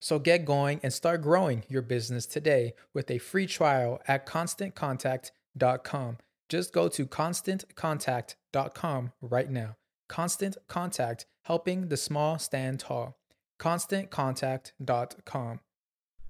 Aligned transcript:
So 0.00 0.18
get 0.18 0.44
going 0.46 0.80
and 0.82 0.92
start 0.92 1.22
growing 1.22 1.62
your 1.68 1.82
business 1.82 2.26
today 2.26 2.74
with 2.94 3.10
a 3.10 3.18
free 3.18 3.46
trial 3.46 4.00
at 4.08 4.26
constantcontact.com. 4.26 6.16
Just 6.48 6.72
go 6.72 6.88
to 6.88 7.06
constantcontact.com 7.06 9.12
right 9.20 9.50
now. 9.50 9.76
Constant 10.08 10.56
Contact, 10.66 11.26
helping 11.44 11.88
the 11.88 11.96
small 11.96 12.38
stand 12.38 12.80
tall. 12.80 13.16
ConstantContact.com. 13.60 15.60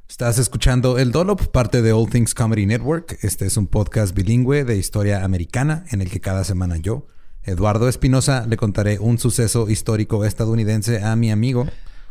Estás 0.09 0.38
escuchando 0.41 0.98
El 0.98 1.12
Dolop, 1.12 1.53
parte 1.53 1.82
de 1.82 1.92
All 1.92 2.10
Things 2.10 2.34
Comedy 2.34 2.66
Network. 2.66 3.19
Este 3.22 3.47
es 3.47 3.56
un 3.56 3.69
podcast 3.69 4.12
bilingüe 4.12 4.64
de 4.64 4.76
historia 4.76 5.25
americana 5.25 5.84
en 5.92 6.03
el 6.03 6.10
que 6.10 6.20
cada 6.20 6.42
semana 6.42 6.78
yo, 6.78 7.06
Eduardo 7.44 7.88
Espinosa, 7.88 8.44
le 8.48 8.56
contaré 8.56 8.98
un 8.98 9.19
suceso 9.19 9.70
histórico 9.70 10.25
estadounidense 10.25 11.04
a 11.04 11.14
mi 11.14 11.30
amigo 11.30 11.69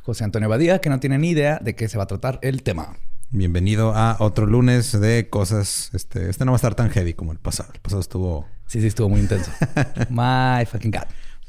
José 0.09 0.23
Antonio 0.23 0.49
Badía, 0.49 0.81
que 0.81 0.89
no 0.89 0.99
tiene 0.99 1.19
ni 1.19 1.29
idea 1.29 1.59
de 1.61 1.75
qué 1.75 1.87
se 1.87 1.95
va 1.95 2.05
a 2.05 2.07
tratar 2.07 2.39
el 2.41 2.63
tema. 2.63 2.97
Bienvenido 3.29 3.93
a 3.95 4.15
otro 4.17 4.47
lunes 4.47 4.99
de 4.99 5.29
cosas. 5.29 5.91
Este, 5.93 6.31
este 6.31 6.45
no 6.45 6.51
va 6.51 6.55
a 6.55 6.57
estar 6.57 6.73
tan 6.73 6.89
heavy 6.89 7.13
como 7.13 7.31
el 7.31 7.37
pasado. 7.37 7.69
El 7.75 7.79
pasado 7.79 8.01
estuvo. 8.01 8.47
Sí, 8.65 8.81
sí, 8.81 8.87
estuvo 8.87 9.07
muy 9.07 9.19
intenso. 9.19 9.51
My 10.09 10.65
fucking 10.65 10.89
God. 10.89 11.03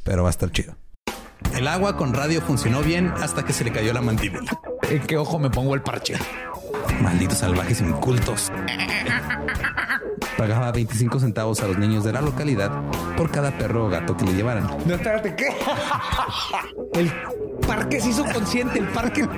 Pero 0.04 0.24
va 0.24 0.28
a 0.28 0.30
estar 0.30 0.52
chido. 0.52 0.76
El 1.56 1.68
agua 1.68 1.96
con 1.96 2.12
radio 2.12 2.42
funcionó 2.42 2.82
bien 2.82 3.06
hasta 3.08 3.46
que 3.46 3.54
se 3.54 3.64
le 3.64 3.72
cayó 3.72 3.94
la 3.94 4.02
mandíbula. 4.02 4.60
¿En 4.90 5.00
qué 5.06 5.16
ojo 5.16 5.38
me 5.38 5.48
pongo 5.48 5.74
el 5.74 5.80
parche? 5.80 6.16
Malditos 7.00 7.38
salvajes 7.38 7.80
incultos. 7.80 8.52
Pagaba 10.40 10.72
25 10.72 11.20
centavos 11.20 11.60
a 11.60 11.66
los 11.66 11.76
niños 11.76 12.02
de 12.02 12.14
la 12.14 12.22
localidad 12.22 12.72
por 13.14 13.30
cada 13.30 13.58
perro 13.58 13.84
o 13.84 13.88
gato 13.90 14.16
que 14.16 14.24
le 14.24 14.32
llevaran. 14.32 14.66
No, 14.86 14.94
espérate, 14.94 15.36
¿qué? 15.36 15.48
El 16.98 17.12
parque 17.66 18.00
se 18.00 18.08
hizo 18.08 18.24
consciente, 18.24 18.78
el 18.78 18.88
parque 18.88 19.28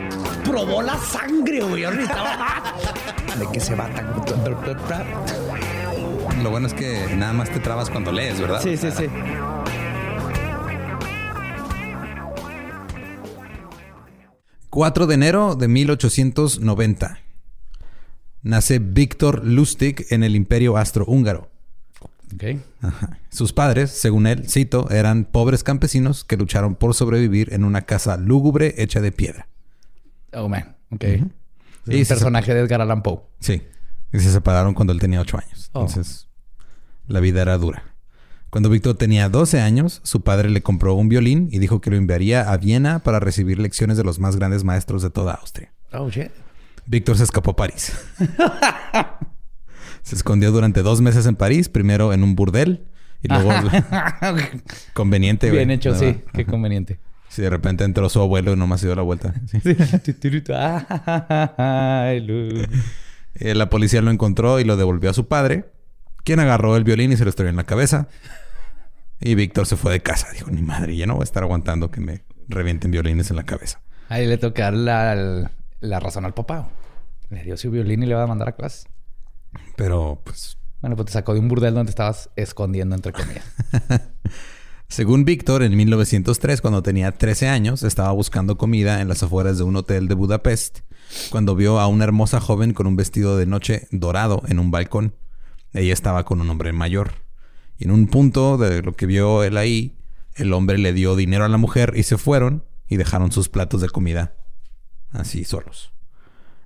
probó 0.44 0.80
la 0.80 0.96
sangre, 0.96 1.60
güey. 1.64 1.82
¿De 1.82 3.48
qué 3.52 3.58
se 3.58 3.74
va 3.74 3.88
tan? 3.88 4.14
Lo 6.40 6.50
bueno 6.50 6.68
es 6.68 6.74
que 6.74 7.16
nada 7.16 7.32
más 7.32 7.50
te 7.50 7.58
trabas 7.58 7.90
cuando 7.90 8.12
lees, 8.12 8.40
¿verdad? 8.40 8.62
Sí, 8.62 8.76
sí, 8.76 8.92
sí. 8.92 9.06
4 14.70 15.06
de 15.08 15.14
enero 15.14 15.56
de 15.56 15.66
1890. 15.66 17.21
Nace 18.42 18.80
Víctor 18.80 19.44
Lustig 19.44 20.06
en 20.10 20.24
el 20.24 20.34
Imperio 20.34 20.76
Astrohúngaro. 20.76 21.50
Ok. 22.34 22.44
Ajá. 22.80 23.18
Sus 23.30 23.52
padres, 23.52 23.90
según 23.90 24.26
él, 24.26 24.48
cito, 24.48 24.90
eran 24.90 25.24
pobres 25.24 25.62
campesinos 25.62 26.24
que 26.24 26.36
lucharon 26.36 26.74
por 26.74 26.94
sobrevivir 26.94 27.52
en 27.52 27.64
una 27.64 27.82
casa 27.82 28.16
lúgubre 28.16 28.74
hecha 28.78 29.00
de 29.00 29.12
piedra. 29.12 29.48
Oh, 30.32 30.48
man. 30.48 30.76
Ok. 30.90 31.04
Ujú. 31.16 31.30
Es 31.86 32.00
Y 32.00 32.04
personaje 32.04 32.54
de 32.54 32.60
Edgar 32.60 32.80
Allan 32.80 33.02
Poe. 33.02 33.20
Sí. 33.40 33.62
Y 34.12 34.18
se 34.18 34.32
separaron 34.32 34.74
cuando 34.74 34.92
él 34.92 34.98
tenía 34.98 35.20
8 35.20 35.38
años. 35.38 35.70
Oh. 35.72 35.80
Entonces, 35.80 36.28
la 37.06 37.20
vida 37.20 37.42
era 37.42 37.58
dura. 37.58 37.84
Cuando 38.50 38.70
Víctor 38.70 38.96
tenía 38.96 39.28
12 39.28 39.60
años, 39.60 40.00
su 40.04 40.20
padre 40.22 40.50
le 40.50 40.62
compró 40.62 40.94
un 40.94 41.08
violín 41.08 41.48
y 41.50 41.58
dijo 41.58 41.80
que 41.80 41.90
lo 41.90 41.96
enviaría 41.96 42.52
a 42.52 42.56
Viena 42.56 42.98
para 42.98 43.20
recibir 43.20 43.58
lecciones 43.58 43.96
de 43.96 44.04
los 44.04 44.18
más 44.18 44.36
grandes 44.36 44.64
maestros 44.64 45.02
de 45.02 45.10
toda 45.10 45.34
Austria. 45.34 45.72
Oh, 45.92 46.10
shit. 46.10 46.30
Víctor 46.86 47.16
se 47.16 47.24
escapó 47.24 47.52
a 47.52 47.56
París. 47.56 47.92
se 50.02 50.14
escondió 50.14 50.50
durante 50.52 50.82
dos 50.82 51.00
meses 51.00 51.26
en 51.26 51.36
París, 51.36 51.68
primero 51.68 52.12
en 52.12 52.22
un 52.24 52.34
burdel 52.34 52.86
y 53.22 53.28
luego 53.28 53.50
conveniente. 54.94 55.48
güey. 55.48 55.58
Bien 55.58 55.70
hecho, 55.70 55.94
sí. 55.94 56.20
Qué 56.32 56.42
Ajá. 56.42 56.50
conveniente. 56.50 56.98
Sí, 57.28 57.40
de 57.40 57.50
repente 57.50 57.84
entró 57.84 58.08
su 58.10 58.20
abuelo 58.20 58.52
y 58.52 58.56
nomás 58.56 58.80
se 58.80 58.86
dio 58.88 58.94
la 58.94 59.02
vuelta. 59.02 59.34
Sí. 59.50 59.58
Eh, 63.34 63.54
la 63.54 63.70
policía 63.70 64.02
lo 64.02 64.10
encontró 64.10 64.60
y 64.60 64.64
lo 64.64 64.76
devolvió 64.76 65.08
a 65.08 65.14
su 65.14 65.26
padre, 65.26 65.64
quien 66.22 66.38
agarró 66.38 66.76
el 66.76 66.84
violín 66.84 67.12
y 67.12 67.16
se 67.16 67.24
lo 67.24 67.30
estrelló 67.30 67.48
en 67.48 67.56
la 67.56 67.64
cabeza. 67.64 68.08
Y 69.20 69.34
Víctor 69.34 69.64
se 69.66 69.76
fue 69.76 69.90
de 69.90 70.00
casa. 70.00 70.26
Dijo, 70.32 70.50
ni 70.50 70.60
madre, 70.60 70.94
ya 70.96 71.06
no 71.06 71.14
voy 71.14 71.22
a 71.22 71.24
estar 71.24 71.42
aguantando 71.42 71.90
que 71.90 72.02
me 72.02 72.24
revienten 72.48 72.90
violines 72.90 73.30
en 73.30 73.36
la 73.36 73.44
cabeza. 73.44 73.80
Ahí 74.10 74.26
le 74.26 74.36
toca 74.36 74.64
dar 74.64 74.74
la, 74.74 75.50
la 75.82 76.00
razón 76.00 76.24
al 76.24 76.32
papá. 76.32 76.70
Le 77.28 77.42
dio 77.42 77.56
su 77.56 77.70
violín 77.70 78.02
y 78.02 78.06
le 78.06 78.14
va 78.14 78.22
a 78.22 78.26
mandar 78.26 78.48
a 78.48 78.52
clase. 78.52 78.88
Pero 79.76 80.22
pues 80.24 80.56
Bueno, 80.80 80.96
pues 80.96 81.06
te 81.06 81.12
sacó 81.12 81.34
de 81.34 81.40
un 81.40 81.48
burdel 81.48 81.74
donde 81.74 81.90
estabas 81.90 82.30
escondiendo, 82.36 82.94
entre 82.94 83.12
comillas. 83.12 83.44
Según 84.88 85.24
Víctor, 85.24 85.62
en 85.62 85.74
1903, 85.76 86.60
cuando 86.60 86.82
tenía 86.82 87.12
13 87.12 87.48
años, 87.48 87.82
estaba 87.82 88.12
buscando 88.12 88.58
comida 88.58 89.00
en 89.00 89.08
las 89.08 89.22
afueras 89.22 89.56
de 89.56 89.64
un 89.64 89.76
hotel 89.76 90.06
de 90.06 90.14
Budapest, 90.14 90.80
cuando 91.30 91.54
vio 91.56 91.80
a 91.80 91.86
una 91.86 92.04
hermosa 92.04 92.40
joven 92.40 92.74
con 92.74 92.86
un 92.86 92.96
vestido 92.96 93.38
de 93.38 93.46
noche 93.46 93.88
dorado 93.90 94.42
en 94.48 94.58
un 94.58 94.70
balcón. 94.70 95.14
Ella 95.72 95.94
estaba 95.94 96.24
con 96.24 96.42
un 96.42 96.50
hombre 96.50 96.72
mayor. 96.72 97.12
Y 97.78 97.84
en 97.84 97.90
un 97.90 98.06
punto 98.06 98.58
de 98.58 98.82
lo 98.82 98.92
que 98.92 99.06
vio 99.06 99.42
él 99.42 99.56
ahí, 99.56 99.96
el 100.34 100.52
hombre 100.52 100.76
le 100.76 100.92
dio 100.92 101.16
dinero 101.16 101.46
a 101.46 101.48
la 101.48 101.56
mujer 101.56 101.94
y 101.96 102.02
se 102.02 102.18
fueron 102.18 102.64
y 102.86 102.98
dejaron 102.98 103.32
sus 103.32 103.48
platos 103.48 103.80
de 103.80 103.88
comida 103.88 104.34
así 105.12 105.44
solos. 105.44 105.92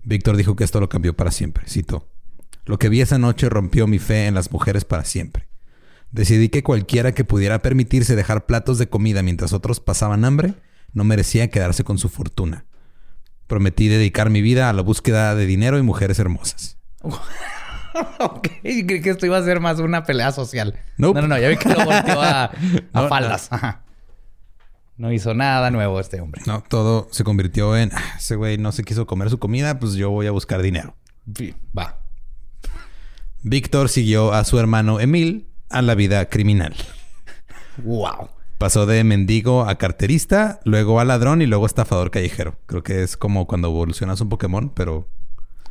Víctor 0.02 0.37
dijo 0.37 0.56
que 0.56 0.64
esto 0.64 0.81
lo 0.81 0.88
cambió 0.88 1.16
para 1.16 1.31
siempre. 1.31 1.69
Cito. 1.69 2.08
Lo 2.64 2.78
que 2.78 2.88
vi 2.88 3.00
esa 3.00 3.19
noche 3.19 3.48
rompió 3.48 3.87
mi 3.87 3.98
fe 3.98 4.26
en 4.26 4.34
las 4.34 4.50
mujeres 4.50 4.84
para 4.84 5.04
siempre. 5.04 5.48
Decidí 6.10 6.48
que 6.48 6.62
cualquiera 6.62 7.12
que 7.12 7.25
pudiera 7.25 7.60
permitirse 7.60 8.16
dejar 8.16 8.46
platos 8.46 8.78
de 8.78 8.88
comida 8.88 9.22
mientras 9.22 9.52
otros 9.52 9.81
pasaban 9.81 10.25
hambre 10.25 10.54
no 10.93 11.04
merecía 11.04 11.50
quedarse 11.50 11.84
con 11.84 11.98
su 11.98 12.08
fortuna. 12.08 12.64
Prometí 13.46 13.88
dedicar 13.88 14.31
mi 14.31 14.40
vida 14.40 14.70
a 14.70 14.72
la 14.72 14.82
búsqueda 14.82 15.34
de 15.34 15.46
dinero 15.46 15.78
y 15.78 15.82
mujeres 15.82 16.19
hermosas. 16.19 16.78
ok, 18.19 18.49
creí 18.62 18.87
que 18.87 19.10
esto 19.10 19.26
iba 19.26 19.37
a 19.38 19.44
ser 19.44 19.60
más 19.60 19.78
una 19.78 20.04
pelea 20.04 20.32
social. 20.32 20.78
Nope. 20.96 21.20
No, 21.20 21.28
no, 21.28 21.34
no, 21.34 21.40
ya 21.40 21.49
vi 21.49 21.56
que 21.56 21.69
lo 21.69 21.84
volteó 21.84 22.20
a, 22.20 22.44
a 22.44 22.50
No, 22.94 23.08
faldas. 23.08 23.49
Ajá. 23.52 23.84
No 24.96 25.12
hizo 25.12 25.34
nada 25.34 25.70
nuevo 25.70 26.00
este 26.00 26.20
hombre. 26.20 26.43
No, 26.46 26.62
todo 26.62 27.08
se 27.10 27.22
convirtió 27.22 27.76
en 27.76 27.90
"Ah, 27.93 28.14
ese 28.16 28.37
güey 28.37 28.56
no 28.58 28.72
se 28.72 28.82
quiso 28.82 29.06
comer 29.06 29.28
su 29.31 29.38
comida, 29.38 29.78
pues 29.78 29.93
yo 29.94 30.10
voy 30.10 30.26
a 30.26 30.31
buscar 30.31 30.62
dinero. 30.62 30.96
Sí, 31.37 31.54
Va. 31.76 32.00
Víctor 33.43 33.88
siguió 33.88 34.32
a 34.32 34.44
su 34.44 34.58
hermano 34.58 35.00
Emil 35.00 35.48
a 35.70 35.82
la 35.82 35.94
vida 35.94 36.28
criminal. 36.28 36.75
Wow. 37.84 38.31
Pasó 38.58 38.87
de 38.87 39.04
mendigo 39.04 39.69
a 39.69 39.76
carterista, 39.76 40.60
luego 40.64 40.99
a 40.99 41.04
ladrón 41.04 41.42
y 41.42 41.46
luego 41.46 41.66
estafador 41.66 42.10
callejero. 42.10 42.58
Creo 42.66 42.82
que 42.82 43.02
es 43.02 43.16
como 43.16 43.46
cuando 43.46 43.69
evolucionas 43.69 44.20
un 44.20 44.28
Pokémon, 44.31 44.70
pero 44.70 45.08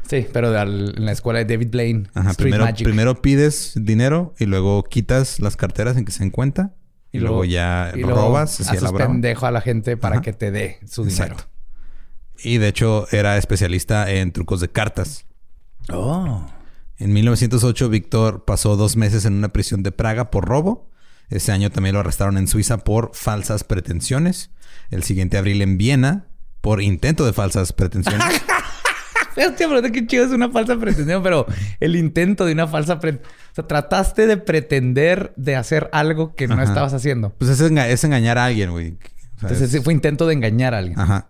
Sí, 0.08 0.28
pero 0.32 0.52
de 0.52 0.60
al- 0.60 0.94
en 0.98 1.06
la 1.06 1.12
escuela 1.14 1.40
de 1.40 1.46
David 1.46 1.70
Blaine. 1.72 2.08
Ajá, 2.14 2.30
Street 2.32 2.46
primero, 2.46 2.64
Magic. 2.66 2.84
primero 2.86 3.22
pides 3.24 3.74
dinero 3.76 4.36
y 4.38 4.46
luego 4.46 4.84
quitas 4.84 5.40
las 5.40 5.58
carteras 5.58 5.98
en 5.98 6.06
que 6.06 6.12
se 6.12 6.24
encuentra 6.24 6.76
y, 7.16 7.20
luego, 7.20 7.46
ya 7.46 7.92
y 7.96 8.02
lo 8.02 8.08
luego 8.08 8.22
robas. 8.28 8.60
así 8.60 8.64
a 8.70 8.74
la 8.74 8.78
haces 8.80 8.92
brava. 8.92 9.12
pendejo 9.12 9.46
a 9.46 9.52
la 9.52 9.62
gente 9.62 9.98
para 9.98 10.16
Ajá. 10.16 10.22
que 10.24 10.34
te 10.34 10.52
dé 10.52 10.80
su 10.88 11.04
dinero. 11.06 11.26
Exacto. 11.34 11.52
Y 12.44 12.58
de 12.58 12.68
hecho 12.68 13.08
era 13.12 13.38
especialista 13.38 14.12
en 14.12 14.32
trucos 14.32 14.60
de 14.62 14.70
cartas. 14.70 15.26
Oh. 15.90 16.46
En 16.98 17.14
1908 17.14 17.90
Víctor 17.90 18.46
pasó 18.46 18.76
dos 18.76 18.96
meses 18.98 19.26
en 19.26 19.34
una 19.34 19.50
prisión 19.50 19.84
de 19.84 19.92
Praga 19.92 20.32
por 20.32 20.46
robo. 20.46 20.90
Ese 21.30 21.52
año 21.52 21.72
también 21.72 21.94
lo 21.94 22.00
arrestaron 22.02 22.38
en 22.38 22.48
Suiza 22.48 22.78
por 22.80 23.12
falsas 23.14 23.64
pretensiones. 23.64 24.52
El 24.92 25.04
siguiente 25.04 25.38
abril 25.38 25.62
en 25.62 25.78
Viena 25.78 26.28
por 26.62 26.82
intento 26.82 27.26
de 27.26 27.34
falsas 27.34 27.74
pretensiones. 27.74 28.26
Hostia, 29.38 29.68
pero 29.68 29.82
qué 29.92 30.08
chido 30.08 30.26
es 30.26 30.32
una 30.32 30.50
falsa 30.50 30.78
pretensión, 30.78 31.22
pero 31.24 31.46
el 31.80 31.96
intento 31.96 32.46
de 32.46 32.54
una 32.54 32.68
falsa 32.68 33.00
pretensión. 33.00 33.32
O 33.52 33.56
sea, 33.56 33.68
trataste 33.68 34.28
de 34.28 34.38
pretender 34.38 35.34
de 35.36 35.56
hacer 35.56 35.90
algo 35.94 36.36
que 36.36 36.48
no 36.48 36.56
Ajá. 36.56 36.64
estabas 36.64 36.94
haciendo. 36.94 37.32
pues 37.38 37.50
es, 37.52 37.62
enga- 37.62 37.88
es 37.88 38.04
engañar 38.04 38.38
a 38.38 38.46
alguien, 38.46 38.72
güey. 38.72 38.92
O 38.92 39.40
sea, 39.40 39.50
Entonces 39.50 39.74
es- 39.74 39.84
fue 39.84 39.94
intento 39.94 40.26
de 40.28 40.34
engañar 40.34 40.74
a 40.74 40.78
alguien. 40.80 41.00
Ajá. 41.00 41.30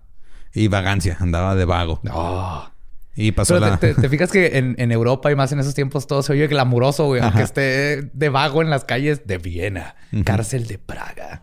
Y 0.54 0.68
vagancia, 0.68 1.18
andaba 1.20 1.56
de 1.56 1.66
vago. 1.66 2.00
No. 2.04 2.72
Y 3.18 3.32
pasó 3.32 3.54
Pero 3.56 3.68
la... 3.70 3.78
te, 3.78 3.94
te- 3.94 4.02
te 4.02 4.10
fijas 4.16 4.32
que 4.32 4.58
en, 4.58 4.76
en 4.78 4.92
Europa 4.92 5.32
y 5.32 5.36
más 5.36 5.52
en 5.52 5.60
esos 5.60 5.74
tiempos 5.74 6.06
todo 6.08 6.22
se 6.22 6.34
oye 6.34 6.48
glamuroso, 6.48 7.06
güey. 7.06 7.22
Aunque 7.22 7.44
esté 7.44 8.02
de 8.14 8.30
vago 8.30 8.62
en 8.62 8.70
las 8.70 8.84
calles 8.86 9.26
de 9.26 9.38
Viena, 9.38 9.96
cárcel 10.24 10.68
de 10.68 10.78
Praga. 10.78 11.42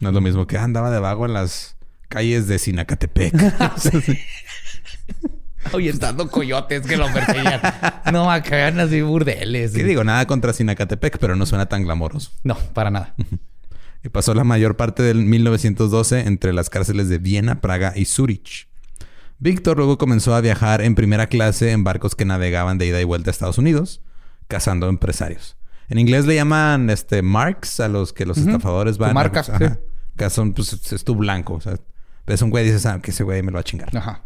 No 0.00 0.08
es 0.08 0.14
lo 0.14 0.20
mismo 0.20 0.46
que 0.46 0.58
andaba 0.58 0.90
de 0.90 0.98
vago 1.00 1.26
en 1.26 1.32
las 1.34 1.76
calles 2.08 2.46
de 2.48 2.58
Sinacatepec. 2.58 3.34
Ahuyentando 5.72 6.28
coyotes 6.28 6.86
que 6.86 6.96
lo 6.96 7.12
perseguían. 7.12 7.60
no, 8.12 8.30
acá 8.30 8.58
eran 8.58 8.80
así 8.80 9.02
burdeles. 9.02 9.72
¿Qué 9.72 9.84
digo? 9.84 10.04
Nada 10.04 10.26
contra 10.26 10.52
Sinacatepec, 10.52 11.18
pero 11.18 11.36
no 11.36 11.46
suena 11.46 11.66
tan 11.66 11.84
glamoroso. 11.84 12.30
No, 12.42 12.56
para 12.74 12.90
nada. 12.90 13.14
Y 14.04 14.08
pasó 14.08 14.34
la 14.34 14.42
mayor 14.42 14.76
parte 14.76 15.02
del 15.04 15.18
1912 15.18 16.26
entre 16.26 16.52
las 16.52 16.70
cárceles 16.70 17.08
de 17.08 17.18
Viena, 17.18 17.60
Praga 17.60 17.92
y 17.94 18.06
Zurich. 18.06 18.68
Víctor 19.38 19.76
luego 19.76 19.96
comenzó 19.96 20.34
a 20.34 20.40
viajar 20.40 20.82
en 20.82 20.96
primera 20.96 21.28
clase 21.28 21.70
en 21.70 21.84
barcos 21.84 22.16
que 22.16 22.24
navegaban 22.24 22.78
de 22.78 22.86
ida 22.86 23.00
y 23.00 23.04
vuelta 23.04 23.30
a 23.30 23.32
Estados 23.32 23.58
Unidos, 23.58 24.02
cazando 24.48 24.88
empresarios. 24.88 25.56
En 25.88 25.98
inglés 25.98 26.26
le 26.26 26.34
llaman 26.34 26.90
este 26.90 27.22
marks 27.22 27.78
a 27.80 27.88
los 27.88 28.12
que 28.12 28.26
los 28.26 28.38
estafadores 28.38 28.98
van. 28.98 29.10
Tu 29.10 29.14
marca, 29.14 29.40
a, 29.40 29.42
ajá. 29.42 29.58
sí. 29.58 29.80
Que 30.16 30.30
son, 30.30 30.52
pues, 30.52 30.92
es 30.92 31.04
tu 31.04 31.14
blanco. 31.14 31.54
O 31.54 31.60
sea, 31.60 31.76
ves 32.26 32.42
un 32.42 32.50
güey 32.50 32.64
y 32.64 32.68
dices, 32.68 32.86
ah, 32.86 33.00
que 33.00 33.10
ese 33.10 33.24
güey 33.24 33.42
me 33.42 33.50
lo 33.50 33.56
va 33.56 33.60
a 33.60 33.64
chingar. 33.64 33.96
Ajá. 33.96 34.22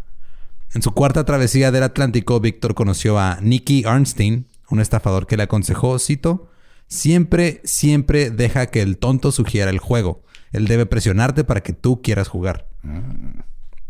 En 0.75 0.83
su 0.83 0.93
cuarta 0.93 1.25
travesía 1.25 1.71
del 1.71 1.83
Atlántico, 1.83 2.41
Víctor 2.41 2.75
conoció 2.75 3.19
a 3.19 3.39
Nicky 3.41 3.85
Arnstein, 3.85 4.47
un 4.71 4.81
estafador 4.81 5.27
que 5.27 5.37
le 5.37 5.45
aconsejó, 5.45 5.99
cito, 5.99 6.51
siempre, 6.89 7.61
siempre 7.65 8.31
deja 8.31 8.67
que 8.67 8.83
el 8.83 8.99
tonto 8.99 9.33
sugiera 9.33 9.71
el 9.71 9.79
juego. 9.79 10.23
Él 10.53 10.67
debe 10.67 10.87
presionarte 10.87 11.45
para 11.45 11.63
que 11.63 11.73
tú 11.73 12.03
quieras 12.03 12.29
jugar. 12.29 12.69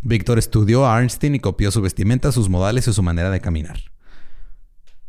Víctor 0.02 0.38
estudió 0.38 0.87
a 0.87 0.96
Arnstein 0.96 1.34
y 1.34 1.40
copió 1.40 1.70
su 1.70 1.82
vestimenta, 1.82 2.32
sus 2.32 2.49
modales 2.49 2.87
y 2.88 2.93
su 2.93 3.02
manera 3.02 3.31
de 3.31 3.40
caminar. 3.40 3.81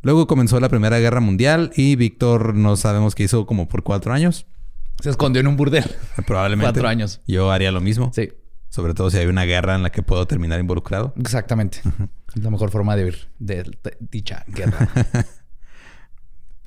Luego 0.01 0.27
comenzó 0.27 0.59
la 0.59 0.69
Primera 0.69 0.99
Guerra 0.99 1.19
Mundial 1.19 1.71
y 1.75 1.95
Víctor 1.95 2.55
no 2.55 2.75
sabemos 2.77 3.15
qué 3.15 3.23
hizo 3.23 3.45
como 3.45 3.67
por 3.67 3.83
cuatro 3.83 4.13
años. 4.13 4.45
Se 5.01 5.09
escondió 5.09 5.41
en 5.41 5.47
un 5.47 5.57
burdel. 5.57 5.85
Probablemente. 6.25 6.71
Cuatro 6.71 6.87
años. 6.87 7.21
Yo 7.27 7.51
haría 7.51 7.71
lo 7.71 7.81
mismo. 7.81 8.11
Sí, 8.13 8.29
Sobre 8.77 8.93
todo 8.93 9.09
si 9.09 9.17
hay 9.17 9.25
una 9.25 9.43
guerra 9.43 9.73
en 9.73 9.81
la 9.81 9.89
que 9.91 10.03
puedo 10.03 10.27
terminar 10.27 10.59
involucrado. 10.59 11.11
exactamente. 11.19 11.79
Es 12.35 12.43
la 12.43 12.51
mejor 12.51 12.69
forma 12.69 12.95
de 12.95 13.05
vivir 13.05 13.27
de, 13.39 13.63
de 13.63 13.97
dicha 13.99 14.43
guerra. 14.47 14.87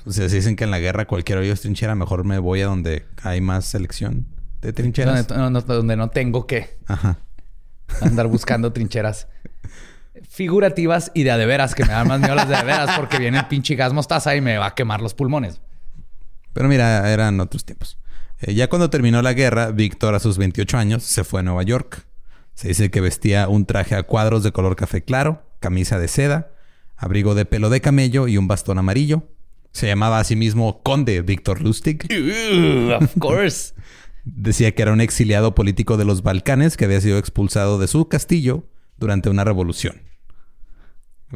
Sea, 0.08 0.28
si 0.28 0.34
dicen 0.36 0.56
que 0.56 0.64
en 0.64 0.72
la 0.72 0.80
guerra 0.80 1.06
cualquier 1.06 1.38
hoyo 1.38 1.52
es 1.52 1.60
trinchera, 1.60 1.94
mejor 1.94 2.24
me 2.24 2.38
voy 2.40 2.62
a 2.62 2.66
donde 2.66 3.06
hay 3.22 3.40
más 3.40 3.64
selección 3.66 4.26
de 4.60 4.72
trincheras. 4.72 5.28
donde, 5.28 5.40
no, 5.40 5.50
no- 5.50 5.60
donde 5.60 5.94
no 5.96 6.08
tengo 6.10 6.48
que 6.48 6.78
Ajá. 6.88 7.18
andar 8.00 8.26
buscando 8.26 8.72
trincheras 8.72 9.28
figurativas 10.28 11.12
y 11.14 11.22
de 11.22 11.30
a 11.30 11.36
de 11.38 11.46
veras, 11.46 11.74
que 11.76 11.84
me 11.84 11.92
dan 11.92 12.08
más 12.08 12.18
miedo 12.18 12.34
las 12.34 12.48
de 12.48 12.56
a 12.56 12.60
de 12.60 12.64
veras 12.66 12.98
porque 12.98 13.18
viene 13.18 13.38
el 13.38 13.46
pinche 13.46 13.76
gas 13.76 13.92
mostaza 13.92 14.34
y 14.34 14.40
me 14.40 14.56
va 14.58 14.66
a 14.66 14.74
quemar 14.74 15.00
los 15.00 15.14
pulmones. 15.14 15.60
Pero 16.54 16.68
mira, 16.68 17.12
eran 17.12 17.38
otros 17.38 17.64
tiempos. 17.64 17.96
Eh, 18.40 18.54
ya 18.54 18.68
cuando 18.68 18.90
terminó 18.90 19.22
la 19.22 19.32
guerra, 19.32 19.70
Víctor 19.70 20.14
a 20.14 20.20
sus 20.20 20.38
28 20.38 20.78
años 20.78 21.02
se 21.02 21.24
fue 21.24 21.40
a 21.40 21.42
Nueva 21.42 21.62
York. 21.62 22.06
Se 22.54 22.68
dice 22.68 22.90
que 22.90 23.00
vestía 23.00 23.48
un 23.48 23.66
traje 23.66 23.94
a 23.94 24.02
cuadros 24.02 24.42
de 24.42 24.52
color 24.52 24.76
café 24.76 25.02
claro, 25.02 25.42
camisa 25.60 25.98
de 25.98 26.08
seda, 26.08 26.52
abrigo 26.96 27.34
de 27.34 27.44
pelo 27.44 27.70
de 27.70 27.80
camello 27.80 28.28
y 28.28 28.36
un 28.36 28.48
bastón 28.48 28.78
amarillo. 28.78 29.24
Se 29.72 29.86
llamaba 29.86 30.18
a 30.18 30.24
sí 30.24 30.36
mismo 30.36 30.82
Conde 30.82 31.22
Víctor 31.22 31.60
Lustig. 31.60 32.06
of 33.00 33.14
course. 33.18 33.74
Decía 34.24 34.74
que 34.74 34.82
era 34.82 34.92
un 34.92 35.00
exiliado 35.00 35.54
político 35.54 35.96
de 35.96 36.04
los 36.04 36.22
Balcanes 36.22 36.76
que 36.76 36.84
había 36.84 37.00
sido 37.00 37.18
expulsado 37.18 37.78
de 37.78 37.88
su 37.88 38.08
castillo 38.08 38.64
durante 38.98 39.30
una 39.30 39.44
revolución. 39.44 40.09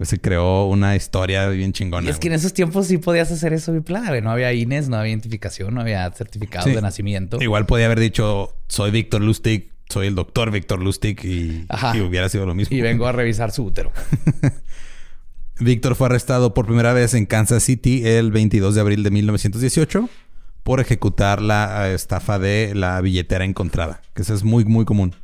Se 0.02 0.18
creó 0.20 0.66
una 0.66 0.96
historia 0.96 1.48
bien 1.48 1.72
chingona. 1.72 2.06
Y 2.08 2.10
es 2.10 2.18
que 2.18 2.26
en 2.26 2.34
esos 2.34 2.52
tiempos 2.52 2.88
sí 2.88 2.98
podías 2.98 3.30
hacer 3.30 3.52
eso, 3.52 3.70
mi 3.72 3.80
plan, 3.80 4.06
güey. 4.08 4.20
No 4.22 4.30
había 4.32 4.52
INES, 4.52 4.88
no 4.88 4.96
había 4.96 5.10
identificación, 5.10 5.72
no 5.74 5.80
había 5.80 6.10
certificado 6.10 6.64
Sí. 6.66 6.72
de 6.74 6.82
nacimiento. 6.82 7.40
Igual 7.40 7.66
podía 7.66 7.86
haber 7.86 8.00
dicho, 8.00 8.56
soy 8.66 8.90
Víctor 8.90 9.20
Lustig, 9.22 9.70
soy 9.88 10.08
el 10.08 10.14
doctor 10.16 10.50
Víctor 10.50 10.80
Lustig 10.82 11.24
y, 11.24 11.66
y 11.94 12.00
hubiera 12.00 12.28
sido 12.28 12.44
lo 12.44 12.54
mismo. 12.56 12.76
Y 12.76 12.80
vengo 12.80 13.06
a 13.06 13.12
revisar 13.12 13.52
su 13.52 13.64
útero. 13.64 13.92
Víctor 15.60 15.94
fue 15.94 16.06
arrestado 16.08 16.52
por 16.54 16.66
primera 16.66 16.92
vez 16.92 17.14
en 17.14 17.26
Kansas 17.26 17.62
City 17.62 18.02
el 18.04 18.32
22 18.32 18.74
de 18.74 18.80
abril 18.80 19.02
de 19.04 19.10
1918 19.12 20.08
por 20.64 20.80
ejecutar 20.80 21.40
la 21.40 21.90
estafa 21.92 22.38
de 22.40 22.72
la 22.74 23.00
billetera 23.00 23.44
encontrada, 23.44 24.02
que 24.14 24.22
eso 24.22 24.34
es 24.34 24.42
muy, 24.42 24.64
muy 24.64 24.84
común. 24.84 25.14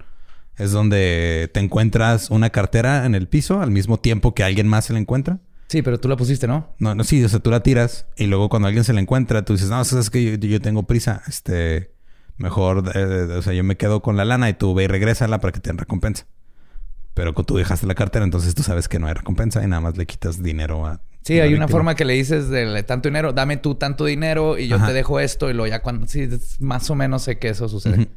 Es 0.60 0.72
donde 0.72 1.50
te 1.54 1.60
encuentras 1.60 2.30
una 2.30 2.50
cartera 2.50 3.06
en 3.06 3.14
el 3.14 3.28
piso 3.28 3.62
al 3.62 3.70
mismo 3.70 3.98
tiempo 3.98 4.34
que 4.34 4.44
alguien 4.44 4.68
más 4.68 4.84
se 4.84 4.92
la 4.92 4.98
encuentra. 4.98 5.38
Sí, 5.68 5.80
pero 5.80 5.98
tú 5.98 6.06
la 6.06 6.18
pusiste, 6.18 6.46
¿no? 6.46 6.74
No, 6.78 6.94
no, 6.94 7.02
sí, 7.02 7.24
o 7.24 7.28
sea, 7.30 7.38
tú 7.38 7.50
la 7.50 7.62
tiras 7.62 8.06
y 8.14 8.26
luego 8.26 8.50
cuando 8.50 8.68
alguien 8.68 8.84
se 8.84 8.92
la 8.92 9.00
encuentra, 9.00 9.42
tú 9.42 9.54
dices, 9.54 9.70
no, 9.70 9.80
es 9.80 10.10
que 10.10 10.22
yo, 10.22 10.34
yo 10.36 10.60
tengo 10.60 10.82
prisa, 10.82 11.22
este, 11.28 11.94
mejor, 12.36 12.92
eh, 12.94 13.36
o 13.38 13.40
sea, 13.40 13.54
yo 13.54 13.64
me 13.64 13.78
quedo 13.78 14.02
con 14.02 14.18
la 14.18 14.26
lana 14.26 14.50
y 14.50 14.52
tú 14.52 14.74
ve 14.74 14.84
y 14.84 14.86
regrésala 14.86 15.40
para 15.40 15.52
que 15.52 15.60
te 15.60 15.70
den 15.70 15.78
recompensa. 15.78 16.26
Pero 17.14 17.32
tú 17.32 17.56
dejaste 17.56 17.86
la 17.86 17.94
cartera, 17.94 18.26
entonces 18.26 18.54
tú 18.54 18.62
sabes 18.62 18.86
que 18.86 18.98
no 18.98 19.06
hay 19.06 19.14
recompensa 19.14 19.64
y 19.64 19.66
nada 19.66 19.80
más 19.80 19.96
le 19.96 20.04
quitas 20.04 20.42
dinero 20.42 20.86
a... 20.86 21.00
Sí, 21.22 21.40
hay 21.40 21.54
una 21.54 21.68
forma 21.68 21.94
que 21.94 22.04
le 22.04 22.12
dices 22.12 22.50
de 22.50 22.82
tanto 22.82 23.08
dinero, 23.08 23.32
dame 23.32 23.56
tú 23.56 23.76
tanto 23.76 24.04
dinero 24.04 24.58
y 24.58 24.68
yo 24.68 24.76
Ajá. 24.76 24.88
te 24.88 24.92
dejo 24.92 25.20
esto 25.20 25.48
y 25.48 25.54
luego 25.54 25.68
ya 25.68 25.80
cuando... 25.80 26.06
Sí, 26.06 26.28
más 26.58 26.90
o 26.90 26.94
menos 26.94 27.22
sé 27.22 27.38
que 27.38 27.48
eso 27.48 27.66
sucede. 27.66 28.08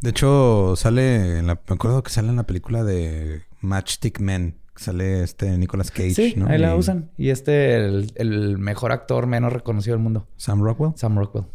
De 0.00 0.10
hecho, 0.10 0.74
sale 0.76 1.38
en 1.38 1.46
la... 1.46 1.54
Me 1.54 1.74
acuerdo 1.74 2.02
que 2.02 2.10
sale 2.10 2.28
en 2.28 2.36
la 2.36 2.44
película 2.46 2.84
de 2.84 3.42
Matchstick 3.60 4.20
Men 4.20 4.56
Sale 4.76 5.24
este 5.24 5.58
Nicolas 5.58 5.90
Cage, 5.90 6.14
Sí, 6.14 6.34
¿no? 6.36 6.46
ahí 6.46 6.56
la 6.58 6.74
Y 6.74 6.78
usan. 6.78 7.10
Y 7.18 7.30
este, 7.30 7.74
el, 7.74 8.12
el 8.14 8.58
mejor 8.58 8.92
actor 8.92 9.26
menos 9.26 9.52
reconocido 9.52 9.96
del 9.96 10.02
mundo, 10.02 10.28
Sam 10.36 10.62
Rockwell. 10.62 10.92
Sam 10.94 11.18
Rockwell. 11.18 11.46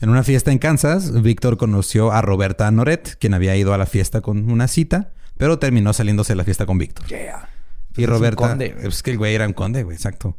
En 0.00 0.08
una 0.10 0.24
fiesta 0.24 0.50
en 0.50 0.58
Kansas, 0.58 1.22
Víctor 1.22 1.56
conoció 1.56 2.10
a 2.10 2.20
Roberta 2.20 2.68
Noret, 2.72 3.16
quien 3.20 3.34
había 3.34 3.54
ido 3.56 3.72
a 3.72 3.78
la 3.78 3.86
fiesta 3.86 4.20
con 4.22 4.50
una 4.50 4.66
cita, 4.66 5.12
pero 5.36 5.60
terminó 5.60 5.92
saliéndose 5.92 6.32
de 6.32 6.36
la 6.38 6.42
fiesta 6.44 6.66
con 6.66 6.78
Víctor. 6.78 7.06
Yeah. 7.06 7.48
Y 7.96 8.02
Es 8.02 8.08
un 8.08 8.14
Roberta. 8.14 8.48
conde. 8.48 8.74
Es 8.82 9.04
que 9.04 9.12
el 9.12 9.18
güey 9.18 9.36
era 9.36 9.46
un 9.46 9.52
conde, 9.52 9.84
güey, 9.84 9.94
exacto. 9.96 10.36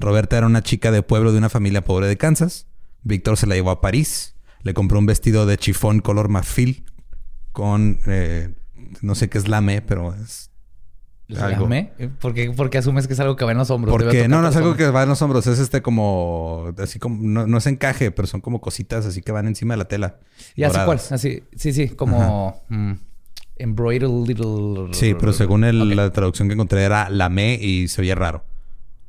Roberta 0.00 0.36
era 0.38 0.46
una 0.48 0.62
chica 0.64 0.90
de 0.90 1.04
pueblo 1.04 1.30
de 1.30 1.38
una 1.38 1.48
familia 1.48 1.84
pobre 1.84 2.08
de 2.08 2.16
Kansas. 2.16 2.66
Víctor 3.04 3.36
se 3.36 3.46
la 3.46 3.54
llevó 3.54 3.70
a 3.70 3.80
París. 3.80 4.34
Le 4.66 4.74
compró 4.74 4.98
un 4.98 5.06
vestido 5.06 5.46
de 5.46 5.56
chifón 5.58 6.00
color 6.00 6.28
marfil 6.28 6.84
con. 7.52 8.00
eh, 8.06 8.52
no 9.00 9.14
sé 9.14 9.28
qué 9.28 9.38
es 9.38 9.46
lame, 9.48 9.80
pero 9.82 10.12
es. 10.14 10.50
Algo. 11.38 11.62
Lame. 11.62 11.92
¿Por 12.20 12.34
qué, 12.34 12.50
por 12.50 12.70
qué 12.70 12.78
asumes 12.78 13.06
que 13.06 13.12
es 13.14 13.20
algo 13.20 13.34
que 13.36 13.44
va 13.44 13.52
en 13.52 13.58
los 13.58 13.70
hombros? 13.70 13.92
Porque 13.92 14.28
no, 14.28 14.42
no 14.42 14.48
es 14.48 14.56
algo 14.56 14.70
hombros. 14.70 14.86
que 14.88 14.92
va 14.92 15.02
en 15.04 15.08
los 15.08 15.22
hombros, 15.22 15.46
es 15.46 15.58
este 15.58 15.82
como. 15.82 16.72
Así 16.78 16.98
como. 16.98 17.16
No, 17.22 17.46
no 17.46 17.58
es 17.58 17.66
encaje, 17.66 18.10
pero 18.10 18.26
son 18.26 18.40
como 18.40 18.60
cositas 18.60 19.06
así 19.06 19.22
que 19.22 19.32
van 19.32 19.46
encima 19.46 19.74
de 19.74 19.78
la 19.78 19.86
tela. 19.88 20.18
Ya 20.56 20.70
sé 20.70 20.80
cuál. 20.84 21.00
Así, 21.10 21.42
sí, 21.56 21.72
sí, 21.72 21.88
como 21.90 22.62
mm, 22.68 22.92
embroidered 23.56 24.08
little. 24.26 24.88
Sí, 24.92 25.14
pero 25.18 25.32
según 25.32 25.64
el- 25.64 25.94
la 25.96 26.10
traducción 26.12 26.48
que 26.48 26.54
encontré 26.54 26.82
era 26.84 27.08
lame 27.10 27.54
y 27.60 27.88
se 27.88 28.00
oía 28.02 28.14
raro. 28.14 28.44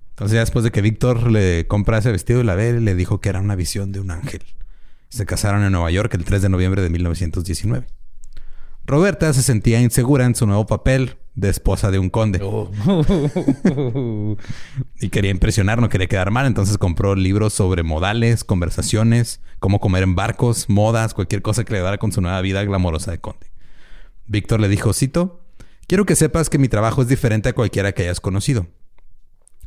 Entonces 0.09 0.33
ya 0.35 0.39
después 0.41 0.63
de 0.63 0.71
que 0.71 0.81
Víctor 0.81 1.31
le 1.31 1.67
compra 1.67 1.97
ese 1.99 2.11
vestido 2.11 2.41
y 2.41 2.43
la 2.43 2.55
ve, 2.55 2.79
le 2.79 2.95
dijo 2.95 3.21
que 3.21 3.29
era 3.29 3.39
una 3.41 3.55
visión 3.55 3.91
de 3.91 3.99
un 3.99 4.09
ángel. 4.11 4.41
Se 5.09 5.25
casaron 5.25 5.63
en 5.63 5.71
Nueva 5.71 5.91
York 5.91 6.13
el 6.13 6.25
3 6.25 6.41
de 6.41 6.49
noviembre 6.49 6.81
de 6.81 6.89
1919. 6.89 7.87
Roberta 8.85 9.33
se 9.33 9.43
sentía 9.43 9.81
insegura 9.81 10.25
en 10.25 10.33
su 10.33 10.47
nuevo 10.47 10.65
papel 10.65 11.17
de 11.35 11.49
esposa 11.49 11.91
de 11.91 11.99
un 11.99 12.09
conde 12.09 12.39
Oh. 12.41 12.71
y 15.01 15.09
quería 15.09 15.29
impresionar, 15.29 15.81
no 15.81 15.89
quería 15.89 16.07
quedar 16.07 16.31
mal, 16.31 16.45
entonces 16.45 16.77
compró 16.77 17.13
libros 17.13 17.53
sobre 17.53 17.83
modales, 17.83 18.45
conversaciones, 18.45 19.41
cómo 19.59 19.81
comer 19.81 20.03
en 20.03 20.15
barcos, 20.15 20.69
modas, 20.69 21.13
cualquier 21.13 21.41
cosa 21.41 21.65
que 21.65 21.73
le 21.73 21.79
ayudara 21.79 21.97
con 21.97 22.13
su 22.13 22.21
nueva 22.21 22.39
vida 22.41 22.63
glamorosa 22.63 23.11
de 23.11 23.19
conde. 23.19 23.51
Víctor 24.25 24.61
le 24.61 24.69
dijo, 24.69 24.93
cito, 24.93 25.41
quiero 25.85 26.05
que 26.05 26.15
sepas 26.15 26.49
que 26.49 26.57
mi 26.57 26.69
trabajo 26.69 27.01
es 27.01 27.09
diferente 27.09 27.49
a 27.49 27.53
cualquiera 27.53 27.91
que 27.91 28.03
hayas 28.03 28.21
conocido. 28.21 28.67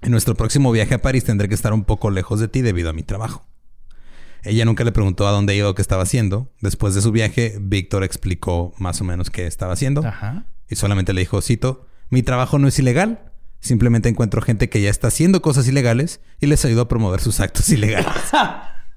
En 0.00 0.12
nuestro 0.12 0.34
próximo 0.34 0.72
viaje 0.72 0.94
a 0.94 1.02
París 1.02 1.24
tendré 1.24 1.46
que 1.48 1.54
estar 1.54 1.74
un 1.74 1.84
poco 1.84 2.10
lejos 2.10 2.40
de 2.40 2.48
ti 2.48 2.62
debido 2.62 2.88
a 2.88 2.94
mi 2.94 3.02
trabajo. 3.02 3.46
Ella 4.44 4.64
nunca 4.64 4.84
le 4.84 4.92
preguntó 4.92 5.26
a 5.28 5.30
dónde 5.32 5.54
iba 5.56 5.68
o 5.68 5.74
qué 5.74 5.82
estaba 5.82 6.02
haciendo. 6.02 6.50
Después 6.60 6.94
de 6.94 7.02
su 7.02 7.12
viaje, 7.12 7.56
Víctor 7.60 8.04
explicó 8.04 8.72
más 8.78 9.00
o 9.00 9.04
menos 9.04 9.30
qué 9.30 9.46
estaba 9.46 9.72
haciendo. 9.74 10.06
Ajá. 10.06 10.46
Y 10.68 10.76
solamente 10.76 11.12
le 11.12 11.20
dijo, 11.20 11.40
cito, 11.42 11.86
mi 12.10 12.22
trabajo 12.22 12.58
no 12.58 12.68
es 12.68 12.78
ilegal. 12.78 13.20
Simplemente 13.60 14.08
encuentro 14.08 14.40
gente 14.40 14.68
que 14.70 14.80
ya 14.80 14.88
está 14.90 15.08
haciendo 15.08 15.42
cosas 15.42 15.68
ilegales 15.68 16.20
y 16.40 16.46
les 16.46 16.64
ayudo 16.64 16.82
a 16.82 16.88
promover 16.88 17.20
sus 17.20 17.40
actos 17.40 17.68
ilegales. 17.70 18.08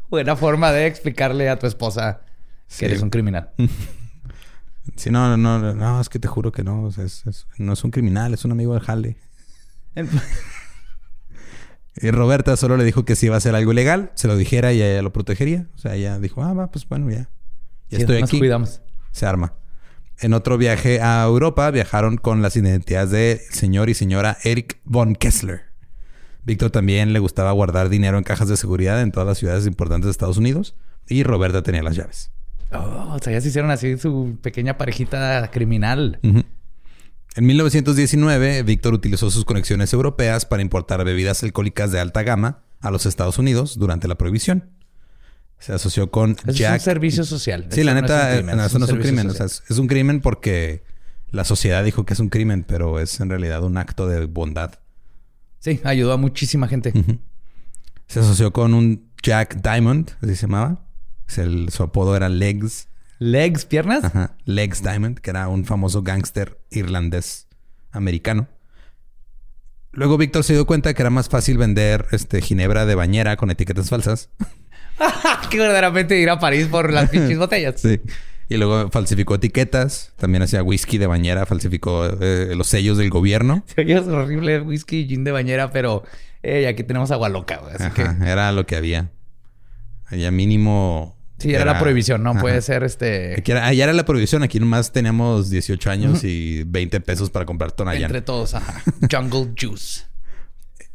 Buena 0.09 0.35
forma 0.35 0.71
de 0.71 0.87
explicarle 0.87 1.49
a 1.49 1.59
tu 1.59 1.67
esposa 1.67 2.21
que 2.69 2.75
Sí. 2.75 2.85
eres 2.85 3.01
un 3.01 3.09
criminal. 3.09 3.51
Sí, 4.97 5.09
no, 5.11 5.37
no, 5.37 5.59
no, 5.59 5.73
no, 5.73 6.01
es 6.01 6.09
que 6.09 6.19
te 6.19 6.27
juro 6.27 6.51
que 6.51 6.61
no. 6.61 6.83
o 6.83 6.91
sea, 6.91 7.05
es- 7.05 7.25
es- 7.25 7.47
no 7.57 7.71
es 7.71 7.83
un 7.85 7.89
criminal, 7.91 8.33
es 8.33 8.43
un 8.43 8.51
amigo 8.51 8.73
del 8.73 8.83
jale. 8.83 9.15
Y 12.01 12.09
Roberta 12.11 12.57
solo 12.57 12.75
le 12.77 12.83
dijo 12.83 13.05
que 13.05 13.15
si 13.15 13.27
iba 13.27 13.35
a 13.35 13.37
hacer 13.37 13.53
algo 13.55 13.71
ilegal, 13.71 14.11
se 14.15 14.27
lo 14.27 14.35
dijera 14.35 14.73
y 14.73 14.81
ella 14.81 15.01
lo 15.01 15.13
protegería. 15.13 15.67
O 15.75 15.77
sea, 15.77 15.95
ella 15.95 16.19
dijo, 16.19 16.43
ah, 16.43 16.53
va, 16.53 16.71
pues 16.71 16.87
bueno, 16.87 17.09
ya. 17.09 17.29
Ya 17.89 17.97
Sí, 17.97 18.01
estoy 18.01 18.21
nos 18.21 18.29
aquí. 18.29 18.39
cuidamos. 18.39 18.81
Se 19.11 19.25
arma. 19.27 19.53
En 20.19 20.33
otro 20.33 20.57
viaje 20.57 21.01
a 21.01 21.23
Europa 21.23 21.69
viajaron 21.71 22.17
con 22.17 22.41
las 22.41 22.55
identidades 22.55 23.11
de 23.11 23.41
señor 23.51 23.89
y 23.89 23.93
señora 23.93 24.37
Eric 24.43 24.79
von 24.85 25.15
Kessler. 25.15 25.61
Víctor 26.45 26.71
también 26.71 27.13
le 27.13 27.19
gustaba 27.19 27.51
guardar 27.51 27.89
dinero 27.89 28.17
en 28.17 28.23
cajas 28.23 28.47
de 28.49 28.57
seguridad 28.57 29.01
en 29.01 29.11
todas 29.11 29.27
las 29.27 29.37
ciudades 29.37 29.65
importantes 29.67 30.05
de 30.05 30.11
Estados 30.11 30.37
Unidos 30.37 30.75
y 31.07 31.23
Roberta 31.23 31.61
tenía 31.63 31.83
las 31.83 31.95
llaves. 31.95 32.31
Oh, 32.71 33.13
o 33.15 33.19
sea, 33.19 33.33
ya 33.33 33.41
se 33.41 33.49
hicieron 33.49 33.69
así 33.71 33.97
su 33.97 34.37
pequeña 34.41 34.77
parejita 34.77 35.49
criminal. 35.51 36.19
Ujú. 36.23 36.43
En 37.35 37.45
1919, 37.47 38.63
Víctor 38.63 38.93
utilizó 38.93 39.31
sus 39.31 39.43
conexiones 39.45 39.91
europeas 39.93 40.45
para 40.45 40.61
importar 40.61 41.03
bebidas 41.03 41.41
alcohólicas 41.43 41.91
de 41.91 41.99
alta 41.99 42.21
gama 42.23 42.63
a 42.79 42.91
los 42.91 43.05
Estados 43.05 43.37
Unidos 43.39 43.77
durante 43.79 44.07
la 44.07 44.15
prohibición. 44.15 44.69
Se 45.57 45.73
asoció 45.73 46.11
con 46.11 46.31
Eso 46.31 46.51
es 46.51 46.57
Jack. 46.57 46.73
un 46.73 46.79
servicio 46.81 47.23
social. 47.23 47.67
Sí, 47.71 47.83
la 47.83 47.93
no 47.93 47.99
es 47.99 48.01
neta, 48.03 48.27
un 48.29 48.35
crimen, 48.37 48.57
no, 48.57 48.65
eso 48.65 48.79
no 48.79 48.85
es 48.85 48.91
un 48.91 48.99
crimen. 48.99 49.27
O 49.27 49.29
social. 49.31 49.49
sea, 49.49 49.63
es, 49.69 49.79
un 49.79 49.87
crimen 49.87 50.21
porque 50.21 50.83
la 51.31 51.43
sociedad 51.45 51.83
dijo 51.83 52.05
que 52.05 52.13
es 52.13 52.19
un 52.19 52.29
crimen, 52.29 52.65
pero 52.67 52.99
es 52.99 53.19
en 53.19 53.29
realidad 53.29 53.63
un 53.63 53.77
acto 53.77 54.07
de 54.07 54.25
bondad. 54.25 54.75
Sí, 55.59 55.79
ayudó 55.85 56.11
a 56.13 56.17
muchísima 56.17 56.67
gente. 56.67 56.91
Se 58.07 58.19
asoció 58.19 58.51
con 58.51 58.73
un 58.73 59.09
Jack 59.23 59.61
Diamond, 59.61 60.11
así 60.21 60.35
se 60.35 60.41
llamaba. 60.43 60.85
El- 61.37 61.69
su 61.69 61.81
apodo 61.81 62.15
era 62.15 62.27
Legs. 62.29 62.89
Legs, 63.19 63.65
piernas. 63.65 64.03
Ajá. 64.03 64.35
Legs 64.45 64.81
Diamond, 64.83 65.19
que 65.19 65.29
era 65.29 65.47
un 65.47 65.65
famoso 65.65 66.03
gángster 66.03 66.59
irlandés 66.71 67.47
americano. 67.91 68.47
Luego 69.91 70.17
Víctor 70.17 70.43
se 70.43 70.53
dio 70.53 70.65
cuenta 70.65 70.93
que 70.93 71.01
era 71.01 71.11
más 71.11 71.29
fácil 71.29 71.57
vender 71.57 72.07
este, 72.11 72.41
ginebra 72.41 72.85
de 72.85 72.95
bañera 72.95 73.37
con 73.37 73.51
etiquetas 73.51 73.89
falsas. 73.89 74.29
que 75.49 75.57
verdaderamente 75.57 76.19
ir 76.19 76.29
a 76.29 76.39
París 76.39 76.67
por 76.67 76.91
las 76.91 77.09
pinches 77.09 77.37
botellas. 77.37 77.79
Sí. 77.79 78.01
Y 78.49 78.57
luego 78.57 78.89
falsificó 78.89 79.35
etiquetas. 79.35 80.11
También 80.17 80.41
hacía 80.41 80.63
whisky 80.63 80.97
de 80.97 81.07
bañera. 81.07 81.45
Falsificó 81.45 82.05
eh, 82.05 82.53
los 82.55 82.67
sellos 82.67 82.97
del 82.97 83.09
gobierno. 83.09 83.63
Se 83.75 83.81
oye 83.81 83.99
horrible 83.99 84.61
whisky 84.61 85.01
y 85.01 85.07
gin 85.07 85.23
de 85.23 85.31
bañera, 85.31 85.71
pero 85.71 86.03
eh, 86.41 86.67
aquí 86.67 86.83
tenemos 86.83 87.11
agua 87.11 87.29
loca. 87.29 87.61
Así 87.73 87.83
Ajá, 87.83 88.17
que 88.19 88.29
Era 88.29 88.51
lo 88.51 88.65
que 88.65 88.75
había. 88.75 89.11
Allá 90.07 90.31
mínimo... 90.31 91.15
sí, 91.43 91.53
era, 91.53 91.65
la 91.65 91.79
prohibición, 91.79 92.23
¿no? 92.23 92.31
Ajá. 92.31 92.41
Puede 92.41 92.61
ser 92.61 92.83
este 92.83 93.35
Aquí 93.37 93.51
era, 93.51 93.65
allá 93.67 93.83
era 93.85 93.93
la 93.93 94.05
prohibición. 94.05 94.43
Aquí 94.43 94.59
nomás 94.59 94.91
teníamos 94.91 95.49
18 95.49 95.89
años 95.91 96.23
y 96.23 96.63
20 96.65 96.99
pesos 97.01 97.29
para 97.29 97.45
comprar 97.45 97.71
Tonayán. 97.71 98.03
entre 98.05 98.21
todos, 98.21 98.53
ajá. 98.55 98.81
Jungle 99.11 99.53
Juice. 99.59 100.01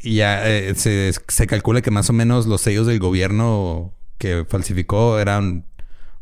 Y 0.00 0.17
ya 0.17 0.49
eh, 0.49 0.75
se, 0.75 1.12
se 1.28 1.47
calcula 1.47 1.81
que 1.83 1.90
más 1.90 2.09
o 2.11 2.12
menos 2.12 2.47
los 2.47 2.61
sellos 2.61 2.87
del 2.87 2.99
gobierno 2.99 3.95
que 4.19 4.45
falsificó 4.49 5.19
eran 5.19 5.67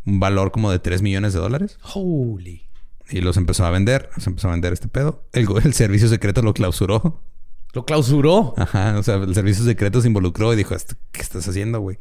un 0.04 0.21
valor 0.21 0.50
como 0.52 0.71
de 0.71 0.78
3 0.78 1.02
millones 1.02 1.33
de 1.33 1.40
dólares. 1.40 1.78
Holy. 1.95 2.62
Y 3.11 3.21
los 3.21 3.37
empezó 3.37 3.64
a 3.66 3.71
vender. 3.71 4.09
Se 4.18 4.30
empezó 4.30 4.49
a 4.49 4.52
vender 4.52 4.73
este 4.73 4.88
pedo. 4.88 5.25
El, 5.33 5.47
el 5.64 5.75
servicio 5.75 6.09
secreto 6.09 6.42
lo 6.42 6.54
clausuró. 6.54 7.23
Lo 7.73 7.85
clausuró. 7.85 8.54
Ajá. 8.56 8.99
O 8.99 9.02
sea, 9.02 9.16
el 9.16 9.35
servicio 9.35 9.64
secreto 9.64 10.00
se 10.00 10.06
involucró 10.09 10.52
y 10.52 10.56
dijo, 10.56 10.75
"¿Esto- 10.75 10.95
¿qué 11.12 11.21
estás 11.21 11.47
haciendo, 11.47 11.80
güey? 11.80 11.99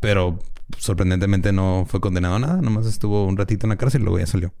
Pero 0.00 0.38
sorprendentemente 0.78 1.52
no 1.52 1.84
fue 1.88 2.00
condenado 2.00 2.36
a 2.36 2.38
nada. 2.38 2.60
Nomás 2.60 2.86
estuvo 2.86 3.24
un 3.24 3.36
ratito 3.36 3.66
en 3.66 3.70
la 3.70 3.76
cárcel 3.76 4.02
y 4.02 4.04
luego 4.04 4.18
ya 4.18 4.26
salió. 4.26 4.52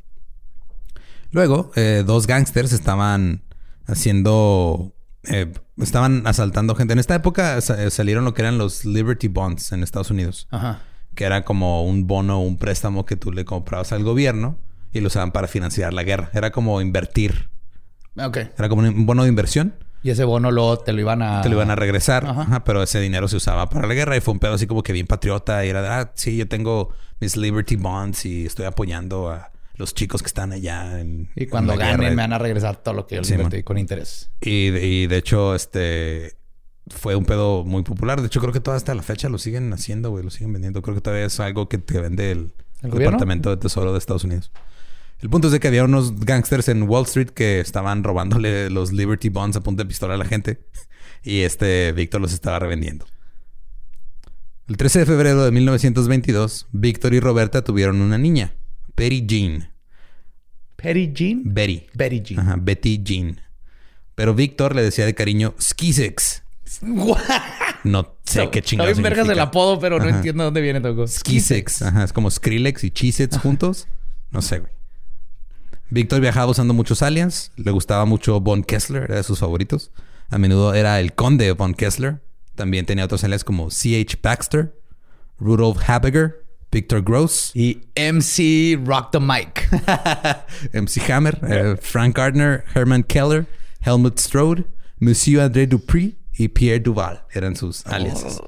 Luego, 1.30 1.70
eh, 1.74 2.04
dos 2.06 2.26
gángsters 2.26 2.72
estaban 2.72 3.42
haciendo... 3.86 4.94
eh, 5.24 5.52
estaban 5.76 6.26
asaltando 6.26 6.74
gente. 6.74 6.92
En 6.92 6.98
esta 6.98 7.14
época 7.14 7.58
eh, 7.58 7.90
salieron 7.90 8.24
lo 8.24 8.34
que 8.34 8.42
eran 8.42 8.58
los 8.58 8.84
Liberty 8.84 9.28
Bonds 9.28 9.72
en 9.72 9.82
Estados 9.82 10.10
Unidos. 10.10 10.48
Ajá. 10.50 10.80
Que 11.14 11.24
era 11.24 11.44
como 11.44 11.84
un 11.84 12.06
bono, 12.06 12.40
un 12.40 12.58
préstamo 12.58 13.04
que 13.04 13.16
tú 13.16 13.32
le 13.32 13.44
comprabas 13.44 13.92
al 13.92 14.04
gobierno 14.04 14.58
y 14.92 15.00
lo 15.00 15.08
usaban 15.08 15.32
para 15.32 15.48
financiar 15.48 15.92
la 15.92 16.04
guerra. 16.04 16.30
Era 16.32 16.52
como 16.52 16.80
invertir. 16.80 17.50
Ok. 18.16 18.38
Era 18.56 18.68
como 18.68 18.82
un 18.82 19.06
bono 19.06 19.24
de 19.24 19.28
inversión. 19.28 19.74
Y 20.02 20.10
ese 20.10 20.24
bono 20.24 20.50
luego 20.50 20.78
te 20.78 20.92
lo 20.92 21.00
iban 21.00 21.20
a... 21.22 21.42
Te 21.42 21.48
lo 21.48 21.56
iban 21.56 21.70
a 21.70 21.74
regresar, 21.76 22.24
Ajá. 22.26 22.42
Ajá, 22.42 22.64
pero 22.64 22.82
ese 22.82 23.00
dinero 23.00 23.26
se 23.28 23.36
usaba 23.36 23.68
para 23.68 23.88
la 23.88 23.94
guerra 23.94 24.16
y 24.16 24.20
fue 24.20 24.32
un 24.32 24.38
pedo 24.40 24.54
así 24.54 24.66
como 24.66 24.82
que 24.82 24.92
bien 24.92 25.06
patriota 25.06 25.64
y 25.64 25.68
era 25.70 25.82
de, 25.82 25.88
ah, 25.88 26.12
sí, 26.14 26.36
yo 26.36 26.46
tengo 26.48 26.90
mis 27.20 27.36
Liberty 27.36 27.76
Bonds 27.76 28.24
y 28.26 28.46
estoy 28.46 28.66
apoyando 28.66 29.30
a 29.30 29.50
los 29.74 29.94
chicos 29.94 30.22
que 30.22 30.28
están 30.28 30.52
allá. 30.52 31.00
En, 31.00 31.28
Y 31.34 31.46
cuando 31.46 31.72
en 31.72 31.78
ganen 31.80 32.00
guerra". 32.00 32.10
me 32.10 32.22
van 32.22 32.32
a 32.34 32.38
regresar 32.38 32.76
todo 32.76 32.94
lo 32.94 33.06
que 33.06 33.16
yo 33.16 33.20
les 33.22 33.28
Sí, 33.28 33.34
invertí 33.34 33.56
man. 33.56 33.62
con 33.64 33.78
interés. 33.78 34.30
Y, 34.40 34.70
de- 34.70 34.86
y 34.86 35.06
de 35.06 35.16
hecho, 35.16 35.54
este 35.54 36.36
fue 36.88 37.16
un 37.16 37.24
pedo 37.24 37.64
muy 37.64 37.82
popular. 37.82 38.20
De 38.20 38.28
hecho, 38.28 38.40
creo 38.40 38.52
que 38.52 38.60
todavía 38.60 38.76
hasta 38.78 38.94
la 38.94 39.02
fecha 39.02 39.28
lo 39.28 39.38
siguen 39.38 39.72
haciendo, 39.72 40.10
güey, 40.10 40.22
lo 40.22 40.30
siguen 40.30 40.52
vendiendo. 40.52 40.82
Creo 40.82 40.94
que 40.94 41.00
todavía 41.00 41.26
es 41.26 41.40
algo 41.40 41.68
que 41.68 41.78
te 41.78 42.00
vende 42.00 42.30
el, 42.30 42.52
¿El? 42.82 42.90
Departamento 42.92 43.50
de 43.50 43.56
Tesoro 43.56 43.92
de 43.92 43.98
Estados 43.98 44.22
Unidos. 44.24 44.52
El 45.20 45.30
punto 45.30 45.48
es 45.48 45.52
de 45.52 45.60
que 45.60 45.68
había 45.68 45.84
unos 45.84 46.18
gangsters 46.20 46.68
en 46.68 46.82
Wall 46.82 47.04
Street 47.04 47.28
que 47.30 47.60
estaban 47.60 48.04
robándole 48.04 48.68
los 48.70 48.92
Liberty 48.92 49.28
Bonds 49.30 49.56
a 49.56 49.62
punta 49.62 49.82
de 49.82 49.88
pistola 49.88 50.14
a 50.14 50.18
la 50.18 50.24
gente. 50.26 50.60
Y 51.22 51.40
este 51.40 51.92
Víctor 51.92 52.20
los 52.20 52.32
estaba 52.32 52.58
revendiendo. 52.58 53.06
El 54.68 54.76
13 54.76 55.00
de 55.00 55.06
febrero 55.06 55.44
de 55.44 55.50
1922, 55.52 56.66
Víctor 56.72 57.14
y 57.14 57.20
Roberta 57.20 57.62
tuvieron 57.64 58.00
una 58.00 58.18
niña, 58.18 58.54
Betty 58.96 59.24
Jean. 59.26 59.70
Petty 60.76 61.12
Jean. 61.14 61.42
Betty. 61.44 61.86
Betty 61.94 62.20
Jean. 62.20 62.40
Ajá, 62.40 62.56
Betty 62.60 63.00
Jean. 63.02 63.40
Pero 64.14 64.34
Víctor 64.34 64.74
le 64.74 64.82
decía 64.82 65.06
de 65.06 65.14
cariño 65.14 65.54
Skisex. 65.60 66.42
No 67.84 68.16
sé 68.24 68.50
qué 68.50 68.62
chingados 68.62 68.94
bien 68.94 69.04
vergas 69.04 69.20
el 69.20 69.34
significa. 69.34 69.42
apodo, 69.44 69.78
pero 69.78 69.98
no 70.00 70.06
Ajá. 70.06 70.16
entiendo 70.16 70.42
dónde 70.42 70.60
viene 70.60 70.80
todo. 70.80 71.06
Skisex. 71.06 71.82
Ajá, 71.82 72.02
es 72.02 72.12
como 72.12 72.28
Skrillex 72.28 72.82
y 72.82 72.90
Cheez-Its 72.90 73.38
juntos. 73.38 73.86
No 74.32 74.42
sé, 74.42 74.58
güey. 74.58 74.72
Víctor 75.90 76.20
viajaba 76.20 76.50
usando 76.50 76.74
muchos 76.74 77.02
aliens. 77.02 77.52
Le 77.56 77.70
gustaba 77.70 78.04
mucho 78.04 78.40
Von 78.40 78.62
Kessler, 78.64 79.04
era 79.04 79.16
de 79.16 79.22
sus 79.22 79.38
favoritos. 79.38 79.90
A 80.30 80.38
menudo 80.38 80.74
era 80.74 80.98
el 81.00 81.12
conde 81.14 81.52
Von 81.52 81.74
Kessler. 81.74 82.20
También 82.54 82.86
tenía 82.86 83.04
otros 83.04 83.22
aliens 83.22 83.44
como 83.44 83.70
C.H. 83.70 84.18
Baxter, 84.22 84.74
Rudolf 85.38 85.78
Habiger, 85.88 86.42
Victor 86.72 87.02
Gross, 87.02 87.52
Y 87.54 87.82
MC 87.94 88.78
Rock 88.84 89.10
the 89.12 89.20
Mic. 89.20 89.68
MC 90.72 91.10
Hammer, 91.10 91.38
eh, 91.48 91.76
Frank 91.80 92.16
Gardner, 92.16 92.64
Herman 92.74 93.02
Keller, 93.04 93.46
Helmut 93.80 94.18
Strode, 94.18 94.64
Monsieur 94.98 95.42
André 95.42 95.66
Dupri 95.66 96.16
y 96.36 96.48
Pierre 96.48 96.80
Duval. 96.80 97.24
Eran 97.32 97.54
sus 97.56 97.86
aliases. 97.86 98.40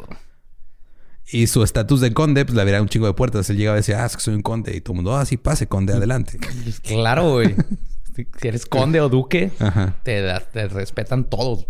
Y 1.31 1.47
su 1.47 1.63
estatus 1.63 2.01
de 2.01 2.13
conde, 2.15 2.45
pues 2.45 2.55
le 2.57 2.63
abría 2.63 2.81
un 2.81 2.89
chingo 2.89 3.07
de 3.07 3.13
puertas. 3.13 3.51
Él 3.51 3.57
llegaba 3.59 3.77
y 3.77 3.81
decía, 3.81 4.03
ah, 4.03 4.07
es 4.07 4.17
que 4.17 4.23
soy 4.23 4.35
un 4.35 4.43
conde. 4.43 4.75
Y 4.77 4.81
todo 4.81 4.95
el 4.95 4.97
mundo, 4.97 5.17
ah, 5.17 5.25
sí, 5.27 5.37
pase, 5.37 5.67
conde, 5.67 5.93
adelante. 5.93 6.39
Claro, 6.83 7.33
güey. 7.33 7.55
Si 8.41 8.49
eres 8.49 8.67
conde 8.67 9.01
o 9.01 9.09
duque, 9.09 9.53
Ajá. 9.61 9.97
te, 10.03 10.21
da- 10.23 10.41
te 10.41 10.67
respetan 10.69 11.25
todos. 11.29 11.67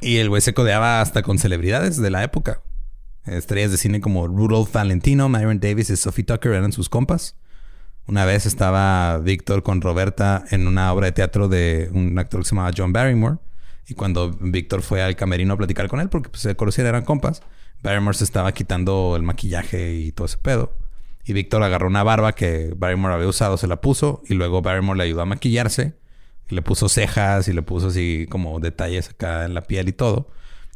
Y 0.00 0.16
el 0.18 0.28
güey 0.28 0.40
se 0.40 0.54
codeaba 0.54 1.00
hasta 1.00 1.22
con 1.22 1.38
celebridades 1.38 1.96
de 2.00 2.10
la 2.10 2.22
época. 2.24 2.62
Estrellas 3.26 3.70
de 3.72 3.76
cine 3.76 4.00
como 4.00 4.26
Rudolph 4.26 4.72
Valentino, 4.72 5.28
Myron 5.28 5.60
Davis 5.60 5.90
y 5.90 5.96
Sophie 5.96 6.24
Tucker 6.24 6.52
eran 6.52 6.72
sus 6.72 6.88
compas. 6.88 7.36
Una 8.06 8.24
vez 8.24 8.46
estaba 8.46 9.18
Víctor 9.18 9.62
con 9.62 9.80
Roberta 9.80 10.44
en 10.50 10.66
una 10.66 10.92
obra 10.92 11.06
de 11.06 11.12
teatro 11.12 11.48
de 11.48 11.88
un 11.92 12.18
actor 12.18 12.40
que 12.42 12.48
se 12.48 12.54
llamaba 12.54 12.72
John 12.76 12.92
Barrymore. 12.92 13.36
Y 13.86 13.94
cuando 13.94 14.30
Víctor 14.40 14.82
fue 14.82 15.02
al 15.02 15.14
camerino 15.14 15.54
a 15.54 15.56
platicar 15.56 15.88
con 15.88 16.00
él, 16.00 16.08
porque 16.08 16.30
pues, 16.30 16.42
se 16.42 16.56
conocían, 16.56 16.86
eran 16.88 17.04
compas, 17.04 17.42
Barrymore 17.82 18.16
se 18.16 18.24
estaba 18.24 18.52
quitando 18.52 19.14
el 19.16 19.22
maquillaje 19.22 19.94
y 19.94 20.12
todo 20.12 20.26
ese 20.26 20.38
pedo. 20.38 20.76
Y 21.24 21.32
Víctor 21.32 21.62
agarró 21.62 21.86
una 21.86 22.02
barba 22.02 22.32
que 22.32 22.72
Barrymore 22.76 23.14
había 23.14 23.28
usado, 23.28 23.56
se 23.56 23.66
la 23.66 23.80
puso 23.80 24.22
y 24.28 24.34
luego 24.34 24.62
Barrymore 24.62 24.98
le 24.98 25.04
ayudó 25.04 25.22
a 25.22 25.26
maquillarse. 25.26 25.94
Y 26.48 26.54
le 26.54 26.62
puso 26.62 26.88
cejas 26.88 27.48
y 27.48 27.52
le 27.52 27.62
puso 27.62 27.88
así 27.88 28.26
como 28.28 28.58
detalles 28.60 29.10
acá 29.10 29.44
en 29.44 29.54
la 29.54 29.62
piel 29.62 29.88
y 29.88 29.92
todo. 29.92 30.28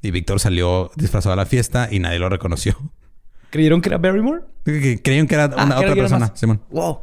Y 0.03 0.11
Víctor 0.11 0.41
salió 0.41 0.91
disfrazado 0.97 1.33
a 1.33 1.37
la 1.37 1.47
fiesta 1.47 1.89
y 1.91 1.99
nadie 1.99 2.19
lo 2.19 2.29
reconoció. 2.29 2.77
¿Creyeron 3.51 3.81
que 3.81 3.89
era 3.89 3.99
Barrymore? 3.99 4.43
Creían 4.65 5.27
que 5.27 5.35
era 5.35 5.45
Ah, 5.57 5.65
una 5.65 5.79
otra 5.79 5.95
persona. 5.95 6.33
Simón. 6.35 6.63
Wow. 6.71 7.01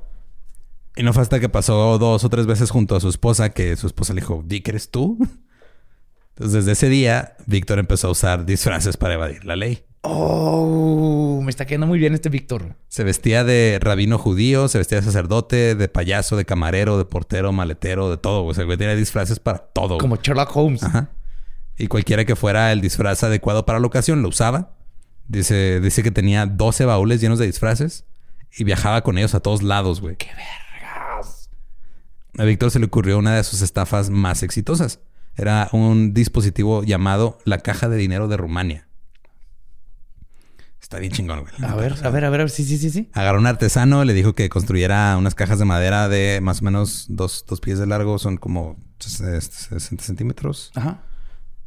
Y 0.95 1.03
no 1.03 1.12
fue 1.13 1.24
hasta 1.24 1.39
que 1.39 1.50
pasó 1.50 1.98
dos 1.98 2.24
o 2.24 2.29
tres 2.29 2.45
veces 2.45 2.69
junto 2.69 2.95
a 2.95 3.00
su 3.00 3.10
esposa 3.10 3.50
que 3.50 3.75
su 3.75 3.88
esposa 3.88 4.13
le 4.13 4.22
dijo, 4.22 4.43
Dick, 4.45 4.67
¿eres 4.67 4.91
tú? 4.91 5.17
Entonces, 6.29 6.53
desde 6.65 6.72
ese 6.74 6.89
día, 6.89 7.36
Víctor 7.45 7.79
empezó 7.79 8.07
a 8.07 8.12
usar 8.12 8.45
disfraces 8.45 8.98
para 8.98 9.13
evadir 9.15 9.45
la 9.45 9.55
ley. 9.55 9.86
Oh, 10.05 11.39
me 11.41 11.50
está 11.50 11.65
quedando 11.65 11.88
muy 11.88 11.98
bien 11.98 12.13
este 12.13 12.27
Víctor. 12.27 12.75
Se 12.89 13.05
vestía 13.05 13.45
de 13.45 13.79
rabino 13.81 14.17
judío, 14.17 14.67
se 14.67 14.77
vestía 14.77 15.00
de 15.00 15.05
sacerdote, 15.05 15.75
de 15.75 15.88
payaso, 15.88 16.36
de 16.36 16.43
camarero, 16.43 16.98
de 16.98 17.05
portero, 17.05 17.53
maletero, 17.53 18.10
de 18.10 18.17
todo. 18.17 18.43
O 18.43 18.53
sea, 18.53 18.65
güey 18.65 18.77
tenía 18.77 18.95
disfraces 18.95 19.39
para 19.39 19.60
todo. 19.60 19.98
Como 20.00 20.17
Sherlock 20.17 20.53
Holmes. 20.55 20.83
Ajá. 20.83 21.10
Y 21.77 21.88
cualquiera 21.88 22.25
que 22.25 22.36
fuera 22.36 22.74
el 22.74 22.81
disfraz 22.81 23.24
adecuado 23.24 23.65
para 23.65 23.79
la 23.79 23.88
ocasión 23.88 24.22
lo 24.22 24.27
usaba. 24.27 24.75
Dice, 25.29 25.79
dice 25.79 26.03
que 26.03 26.12
tenía 26.12 26.45
12 26.48 26.83
baúles 26.83 27.22
llenos 27.22 27.39
de 27.39 27.45
disfraces 27.45 28.05
y 28.57 28.65
viajaba 28.65 29.03
con 29.03 29.17
ellos 29.17 29.33
a 29.36 29.39
todos 29.39 29.63
lados, 29.63 30.01
güey. 30.01 30.17
¡Qué 30.17 30.27
vergas! 30.27 31.50
A 32.38 32.43
Víctor 32.43 32.72
se 32.72 32.79
le 32.79 32.88
ocurrió 32.88 33.17
una 33.17 33.38
de 33.38 33.43
sus 33.45 33.62
estafas 33.62 34.10
más 34.10 34.43
exitosas. 34.43 35.00
Era 35.38 35.69
un 35.72 36.13
dispositivo 36.13 36.83
llamado 36.83 37.39
la 37.45 37.60
caja 37.60 37.88
de 37.88 37.95
dinero 37.95 38.27
de 38.27 38.36
Rumania. 38.36 38.89
Está 40.93 41.00
bien 41.01 41.12
chingón, 41.12 41.39
güey. 41.41 41.53
A 41.71 41.73
ver, 41.75 41.93
a 42.03 42.09
ver, 42.12 42.25
a 42.25 42.29
ver, 42.29 42.41
a 42.41 42.43
ver. 42.43 42.50
Sí, 42.51 42.63
sí, 42.63 42.77
sí, 42.77 42.91
sí. 42.91 43.09
Agarró 43.13 43.39
un 43.39 43.47
artesano, 43.47 44.03
le 44.05 44.13
dijo 44.13 44.35
que 44.35 44.47
construyera 44.47 45.15
unas 45.17 45.33
cajas 45.33 45.57
de 45.57 45.65
madera 45.65 46.07
de 46.07 46.39
más 46.39 46.62
o 46.62 46.65
menos 46.65 47.05
dos, 47.09 47.45
dos 47.47 47.59
pies 47.62 47.79
de 47.79 47.88
largo, 47.88 48.19
son 48.19 48.38
como 48.38 48.77
60 49.00 49.79
centímetros 50.03 50.71
Ajá. 50.75 51.01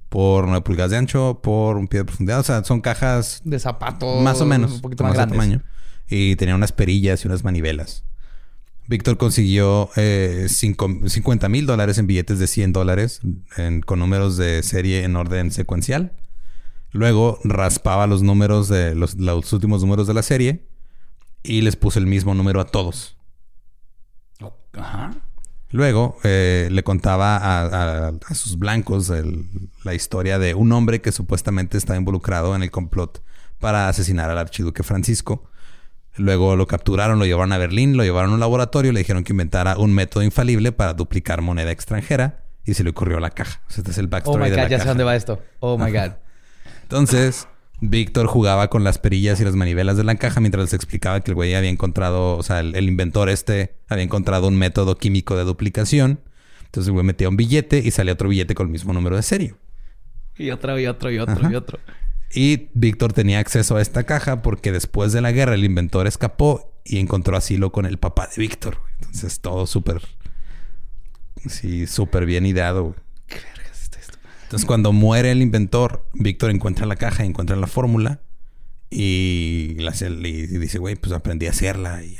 por 0.09 0.47
9 0.47 0.61
pulgadas 0.63 0.93
de 0.93 0.99
ancho, 0.99 1.41
por 1.43 1.77
un 1.77 1.89
pie 1.89 1.99
de 2.01 2.05
profundidad. 2.05 2.39
O 2.39 2.45
sea, 2.45 2.63
son 2.63 2.81
cajas 2.81 3.41
De 3.45 3.59
zapatos. 3.59 4.23
más 4.23 4.41
o 4.41 4.47
menos, 4.47 4.75
Un 4.75 4.81
poquito 4.81 5.03
más 5.03 5.11
ese 5.15 5.17
grandes. 5.19 5.39
tamaño. 5.39 5.63
Y 6.09 6.37
tenía 6.37 6.55
unas 6.55 6.71
perillas 6.71 7.25
y 7.25 7.27
unas 7.29 7.43
manivelas. 7.43 8.05
Víctor 8.87 9.19
consiguió 9.19 9.91
eh, 9.97 10.47
cinco- 10.49 10.89
50 11.09 11.49
mil 11.49 11.67
dólares 11.67 11.99
en 11.99 12.07
billetes 12.07 12.39
de 12.39 12.47
100 12.47 12.73
dólares 12.73 13.21
en- 13.57 13.81
con 13.81 13.99
números 13.99 14.37
de 14.37 14.63
serie 14.63 15.03
en 15.03 15.17
orden 15.17 15.51
secuencial. 15.51 16.13
Luego 16.97 17.39
raspaba 17.45 18.07
los 18.07 18.23
números 18.23 18.69
de 18.69 18.95
los, 18.95 19.15
los 19.17 19.53
últimos 19.53 19.83
números 19.83 20.07
de 20.07 20.15
la 20.15 20.23
serie 20.23 20.67
y 21.43 21.61
les 21.61 21.77
puso 21.77 21.99
el 21.99 22.07
mismo 22.07 22.35
número 22.35 22.61
a 22.61 22.67
todos. 22.67 23.17
Ajá. 24.73 25.15
Luego 25.71 26.17
eh, 26.23 26.69
le 26.71 26.83
contaba 26.85 27.37
a, 27.37 27.63
a- 28.09 28.13
a 28.27 28.35
sus 28.35 28.59
blancos 28.59 29.11
el- 29.11 29.47
la 29.85 29.95
historia 29.95 30.39
de 30.39 30.55
un 30.55 30.71
hombre 30.73 31.01
que 31.01 31.13
supuestamente 31.13 31.77
estaba 31.79 31.99
involucrado 31.99 32.55
en 32.55 32.63
el 32.63 32.71
complot 32.71 33.23
para 33.59 33.89
asesinar 33.89 34.31
al 34.31 34.39
archiduque 34.39 34.83
Francisco. 34.83 35.51
Luego 36.17 36.57
lo 36.57 36.67
capturaron, 36.67 37.19
lo 37.19 37.25
llevaron 37.27 37.53
a 37.53 37.59
Berlín, 37.59 37.97
lo 37.97 38.05
llevaron 38.05 38.31
a 38.31 38.35
un 38.35 38.41
laboratorio, 38.41 38.93
le 38.93 39.01
dijeron 39.01 39.25
que 39.25 39.33
inventara 39.33 39.77
un 39.79 39.93
método 39.93 40.23
infalible 40.23 40.73
para 40.73 40.95
duplicar 40.95 41.43
moneda 41.43 41.71
extranjera 41.73 42.45
y 42.65 42.75
se 42.75 42.85
le 42.85 42.91
ocurrió 42.91 43.19
la 43.21 43.31
caja. 43.31 43.61
O 43.69 43.71
sea, 43.71 43.81
este 43.83 43.91
es 43.93 43.99
el 43.99 44.07
Oh 44.07 44.11
backstory 44.11 44.45
my 44.45 44.51
de 44.51 44.57
God, 44.57 44.63
la 44.63 44.69
ya 44.69 44.81
sé 44.81 44.89
dónde 44.89 45.05
va 45.05 45.17
esto. 45.17 45.43
Oh 45.61 45.77
my 45.79 45.91
God. 45.91 46.13
Entonces, 46.87 47.49
Víctor 47.81 48.27
jugaba 48.29 48.69
con 48.69 48.85
las 48.85 48.99
perillas 48.99 49.41
y 49.41 49.45
las 49.45 49.57
manivelas 49.57 49.97
de 49.97 50.05
la 50.05 50.15
caja 50.15 50.39
mientras 50.41 50.67
les 50.67 50.73
explicaba 50.73 51.21
que 51.21 51.33
el 51.33 51.35
güey 51.35 51.55
había 51.55 51.69
encontrado, 51.69 52.37
o 52.37 52.43
sea, 52.45 52.61
el, 52.61 52.77
el 52.77 52.89
inventor 52.89 53.29
este 53.29 53.75
había 53.89 54.05
encontrado 54.05 54.47
un 54.47 54.57
método 54.57 54.97
químico 54.97 55.37
de 55.37 55.43
duplicación. 55.45 56.21
Entonces 56.67 56.87
el 56.89 56.93
güey 56.93 57.05
metía 57.05 57.29
un 57.29 57.37
billete 57.37 57.79
y 57.79 57.91
salía 57.91 58.13
otro 58.13 58.29
billete 58.29 58.55
con 58.55 58.67
el 58.67 58.73
mismo 58.73 58.93
número 58.93 59.17
de 59.17 59.23
serie. 59.23 59.55
Y 60.37 60.51
otro, 60.51 60.79
y 60.79 60.87
otro, 60.87 61.11
y 61.11 61.19
otro, 61.19 61.51
y 61.51 61.55
otro. 61.55 61.81
Y 62.33 62.69
Víctor 62.75 63.13
tenía 63.13 63.39
acceso 63.39 63.77
a 63.77 63.83
esta 63.83 64.05
caja 64.05 64.43
porque 64.43 64.73
después 64.73 65.13
de 65.13 65.21
la 65.21 65.33
guerra 65.33 65.55
el 65.55 65.65
inventor 65.65 66.07
escapó 66.07 66.73
y 66.85 66.99
encontró 66.99 67.37
asilo 67.37 67.73
con 67.73 67.87
el 67.87 67.99
papá 67.99 68.29
de 68.29 68.41
Víctor. 68.41 68.79
Entonces 69.01 69.41
todo 69.41 69.67
súper... 69.67 70.03
Sí, 71.49 71.87
súper 71.87 72.27
bien 72.27 72.47
ideado. 72.47 72.83
güey. 72.85 72.95
¿Qué 73.27 73.37
vergas 73.37 73.83
está 73.83 74.01
esto? 74.01 74.19
Entonces, 74.47 74.67
cuando 74.67 74.93
muere 74.93 75.31
el 75.33 75.43
inventor, 75.43 76.07
Víctor 76.15 76.51
encuentra 76.51 76.87
la 76.87 76.97
caja, 76.97 77.25
encuentra 77.25 77.57
la 77.57 77.67
fórmula 77.67 78.21
y, 78.89 79.75
la 79.81 79.91
hace- 79.91 80.09
y 80.09 80.47
dice, 80.59 80.79
güey, 80.79 80.95
pues 80.95 81.13
aprendí 81.13 81.47
a 81.47 81.51
hacerla. 81.51 82.05
Y, 82.05 82.17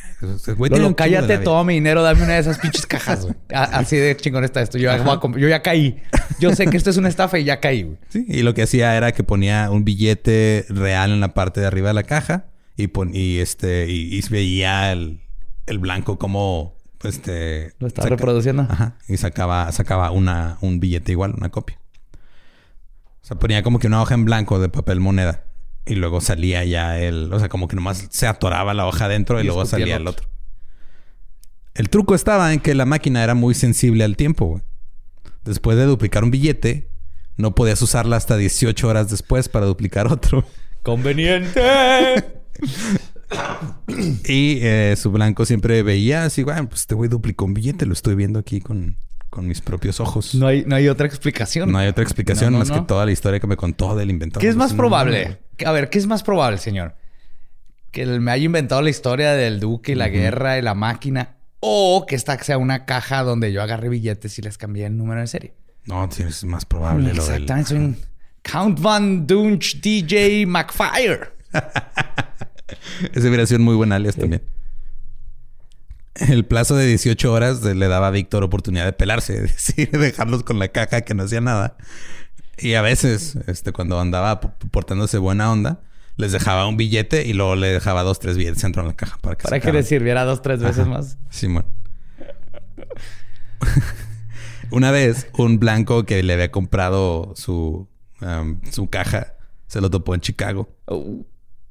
güey, 0.57 0.71
Lolo, 0.71 0.97
cállate, 0.97 1.39
toma 1.39 1.63
mi 1.65 1.75
dinero, 1.75 2.03
dame 2.03 2.25
una 2.25 2.35
de 2.35 2.41
esas 2.41 2.59
pinches 2.59 2.87
cajas, 2.89 3.23
güey. 3.23 3.35
Así 3.55 3.97
de 3.97 4.17
chingón 4.17 4.43
está 4.45 4.61
esto. 4.63 4.77
Yo 4.79 4.91
yo 5.39 5.49
ya 5.49 5.63
caí. 5.63 6.03
Yo 6.41 6.53
sé 6.55 6.67
que 6.67 6.77
esto 6.77 6.91
es 6.91 6.97
una 6.97 7.09
estafa 7.09 7.39
y 7.39 7.45
ya 7.45 7.61
caí, 7.61 7.85
güey. 7.85 7.99
Sí, 8.09 8.25
y 8.29 8.43
lo 8.43 8.53
que 8.55 8.63
hacía 8.63 8.97
era 8.97 9.13
que 9.13 9.23
ponía 9.23 9.71
un 9.71 9.85
billete 9.85 10.67
real 10.69 11.13
en 11.13 11.21
la 11.21 11.33
parte 11.35 11.61
de 11.61 11.67
arriba 11.67 11.89
de 11.89 11.95
la 11.95 12.03
caja 12.03 12.47
y, 12.77 12.89
pon- 12.89 13.13
y 13.15 13.39
este 13.39 13.89
y, 13.89 14.19
y 14.19 14.21
veía 14.29 14.91
el, 14.93 15.21
el 15.67 15.79
blanco 15.79 16.19
como 16.19 16.75
este 17.05 17.73
Lo 17.79 17.87
estaba 17.87 18.09
reproduciendo. 18.09 18.67
Ajá, 18.69 18.99
y 19.07 19.17
sacaba 19.19 19.71
sacaba 19.71 20.11
una 20.11 20.59
un 20.61 20.81
billete 20.81 21.13
igual, 21.13 21.35
una 21.37 21.51
copia. 21.51 21.79
O 23.27 23.29
sea, 23.29 23.41
ponía 23.41 23.65
como 23.65 23.81
que 23.81 23.89
una 23.89 24.01
hoja 24.01 24.15
en 24.15 24.25
blanco 24.25 24.61
de 24.61 24.69
papel 24.69 25.01
moneda 25.01 25.43
y 25.85 25.97
luego 25.97 26.21
salía 26.21 26.65
ya 26.65 26.97
el, 27.01 27.33
o 27.33 27.41
sea, 27.41 27.49
como 27.49 27.67
que 27.67 27.75
nomás 27.75 28.07
se 28.09 28.29
atoraba 28.29 28.73
la 28.73 28.87
hoja 28.87 29.07
adentro 29.07 29.41
y, 29.41 29.43
Y 29.43 29.47
luego 29.47 29.67
salía 29.67 29.97
el 29.97 30.03
el 30.03 30.07
otro. 30.07 30.29
El 31.75 31.89
truco 31.89 32.15
estaba 32.15 32.53
en 32.53 32.61
que 32.61 32.73
la 32.77 32.87
máquina 32.87 33.25
era 33.25 33.35
muy 33.35 33.55
sensible 33.55 34.05
al 34.05 34.17
tiempo, 34.17 34.47
güey. 34.47 34.63
Después 35.45 35.77
de 35.77 35.87
duplicar 35.87 36.23
un 36.23 36.31
billete, 36.31 36.89
no 37.37 37.53
podías 37.57 37.83
usarla 37.83 38.17
hasta 38.17 38.37
18 38.37 38.87
horas 38.87 39.11
después 39.11 39.49
para 39.49 39.67
duplicar 39.67 40.07
otro. 40.07 40.47
Conveniente. 40.85 41.61
Y 44.29 44.61
eh, 44.63 44.95
su 44.97 45.11
blanco 45.11 45.45
siempre 45.47 45.83
veía 45.83 46.27
así, 46.27 46.45
bueno, 46.45 46.69
pues 46.69 46.83
este 46.83 46.95
güey 46.95 47.11
duplicó 47.11 47.45
un 47.45 47.55
billete, 47.55 47.87
lo 47.87 47.93
estoy 47.93 48.15
viendo 48.15 48.39
aquí 48.39 48.61
con, 48.61 48.99
con 49.37 49.47
mis 49.47 49.61
propios 49.61 50.01
ojos. 50.01 50.35
No 50.35 50.47
hay, 50.47 50.65
no 50.67 50.77
hay 50.77 50.89
otra 50.89 51.07
explicación. 51.07 51.71
No 51.71 51.77
hay 51.77 51.89
otra 51.89 52.03
explicación 52.03 52.53
No, 52.53 52.59
no, 52.59 52.59
más 52.61 52.71
no. 52.71 52.77
que 52.77 52.87
toda 52.89 53.05
la 53.05 53.13
historia 53.13 53.39
que 53.39 53.47
me 53.47 53.57
contó 53.57 53.95
del 53.95 54.09
inventor. 54.09 54.41
¿Qué 54.41 54.49
es 54.49 54.57
más 54.57 54.71
No, 54.73 54.79
probable? 54.79 55.41
A 55.67 55.73
ver, 55.73 55.91
¿qué 55.91 55.99
es 55.99 56.07
más 56.07 56.23
probable, 56.23 56.57
señor? 56.57 56.95
Que 57.91 58.01
él 58.01 58.23
me 58.23 58.31
haya 58.31 58.47
inventado 58.47 58.81
la 58.81 58.89
historia 58.89 59.33
del 59.35 59.61
duque 59.61 59.93
y 59.93 59.95
la 59.95 60.09
guerra 60.09 60.57
y 60.57 60.63
la 60.63 60.75
máquina. 60.75 61.37
O 61.61 62.07
que 62.09 62.15
esta 62.15 62.43
sea 62.43 62.57
una 62.57 62.87
caja 62.87 63.23
donde 63.25 63.53
yo 63.53 63.61
agarré 63.63 63.91
billetes 63.91 64.39
y 64.39 64.43
les 64.43 64.57
cambié 64.57 64.87
el 64.87 64.97
número 64.97 65.21
de 65.21 65.27
serie. 65.27 65.53
No, 65.85 66.11
sí, 66.11 66.23
es 66.23 66.43
más 66.45 66.65
probable 66.65 67.13
lo 67.13 67.23
del... 67.27 67.43
Exactamente. 67.43 67.69
Soy 67.69 67.79
un 67.79 67.97
Count 68.43 68.81
Van 68.81 69.27
Dunch 69.27 69.83
DJ 69.83 70.47
McFire. 70.47 71.21
Ese 73.13 73.29
hubiera 73.29 73.45
sido 73.45 73.59
un 73.59 73.65
muy 73.67 73.75
buen 73.75 73.93
alias 73.93 74.17
también. 74.17 74.41
El 76.21 76.45
plazo 76.45 76.77
de 76.77 76.87
18 76.87 77.33
horas 77.33 77.63
le 77.63 77.89
daba 77.89 78.09
a 78.09 78.11
Víctor 78.11 78.45
oportunidad 78.45 78.85
de 78.85 78.93
pelarse, 78.93 79.37
es 79.45 79.53
decir, 79.53 79.91
dejarlos 79.91 80.43
con 80.43 80.59
la 80.59 80.69
caja 80.69 81.03
que 81.03 81.15
no 81.15 81.25
hacía 81.25 81.41
nada. 81.41 81.77
Y 82.59 82.75
a 82.75 82.83
veces, 82.83 83.37
este, 83.47 83.73
cuando 83.73 84.01
andaba 84.01 84.41
portándose 84.41 85.19
buena 85.19 85.53
onda, 85.53 85.81
les 86.17 86.33
dejaba 86.33 86.67
un 86.67 86.77
billete 86.77 87.27
y 87.27 87.35
luego 87.35 87.57
le 87.57 87.69
dejaba 87.69 88.03
dos, 88.03 88.19
tres 88.19 88.37
billetes 88.39 88.63
dentro 88.63 88.83
de 88.83 88.89
la 88.89 88.95
caja 88.95 89.19
para 89.21 89.37
que 89.37 89.43
Para 89.43 89.61
que 89.61 89.73
le 89.73 89.83
sirviera 89.83 90.25
dos, 90.25 90.41
tres 90.41 90.61
veces 90.61 90.81
Ajá. 90.81 90.91
más. 90.91 91.19
Simón. 91.29 91.67
Una 94.71 94.91
vez, 94.91 95.29
un 95.37 95.59
blanco 95.59 96.05
que 96.05 96.23
le 96.23 96.33
había 96.33 96.51
comprado 96.51 97.35
su, 97.37 97.89
um, 98.23 98.61
su 98.71 98.89
caja 98.89 99.35
se 99.67 99.81
lo 99.81 99.91
topó 99.91 100.15
en 100.15 100.21
Chicago. 100.21 100.69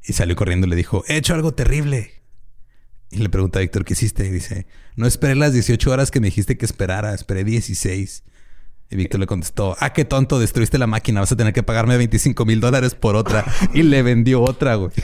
Y 0.04 0.14
salió 0.14 0.36
corriendo 0.36 0.68
y 0.68 0.70
le 0.70 0.76
dijo, 0.76 1.04
he 1.08 1.18
hecho 1.18 1.34
algo 1.34 1.54
terrible. 1.54 2.12
Y 3.12 3.18
le 3.20 3.30
pregunta 3.30 3.60
a 3.60 3.62
Víctor, 3.62 3.86
¿qué 3.86 3.94
hiciste? 3.94 4.26
Y 4.26 4.32
dice, 4.32 4.68
no 4.96 5.08
esperé 5.08 5.36
las 5.36 5.54
18 5.54 5.92
horas 5.92 6.12
que 6.12 6.20
me 6.20 6.28
dijiste 6.28 6.58
que 6.58 6.66
esperara, 6.66 7.14
esperé 7.14 7.44
16. 7.44 8.24
Y 8.92 8.96
Víctor 8.96 9.20
le 9.20 9.26
contestó, 9.28 9.76
ah, 9.80 9.94
qué 9.94 10.06
tonto, 10.06 10.40
destruiste 10.40 10.78
la 10.78 10.88
máquina, 10.88 11.20
vas 11.22 11.32
a 11.32 11.36
tener 11.36 11.54
que 11.54 11.64
pagarme 11.64 11.98
25 11.98 12.46
mil 12.46 12.60
dólares 12.60 12.94
por 12.96 13.16
otra. 13.16 13.46
Y 13.74 13.84
le 13.84 14.04
vendió 14.04 14.42
otra, 14.42 14.76
güey. 14.76 14.92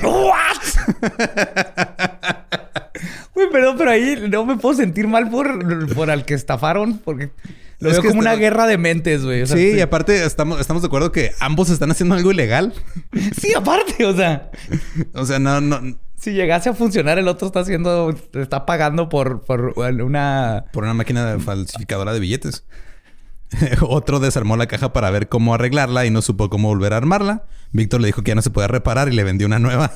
Güey, 3.34 3.50
perdón, 3.50 3.76
pero 3.78 3.92
ahí 3.92 4.28
no 4.30 4.46
me 4.46 4.58
puedo 4.58 4.76
sentir 4.76 5.08
mal 5.08 5.30
por, 5.30 5.94
por 5.94 6.12
al 6.12 6.26
que 6.26 6.34
estafaron, 6.34 7.00
porque 7.00 7.32
lo 7.80 7.90
Es 7.90 7.96
veo 7.96 8.02
que 8.04 8.08
como 8.10 8.20
una 8.20 8.36
guerra 8.36 8.68
de 8.68 8.78
mentes, 8.78 9.24
güey. 9.24 9.42
O 9.42 9.48
sea, 9.48 9.58
Sí, 9.58 9.72
y 9.76 9.80
aparte 9.80 10.24
estamos, 10.24 10.60
estamos 10.60 10.84
de 10.84 10.88
acuerdo 10.88 11.12
que 11.12 11.32
ambos 11.40 11.70
están 11.70 11.90
haciendo 11.90 12.14
algo 12.16 12.32
ilegal. 12.32 12.74
sí, 13.40 13.54
aparte, 13.56 14.06
o 14.06 14.16
sea, 14.16 14.52
O 15.14 15.26
sea, 15.26 15.40
no, 15.40 15.62
no, 15.62 15.98
si 16.22 16.34
llegase 16.34 16.70
a 16.70 16.76
funcionar, 16.76 17.18
el 17.18 17.28
otro 17.28 17.48
está 17.48 17.62
haciendo, 17.62 18.16
está 18.34 18.68
pagando 18.68 19.10
por, 19.10 19.42
por 19.42 19.74
una. 19.80 20.66
por 20.72 20.84
una 20.84 20.94
máquina 20.94 21.40
falsificadora 21.40 22.14
de 22.14 22.20
billetes. 22.20 22.64
Otro 23.82 24.20
desarmó 24.20 24.56
la 24.56 24.68
caja 24.68 24.94
para 24.94 25.10
ver 25.10 25.30
cómo 25.30 25.56
arreglarla 25.56 26.06
y 26.06 26.12
no 26.12 26.22
supo 26.22 26.50
cómo 26.50 26.68
volver 26.68 26.94
a 26.94 26.98
armarla. 26.98 27.46
Víctor 27.72 28.02
le 28.02 28.08
dijo 28.08 28.22
que 28.22 28.30
ya 28.30 28.36
no 28.36 28.44
se 28.44 28.52
podía 28.52 28.68
reparar 28.68 29.12
y 29.12 29.16
le 29.16 29.24
vendió 29.24 29.48
una 29.48 29.58
nueva. 29.58 29.94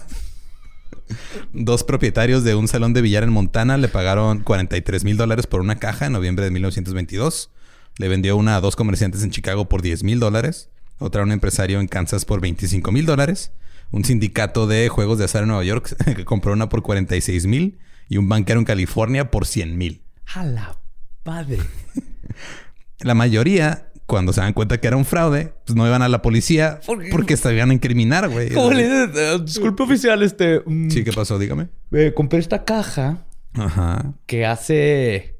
Dos 1.54 1.84
propietarios 1.84 2.44
de 2.44 2.56
un 2.56 2.68
salón 2.68 2.94
de 2.94 3.04
billar 3.04 3.22
en 3.22 3.32
Montana 3.32 3.78
le 3.78 3.88
pagaron 3.88 4.40
43 4.40 5.04
mil 5.04 5.18
dólares 5.18 5.46
por 5.46 5.62
una 5.62 5.78
caja 5.78 6.08
en 6.08 6.14
noviembre 6.14 6.44
de 6.46 6.52
1922. 6.52 7.52
Le 7.98 8.08
vendió 8.08 8.36
una 8.36 8.56
a 8.56 8.62
dos 8.62 8.76
comerciantes 8.76 9.22
en 9.22 9.30
Chicago 9.30 9.70
por 9.70 9.84
10 9.84 10.04
mil 10.04 10.20
dólares. 10.20 10.70
Otra 10.98 11.22
a 11.22 11.26
un 11.26 11.32
empresario 11.32 11.80
en 11.80 11.88
Kansas 11.88 12.26
por 12.26 12.42
25 12.42 12.92
mil 12.92 13.06
dólares. 13.06 13.52
Un 13.91 14.04
sindicato 14.04 14.67
de 14.67 14.89
juegos 14.89 15.17
de 15.17 15.26
azar 15.26 15.43
en 15.43 15.50
Nueva 15.50 15.63
York 15.63 15.95
que 16.15 16.26
compró 16.26 16.54
una 16.54 16.69
por 16.69 16.82
46 16.82 17.45
mil. 17.48 17.80
Y 18.08 18.17
un 18.17 18.30
banquero 18.30 18.60
en 18.60 18.65
California 18.65 19.32
por 19.32 19.48
100 19.48 19.78
mil. 19.78 20.04
A 20.34 20.43
la 20.45 20.78
madre. 21.26 21.58
La 23.00 23.13
mayoría, 23.13 23.89
cuando 24.06 24.32
se 24.32 24.41
dan 24.41 24.54
cuenta 24.54 24.80
que 24.80 24.88
era 24.88 24.95
un 24.95 25.06
fraude, 25.06 25.54
pues 25.65 25.76
no 25.76 25.86
iban 25.86 26.02
a 26.02 26.08
la 26.08 26.21
policía 26.21 26.80
porque 27.12 27.36
se 27.36 27.54
iban 27.54 27.71
a 27.71 27.74
incriminar, 27.74 28.30
güey. 28.30 28.50
Eh, 28.54 29.39
disculpe, 29.43 29.84
oficial, 29.84 30.24
este. 30.24 30.62
mm, 30.65 30.89
Sí, 30.89 31.04
¿qué 31.04 31.12
pasó? 31.12 31.38
Dígame. 31.38 31.67
eh, 31.91 32.13
compré 32.15 32.39
esta 32.39 32.63
caja 32.63 33.26
Ajá. 33.54 34.13
que 34.26 34.45
hace 34.45 35.36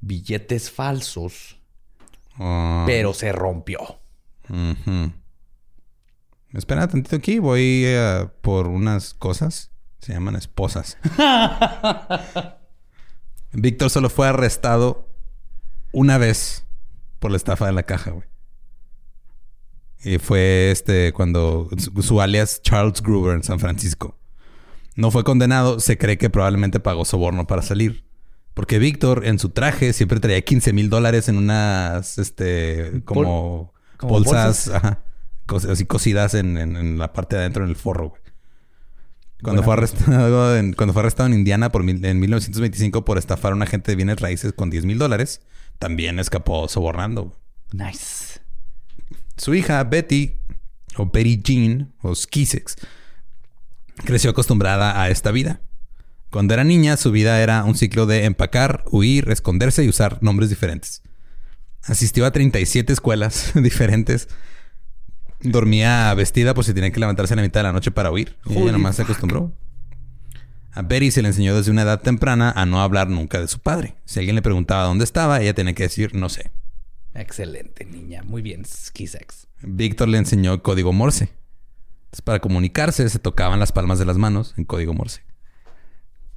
billetes 0.00 0.70
falsos, 0.70 1.56
Ah, 2.38 2.84
pero 2.86 3.14
se 3.14 3.32
rompió. 3.32 3.80
ujú. 4.50 5.12
Espera 6.52 6.88
tantito 6.88 7.16
aquí. 7.16 7.38
Voy 7.38 7.82
eh, 7.84 8.28
por 8.40 8.68
unas 8.68 9.14
cosas. 9.14 9.70
Se 10.00 10.12
llaman 10.12 10.36
esposas. 10.36 10.96
Víctor 13.52 13.90
solo 13.90 14.10
fue 14.10 14.28
arrestado 14.28 15.08
una 15.92 16.18
vez 16.18 16.64
por 17.18 17.30
la 17.30 17.36
estafa 17.36 17.66
de 17.66 17.72
la 17.72 17.82
caja, 17.82 18.10
güey. 18.12 18.28
Y 20.00 20.18
fue 20.18 20.70
este 20.70 21.12
cuando 21.12 21.68
su, 21.76 22.02
su 22.02 22.20
alias 22.20 22.62
Charles 22.62 23.02
Gruber 23.02 23.34
en 23.34 23.42
San 23.42 23.58
Francisco. 23.58 24.16
No 24.94 25.10
fue 25.10 25.24
condenado, 25.24 25.80
se 25.80 25.98
cree 25.98 26.18
que 26.18 26.30
probablemente 26.30 26.80
pagó 26.80 27.04
soborno 27.04 27.46
para 27.46 27.62
salir. 27.62 28.04
Porque 28.54 28.78
Víctor 28.78 29.26
en 29.26 29.38
su 29.38 29.50
traje 29.50 29.92
siempre 29.92 30.18
traía 30.18 30.40
15 30.42 30.72
mil 30.72 30.90
dólares 30.90 31.28
en 31.28 31.36
unas, 31.36 32.18
este, 32.18 33.02
como, 33.04 33.72
como 33.96 34.14
bolsas, 34.14 34.66
bolsas. 34.66 34.74
ajá, 34.74 35.02
cos- 35.48 35.64
así 35.68 35.84
cosidas 35.86 36.34
en, 36.34 36.56
en- 36.58 36.76
en 36.76 36.98
la 36.98 37.12
parte 37.12 37.34
de 37.34 37.40
adentro, 37.42 37.64
en 37.64 37.70
el 37.70 37.76
forro, 37.76 38.10
güey. 38.10 38.22
Cuando 39.42 39.62
fue, 39.62 39.72
arrestado 39.74 40.56
en, 40.58 40.72
cuando 40.74 40.92
fue 40.92 41.00
arrestado 41.02 41.28
en 41.28 41.34
Indiana 41.34 41.70
por 41.72 41.82
mil- 41.82 42.04
en 42.04 42.20
1925 42.20 43.04
por 43.04 43.18
estafar 43.18 43.52
a 43.52 43.54
un 43.56 43.62
agente 43.62 43.90
de 43.92 43.96
bienes 43.96 44.20
raíces 44.20 44.52
con 44.52 44.68
10 44.70 44.84
mil 44.84 44.98
dólares, 44.98 45.40
también 45.78 46.18
escapó 46.18 46.68
sobornando. 46.68 47.24
güey. 47.72 47.88
Nice. 47.88 48.40
Su 49.36 49.54
hija 49.54 49.82
Betty, 49.84 50.34
o 50.96 51.06
Betty 51.06 51.40
Jean, 51.42 51.92
o 52.02 52.14
Skeesex, 52.14 52.76
creció 54.04 54.30
acostumbrada 54.30 55.00
a 55.00 55.08
esta 55.10 55.30
vida. 55.30 55.60
Cuando 56.30 56.54
era 56.54 56.64
niña, 56.64 56.96
su 56.96 57.10
vida 57.12 57.40
era 57.40 57.64
un 57.64 57.74
ciclo 57.76 58.04
de 58.06 58.24
empacar, 58.24 58.84
huir, 58.90 59.30
esconderse 59.30 59.84
y 59.84 59.88
usar 59.88 60.18
nombres 60.22 60.50
diferentes. 60.50 61.02
Asistió 61.82 62.26
a 62.26 62.32
37 62.32 62.92
escuelas 62.92 63.52
diferentes. 63.62 64.28
Dormía 65.40 66.12
vestida 66.14 66.54
por 66.54 66.64
si 66.64 66.74
tenía 66.74 66.90
que 66.90 67.00
levantarse 67.00 67.34
a 67.34 67.36
la 67.36 67.42
mitad 67.42 67.60
de 67.60 67.64
la 67.64 67.72
noche 67.72 67.90
para 67.90 68.10
huir. 68.10 68.36
Y 68.46 68.56
ella 68.56 68.72
nomás 68.72 68.96
se 68.96 69.02
acostumbró. 69.02 69.52
A 70.72 70.82
Betty 70.82 71.10
se 71.10 71.22
le 71.22 71.28
enseñó 71.28 71.56
desde 71.56 71.70
una 71.70 71.82
edad 71.82 72.00
temprana 72.00 72.52
a 72.54 72.66
no 72.66 72.80
hablar 72.80 73.08
nunca 73.08 73.40
de 73.40 73.48
su 73.48 73.58
padre. 73.58 73.96
Si 74.04 74.18
alguien 74.18 74.36
le 74.36 74.42
preguntaba 74.42 74.84
dónde 74.84 75.04
estaba, 75.04 75.40
ella 75.40 75.54
tenía 75.54 75.74
que 75.74 75.84
decir 75.84 76.14
no 76.14 76.28
sé. 76.28 76.50
Excelente, 77.14 77.84
niña. 77.84 78.22
Muy 78.22 78.42
bien, 78.42 78.64
Skisex. 78.64 79.48
Víctor 79.62 80.08
le 80.08 80.18
enseñó 80.18 80.62
código 80.62 80.92
Morse. 80.92 81.30
Entonces, 82.04 82.22
para 82.22 82.38
comunicarse, 82.40 83.08
se 83.08 83.18
tocaban 83.18 83.58
las 83.58 83.72
palmas 83.72 83.98
de 83.98 84.04
las 84.04 84.18
manos 84.18 84.54
en 84.56 84.64
código 84.64 84.94
Morse. 84.94 85.22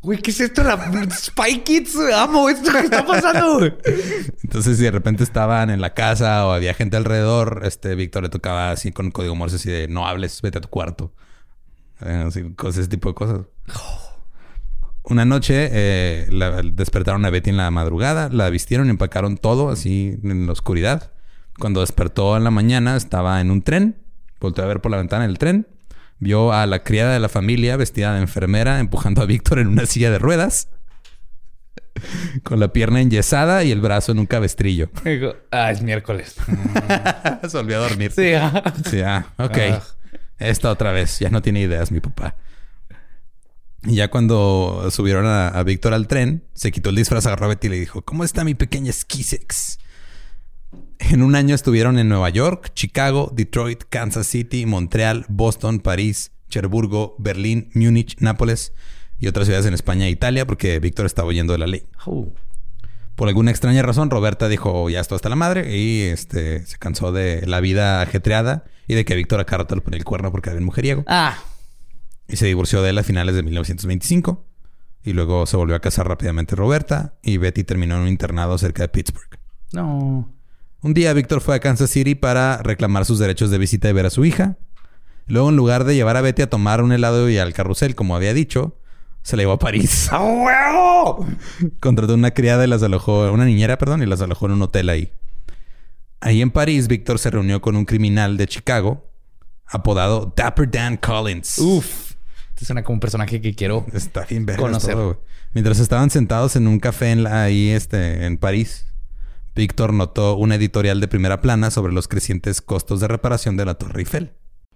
Güey, 0.02 0.18
¿qué 0.20 0.32
es 0.32 0.40
esto? 0.40 0.64
La 0.64 0.78
Spy 1.12 1.60
Kids. 1.60 1.96
Amo 2.16 2.50
esto 2.50 2.72
que 2.72 2.80
está 2.80 3.06
pasando. 3.06 3.64
Entonces, 4.44 4.78
si 4.78 4.84
de 4.84 4.92
repente 4.92 5.24
estaban 5.24 5.70
en 5.70 5.80
la 5.80 5.94
casa 5.94 6.48
o 6.48 6.52
había 6.52 6.74
gente 6.74 6.98
alrededor, 6.98 7.62
este 7.66 7.94
Víctor 7.94 8.24
le 8.24 8.30
tocaba 8.30 8.72
así 8.72 8.92
con 8.92 9.12
código 9.12 9.36
Morse, 9.36 9.58
así 9.58 9.70
de 9.70 9.88
no 9.88 10.08
hables, 10.08 10.42
vete 10.42 10.58
a 10.58 10.62
tu 10.62 10.70
cuarto. 10.70 11.14
Eh, 12.04 12.24
así, 12.28 12.52
cosas, 12.56 12.80
ese 12.80 12.90
tipo 12.90 13.10
de 13.10 13.16
cosas. 13.16 13.42
Una 15.04 15.24
noche 15.26 15.70
eh, 15.72 16.28
despertaron 16.74 17.24
a 17.26 17.30
Betty 17.30 17.52
en 17.52 17.58
la 17.58 17.70
madrugada, 17.70 18.30
la 18.30 18.50
vistieron 18.50 18.88
y 18.88 18.92
empacaron 18.92 19.38
todo 19.38 19.70
así 19.70 20.18
en 20.24 20.48
la 20.48 20.52
oscuridad. 20.52 21.12
Cuando 21.60 21.82
despertó 21.82 22.38
en 22.38 22.44
la 22.44 22.52
mañana 22.52 22.96
estaba 22.96 23.40
en 23.40 23.52
un 23.52 23.62
tren, 23.62 23.98
volteó 24.40 24.64
a 24.64 24.68
ver 24.68 24.82
por 24.82 24.90
la 24.90 24.98
ventana 24.98 25.28
del 25.28 25.38
tren, 25.38 25.68
vio 26.22 26.54
a 26.54 26.66
la 26.68 26.84
criada 26.84 27.12
de 27.14 27.20
la 27.20 27.28
familia 27.30 27.76
vestida 27.76 28.14
de 28.14 28.22
enfermera 28.22 28.80
empujando 28.80 29.22
a 29.22 29.26
Víctor 29.26 29.60
en 29.60 29.68
una 29.68 29.86
silla 29.86 30.12
de 30.12 30.20
ruedas, 30.20 30.70
con 32.44 32.60
la 32.60 32.72
pierna 32.72 33.02
enyesada 33.02 33.64
y 33.64 33.72
el 33.72 33.82
brazo 33.82 34.12
en 34.14 34.20
un 34.20 34.26
cabestrillo. 34.28 34.90
Digo, 35.04 35.36
Ah, 35.52 35.72
es 35.72 35.82
miércoles. 35.82 36.36
Se 37.50 37.58
volvió 37.58 37.78
a 37.78 37.90
dormir. 37.90 38.12
Sí. 38.12 38.34
ah. 38.34 38.74
Sí, 38.90 39.02
ah, 39.02 39.26
ok. 39.38 39.58
Ah. 39.72 39.84
Esta 40.38 40.72
otra 40.72 40.92
vez. 40.92 41.20
Ya 41.20 41.30
no 41.30 41.42
tiene 41.42 41.60
ideas 41.62 41.92
mi 41.92 42.00
papá. 42.00 42.36
Y 43.84 43.96
ya 43.96 44.10
cuando 44.10 44.88
subieron 44.92 45.26
a, 45.26 45.48
a 45.48 45.64
Víctor 45.64 45.94
al 45.96 46.08
tren, 46.08 46.44
se 46.54 46.72
quitó 46.72 46.92
el 46.92 46.96
disfraz, 46.96 47.26
agarró 47.26 47.46
a 47.46 47.50
Betty 47.50 47.66
y 47.68 47.70
le 47.72 47.80
dijo, 47.80 48.04
¿cómo 48.04 48.24
está 48.24 48.44
mi 48.44 48.54
pequeña 48.54 48.92
Skisex? 48.92 49.80
En 51.10 51.24
un 51.24 51.36
año 51.36 51.56
estuvieron 51.56 51.98
en 52.00 52.08
Nueva 52.10 52.30
York, 52.30 52.72
Chicago, 52.74 53.32
Detroit, 53.34 53.84
Kansas 53.90 54.28
City, 54.28 54.66
Montreal, 54.66 55.26
Boston, 55.30 55.80
París, 55.80 56.32
Cherburgo, 56.50 57.16
Berlín, 57.18 57.70
Múnich, 57.74 58.18
Nápoles 58.20 58.74
y 59.20 59.28
otras 59.28 59.48
ciudades 59.48 59.66
en 59.66 59.74
España 59.74 60.06
e 60.06 60.10
Italia 60.12 60.46
porque 60.46 60.80
Víctor 60.80 61.06
estaba 61.06 61.28
huyendo 61.28 61.54
de 61.54 61.60
la 61.60 61.68
ley. 61.68 61.84
Por 63.16 63.28
alguna 63.28 63.52
extraña 63.52 63.82
razón, 63.82 64.10
Roberta 64.10 64.48
dijo, 64.48 64.90
ya 64.90 65.00
esto 65.00 65.16
hasta 65.16 65.30
la 65.30 65.36
madre 65.36 65.78
y 65.78 66.02
este 66.04 66.66
se 66.66 66.78
cansó 66.78 67.12
de 67.12 67.46
la 67.46 67.60
vida 67.60 68.02
ajetreada 68.02 68.64
y 68.88 68.94
de 68.96 69.04
que 69.04 69.16
Víctor 69.16 69.40
a 69.40 69.46
cada 69.46 69.60
rato 69.64 69.76
le 69.76 69.82
ponía 69.82 69.98
el 69.98 70.06
cuerno 70.06 70.32
porque 70.32 70.50
era 70.50 70.60
un 70.60 70.66
mujeriego. 70.66 71.04
Ah, 71.08 71.38
Y 72.28 72.38
se 72.38 72.46
divorció 72.46 72.82
de 72.82 72.92
él 72.92 72.98
a 72.98 73.04
finales 73.04 73.36
de 73.36 73.44
1925. 73.44 74.46
Y 75.04 75.14
luego 75.14 75.46
se 75.48 75.58
volvió 75.58 75.76
a 75.76 75.80
casar 75.80 76.08
rápidamente 76.08 76.56
Roberta 76.56 77.16
y 77.24 77.38
Betty 77.38 77.64
terminó 77.64 77.96
en 77.96 78.02
un 78.02 78.08
internado 78.08 78.58
cerca 78.58 78.84
de 78.84 78.90
Pittsburgh. 78.90 79.40
no. 79.74 80.32
Un 80.82 80.94
día 80.94 81.14
Víctor 81.14 81.42
fue 81.42 81.56
a 81.56 81.60
Kansas 81.60 81.90
City 81.92 82.16
para 82.16 82.58
reclamar 82.58 83.06
sus 83.06 83.20
derechos 83.20 83.52
de 83.52 83.58
visita 83.58 83.90
y 83.90 83.94
ver 83.94 84.06
a 84.06 84.10
su 84.10 84.26
hija. 84.26 84.58
Luego, 85.28 85.50
en 85.50 85.56
lugar 85.56 85.84
de 85.84 85.94
llevar 85.96 86.18
a 86.18 86.22
Betty 86.22 86.42
a 86.42 86.50
tomar 86.50 86.82
un 86.82 86.92
helado 86.92 87.30
y 87.30 87.38
al 87.38 87.54
carrusel, 87.54 87.94
como 87.96 88.16
había 88.16 88.34
dicho, 88.34 88.78
se 89.22 89.38
la 89.38 89.44
llevó 89.44 89.54
a 89.54 89.60
París. 89.60 90.10
¡A 90.12 90.22
huevo! 90.24 91.28
Contrató 91.80 92.16
una 92.16 92.32
criada 92.32 92.64
y 92.66 92.68
las 92.68 92.82
alojó, 92.82 93.32
una 93.32 93.46
niñera, 93.46 93.78
perdón, 93.78 94.02
y 94.02 94.08
las 94.08 94.22
alojó 94.22 94.48
en 94.48 94.54
un 94.54 94.62
hotel 94.64 94.90
ahí. 94.90 95.12
Ahí 96.20 96.42
en 96.42 96.50
París, 96.52 96.88
Víctor 96.88 97.20
se 97.20 97.30
reunió 97.30 97.62
con 97.62 97.76
un 97.76 97.86
criminal 97.86 98.38
de 98.38 98.48
Chicago 98.48 99.08
apodado 99.68 100.34
Dapper 100.36 100.70
Dan 100.70 100.98
Collins. 100.98 101.60
Uf. 101.60 102.14
Este 102.50 102.66
suena 102.66 102.84
como 102.84 102.96
un 102.96 103.00
personaje 103.00 103.40
que 103.40 103.54
quiero. 103.56 103.86
Está 103.94 104.26
bien 104.26 104.46
vergas 104.46 104.62
Conocer. 104.64 104.94
todo. 104.96 105.22
Mientras 105.54 105.80
estaban 105.80 106.10
sentados 106.10 106.56
en 106.56 106.68
un 106.68 106.80
café 106.80 107.12
en 107.12 107.24
la- 107.24 107.44
ahí 107.44 107.70
este, 107.70 108.26
en 108.26 108.38
París, 108.38 108.86
Víctor 109.54 109.92
notó 109.92 110.38
un 110.38 110.54
editorial 110.54 111.02
de 111.02 111.10
primera 111.10 111.42
plana 111.42 111.72
sobre 111.72 111.92
los 111.92 112.08
crecientes 112.08 112.62
costos 112.62 113.02
de 113.02 113.10
reparación 113.10 113.58
de 113.58 113.66
la 113.66 113.74
Torre 113.74 114.00
Eiffel. 114.00 114.32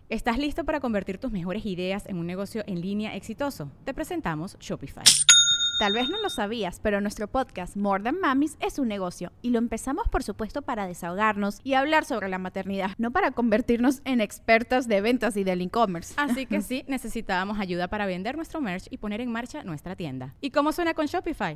¿Estás 0.10 0.38
listo 0.38 0.66
para 0.66 0.82
convertir 0.82 1.18
tus 1.18 1.32
mejores 1.32 1.66
ideas 1.66 2.06
en 2.08 2.18
un 2.18 2.28
negocio 2.28 2.62
en 2.68 2.82
línea 2.82 3.16
exitoso? 3.16 3.72
Te 3.86 3.94
presentamos 3.94 4.58
Shopify. 4.60 5.06
Tal 5.80 5.94
vez 5.94 6.10
no 6.10 6.22
lo 6.22 6.30
sabías, 6.30 6.80
pero 6.82 7.00
nuestro 7.00 7.28
podcast 7.28 7.78
More 7.78 8.04
Than 8.04 8.20
Mamis 8.20 8.58
es 8.60 8.78
un 8.78 8.90
negocio 8.90 9.32
y 9.42 9.50
lo 9.50 9.60
empezamos 9.60 10.10
por 10.10 10.24
supuesto 10.24 10.62
para 10.62 10.88
desahogarnos 10.88 11.60
y 11.64 11.74
hablar 11.74 12.04
sobre 12.04 12.28
la 12.28 12.38
maternidad, 12.38 12.92
no 12.98 13.12
para 13.12 13.32
convertirnos 13.32 14.02
en 14.04 14.20
expertas 14.20 14.90
de 14.90 15.00
ventas 15.00 15.38
y 15.38 15.46
del 15.46 15.62
e-commerce. 15.62 16.14
Así 16.18 16.46
que 16.46 16.62
sí, 16.62 16.84
necesitábamos 16.88 17.60
ayuda 17.60 17.88
para 17.88 18.06
vender 18.06 18.36
nuestro 18.36 18.60
merch 18.60 18.88
y 18.90 18.98
poner 18.98 19.22
en 19.22 19.32
marcha 19.32 19.64
nuestra 19.64 19.96
tienda. 19.96 20.36
¿Y 20.42 20.52
cómo 20.52 20.74
suena 20.74 20.94
con 20.94 21.06
Shopify? 21.06 21.56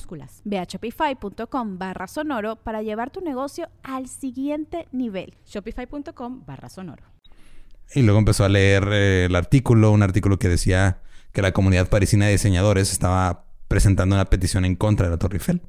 Ve 0.43 0.59
a 0.59 0.63
shopify.com 0.63 1.77
barra 1.77 2.07
sonoro 2.07 2.55
para 2.57 2.81
llevar 2.81 3.09
tu 3.09 3.21
negocio 3.21 3.69
al 3.83 4.07
siguiente 4.07 4.87
nivel. 4.91 5.35
Shopify.com 5.45 6.45
barra 6.45 6.69
sonoro. 6.69 7.03
Y 7.93 8.01
luego 8.03 8.19
empezó 8.19 8.43
a 8.45 8.49
leer 8.49 8.87
eh, 8.91 9.25
el 9.25 9.35
artículo, 9.35 9.91
un 9.91 10.03
artículo 10.03 10.39
que 10.39 10.47
decía 10.47 11.01
que 11.33 11.41
la 11.41 11.51
comunidad 11.51 11.89
parisina 11.89 12.25
de 12.25 12.33
diseñadores 12.33 12.91
estaba 12.91 13.45
presentando 13.67 14.15
una 14.15 14.25
petición 14.25 14.65
en 14.65 14.75
contra 14.75 15.07
de 15.07 15.11
la 15.11 15.17
Torre 15.17 15.37
Eiffel. 15.37 15.61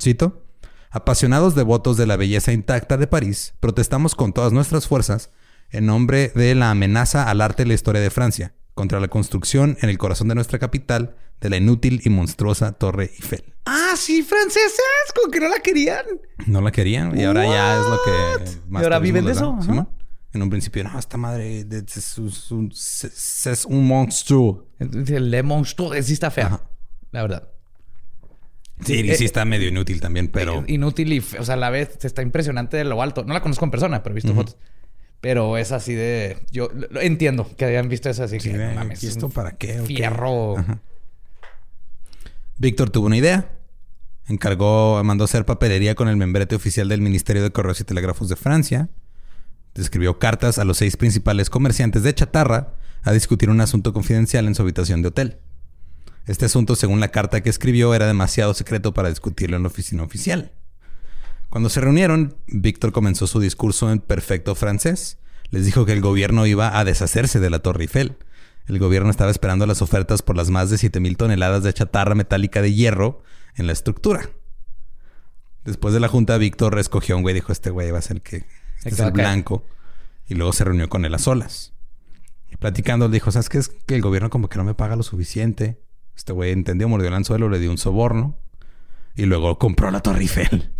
Cito. 0.00 0.42
Apasionados 0.90 1.54
devotos 1.54 1.96
de 1.96 2.06
la 2.06 2.16
belleza 2.16 2.52
intacta 2.52 2.96
de 2.96 3.06
París, 3.06 3.54
protestamos 3.60 4.14
con 4.14 4.32
todas 4.32 4.52
nuestras 4.52 4.86
fuerzas 4.86 5.30
en 5.70 5.86
nombre 5.86 6.32
de 6.34 6.54
la 6.54 6.70
amenaza 6.70 7.28
al 7.28 7.40
arte 7.40 7.64
y 7.64 7.66
la 7.66 7.74
historia 7.74 8.00
de 8.00 8.10
Francia, 8.10 8.54
contra 8.74 9.00
la 9.00 9.08
construcción 9.08 9.76
en 9.82 9.90
el 9.90 9.98
corazón 9.98 10.28
de 10.28 10.34
nuestra 10.34 10.58
capital 10.58 11.16
de 11.40 11.50
la 11.50 11.56
inútil 11.56 12.00
y 12.04 12.10
monstruosa 12.10 12.72
Torre 12.72 13.04
Eiffel. 13.14 13.44
Ah, 13.64 13.94
sí, 13.96 14.22
franceses, 14.22 14.80
como 15.14 15.30
que 15.30 15.40
no 15.40 15.48
la 15.48 15.58
querían. 15.58 16.04
No 16.46 16.60
la 16.60 16.70
querían 16.70 17.18
y 17.18 17.24
ahora 17.24 17.44
ya 17.44 17.80
es 17.80 17.86
lo 17.86 17.98
que 18.04 18.50
¿Y 18.72 18.82
ahora 18.82 18.98
viven 19.00 19.24
de 19.24 19.32
eso? 19.32 19.52
Ajá. 19.52 19.62
Simón. 19.62 19.88
En 20.32 20.42
un 20.42 20.50
principio, 20.50 20.84
no, 20.84 20.98
esta 20.98 21.16
madre 21.16 21.60
es, 21.86 22.18
un- 22.50 22.70
es 22.70 23.46
es- 23.46 23.64
un 23.64 23.86
monstruo. 23.86 24.68
Le 24.78 25.42
Monstruo 25.42 25.92
sí 26.02 26.12
está 26.12 26.30
fea, 26.30 26.46
Ajá. 26.46 26.60
la 27.10 27.22
verdad. 27.22 27.48
Sí, 28.84 29.00
y 29.00 29.14
sí 29.14 29.24
está 29.24 29.46
medio 29.46 29.68
inútil 29.68 30.00
también, 30.02 30.28
pero... 30.28 30.62
Inútil 30.66 31.10
y, 31.14 31.18
o 31.38 31.44
sea, 31.44 31.54
a 31.54 31.56
la 31.56 31.70
vez 31.70 31.96
está 32.04 32.20
impresionante 32.20 32.76
de 32.76 32.84
lo 32.84 33.00
alto. 33.00 33.24
No 33.24 33.32
la 33.32 33.40
conozco 33.40 33.64
en 33.64 33.70
persona, 33.70 34.02
pero 34.02 34.12
he 34.12 34.16
visto 34.16 34.34
fotos. 34.34 34.58
Pero 35.22 35.56
es 35.56 35.72
así 35.72 35.94
de... 35.94 36.36
Yo 36.52 36.68
entiendo 37.00 37.48
que 37.56 37.64
hayan 37.64 37.88
visto 37.88 38.10
eso 38.10 38.22
así 38.24 38.38
Sí, 38.38 38.50
que... 38.50 38.58
no 38.58 38.74
mames, 38.74 39.02
¿y 39.02 39.06
es 39.06 39.12
esto 39.14 39.30
para 39.30 39.52
qué? 39.52 39.80
Fierro. 39.80 40.58
Ajá. 40.58 40.82
Víctor 42.58 42.90
tuvo 42.90 43.06
una 43.06 43.18
idea. 43.18 43.52
Encargó, 44.26 45.02
mandó 45.04 45.24
hacer 45.24 45.44
papelería 45.44 45.94
con 45.94 46.08
el 46.08 46.16
membrete 46.16 46.56
oficial 46.56 46.88
del 46.88 47.00
Ministerio 47.00 47.42
de 47.42 47.50
Correos 47.50 47.80
y 47.80 47.84
Telégrafos 47.84 48.28
de 48.28 48.36
Francia. 48.36 48.88
Escribió 49.74 50.18
cartas 50.18 50.58
a 50.58 50.64
los 50.64 50.78
seis 50.78 50.96
principales 50.96 51.50
comerciantes 51.50 52.02
de 52.02 52.14
chatarra 52.14 52.74
a 53.02 53.12
discutir 53.12 53.50
un 53.50 53.60
asunto 53.60 53.92
confidencial 53.92 54.46
en 54.46 54.54
su 54.54 54.62
habitación 54.62 55.02
de 55.02 55.08
hotel. 55.08 55.38
Este 56.26 56.46
asunto, 56.46 56.74
según 56.74 56.98
la 56.98 57.08
carta 57.08 57.42
que 57.42 57.50
escribió, 57.50 57.94
era 57.94 58.06
demasiado 58.06 58.54
secreto 58.54 58.94
para 58.94 59.10
discutirlo 59.10 59.56
en 59.56 59.62
la 59.62 59.68
oficina 59.68 60.02
oficial. 60.02 60.52
Cuando 61.50 61.68
se 61.68 61.80
reunieron, 61.80 62.36
Víctor 62.48 62.90
comenzó 62.90 63.26
su 63.26 63.38
discurso 63.38 63.92
en 63.92 64.00
perfecto 64.00 64.54
francés. 64.54 65.18
Les 65.50 65.64
dijo 65.66 65.84
que 65.86 65.92
el 65.92 66.00
gobierno 66.00 66.46
iba 66.46 66.76
a 66.76 66.84
deshacerse 66.84 67.38
de 67.38 67.50
la 67.50 67.60
Torre 67.60 67.84
Eiffel. 67.84 68.16
El 68.66 68.78
gobierno 68.78 69.10
estaba 69.10 69.30
esperando 69.30 69.66
las 69.66 69.80
ofertas 69.80 70.22
por 70.22 70.36
las 70.36 70.50
más 70.50 70.70
de 70.70 70.78
7000 70.78 71.16
toneladas 71.16 71.62
de 71.62 71.72
chatarra 71.72 72.14
metálica 72.14 72.62
de 72.62 72.72
hierro 72.72 73.22
en 73.54 73.66
la 73.66 73.72
estructura. 73.72 74.30
Después 75.64 75.94
de 75.94 76.00
la 76.00 76.08
junta, 76.08 76.36
Víctor 76.38 76.78
escogió 76.78 77.14
a 77.14 77.18
un 77.18 77.22
güey 77.22 77.32
y 77.32 77.40
dijo: 77.40 77.52
Este 77.52 77.70
güey 77.70 77.90
va 77.90 77.98
a 77.98 78.02
ser 78.02 78.16
el 78.16 78.22
que. 78.22 78.44
Este 78.78 78.90
es 78.90 79.00
el 79.00 79.12
blanco. 79.12 79.64
Y 80.28 80.34
luego 80.34 80.52
se 80.52 80.64
reunió 80.64 80.88
con 80.88 81.04
él 81.04 81.14
a 81.14 81.18
solas. 81.18 81.72
Y 82.48 82.56
platicando, 82.56 83.08
le 83.08 83.14
dijo: 83.14 83.30
¿Sabes 83.30 83.48
qué? 83.48 83.58
Es 83.58 83.68
que 83.68 83.94
el 83.94 84.02
gobierno 84.02 84.30
como 84.30 84.48
que 84.48 84.58
no 84.58 84.64
me 84.64 84.74
paga 84.74 84.96
lo 84.96 85.02
suficiente. 85.02 85.80
Este 86.16 86.32
güey 86.32 86.52
entendió, 86.52 86.88
mordió 86.88 87.08
el 87.08 87.14
anzuelo, 87.14 87.48
le 87.48 87.58
dio 87.58 87.70
un 87.70 87.78
soborno. 87.78 88.38
Y 89.14 89.26
luego 89.26 89.58
compró 89.58 89.90
la 89.90 90.00
Torre 90.00 90.20
Eiffel. 90.20 90.72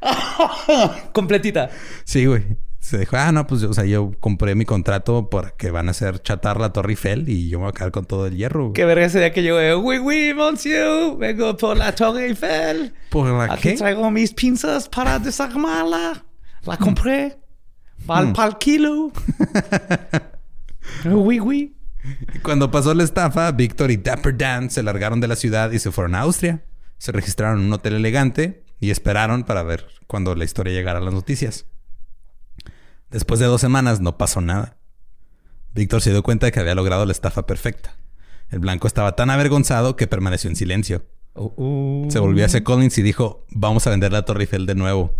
Completita. 1.12 1.70
Sí, 2.04 2.26
güey. 2.26 2.56
Se 2.86 2.98
dijo, 2.98 3.16
ah, 3.16 3.32
no, 3.32 3.48
pues 3.48 3.64
o 3.64 3.74
sea, 3.74 3.84
yo 3.84 4.12
compré 4.20 4.54
mi 4.54 4.64
contrato 4.64 5.28
porque 5.28 5.72
van 5.72 5.88
a 5.88 5.90
hacer 5.90 6.22
chatar 6.22 6.60
la 6.60 6.72
Torre 6.72 6.90
Eiffel 6.92 7.28
y 7.28 7.48
yo 7.48 7.58
me 7.58 7.64
voy 7.64 7.70
a 7.70 7.72
quedar 7.72 7.90
con 7.90 8.04
todo 8.04 8.28
el 8.28 8.36
hierro. 8.36 8.66
güey. 8.66 8.74
Qué 8.74 8.84
verga 8.84 9.06
ese 9.06 9.18
día 9.18 9.32
que 9.32 9.42
yo, 9.42 9.56
oui, 9.80 9.98
oui, 9.98 10.32
monsieur, 10.32 11.16
vengo 11.18 11.56
por 11.56 11.76
la 11.76 11.92
Torre 11.92 12.26
Eiffel. 12.28 12.94
¿Por 13.10 13.26
la 13.28 13.52
Aquí 13.54 13.70
qué? 13.70 13.72
traigo 13.72 14.08
mis 14.12 14.32
pinzas 14.32 14.88
para 14.88 15.18
desarmarla. 15.18 16.24
La 16.62 16.76
compré. 16.76 17.36
Pal, 18.06 18.32
pal 18.32 18.56
kilo. 18.56 19.10
oui, 21.06 21.40
oui. 21.40 21.76
Cuando 22.44 22.70
pasó 22.70 22.94
la 22.94 23.02
estafa, 23.02 23.50
Víctor 23.50 23.90
y 23.90 23.96
Dapper 23.96 24.38
Dan 24.38 24.70
se 24.70 24.84
largaron 24.84 25.18
de 25.18 25.26
la 25.26 25.34
ciudad 25.34 25.72
y 25.72 25.80
se 25.80 25.90
fueron 25.90 26.14
a 26.14 26.20
Austria. 26.20 26.62
Se 26.98 27.10
registraron 27.10 27.58
en 27.62 27.66
un 27.66 27.72
hotel 27.72 27.94
elegante 27.94 28.62
y 28.78 28.92
esperaron 28.92 29.42
para 29.42 29.64
ver 29.64 29.88
cuando 30.06 30.36
la 30.36 30.44
historia 30.44 30.72
llegara 30.72 31.00
a 31.00 31.02
las 31.02 31.12
noticias. 31.14 31.66
Después 33.10 33.40
de 33.40 33.46
dos 33.46 33.60
semanas 33.60 34.00
no 34.00 34.18
pasó 34.18 34.40
nada. 34.40 34.76
Víctor 35.74 36.00
se 36.00 36.10
dio 36.10 36.22
cuenta 36.22 36.46
de 36.46 36.52
que 36.52 36.60
había 36.60 36.74
logrado 36.74 37.04
la 37.04 37.12
estafa 37.12 37.46
perfecta. 37.46 37.96
El 38.50 38.60
blanco 38.60 38.86
estaba 38.86 39.14
tan 39.16 39.30
avergonzado 39.30 39.96
que 39.96 40.06
permaneció 40.06 40.48
en 40.50 40.56
silencio. 40.56 41.04
Uh, 41.34 41.62
uh. 41.62 42.10
Se 42.10 42.18
volvió 42.18 42.44
hacia 42.44 42.64
Collins 42.64 42.96
y 42.98 43.02
dijo, 43.02 43.44
vamos 43.50 43.86
a 43.86 43.90
vender 43.90 44.12
la 44.12 44.24
Torre 44.24 44.42
Eiffel 44.42 44.66
de 44.66 44.74
nuevo. 44.74 45.14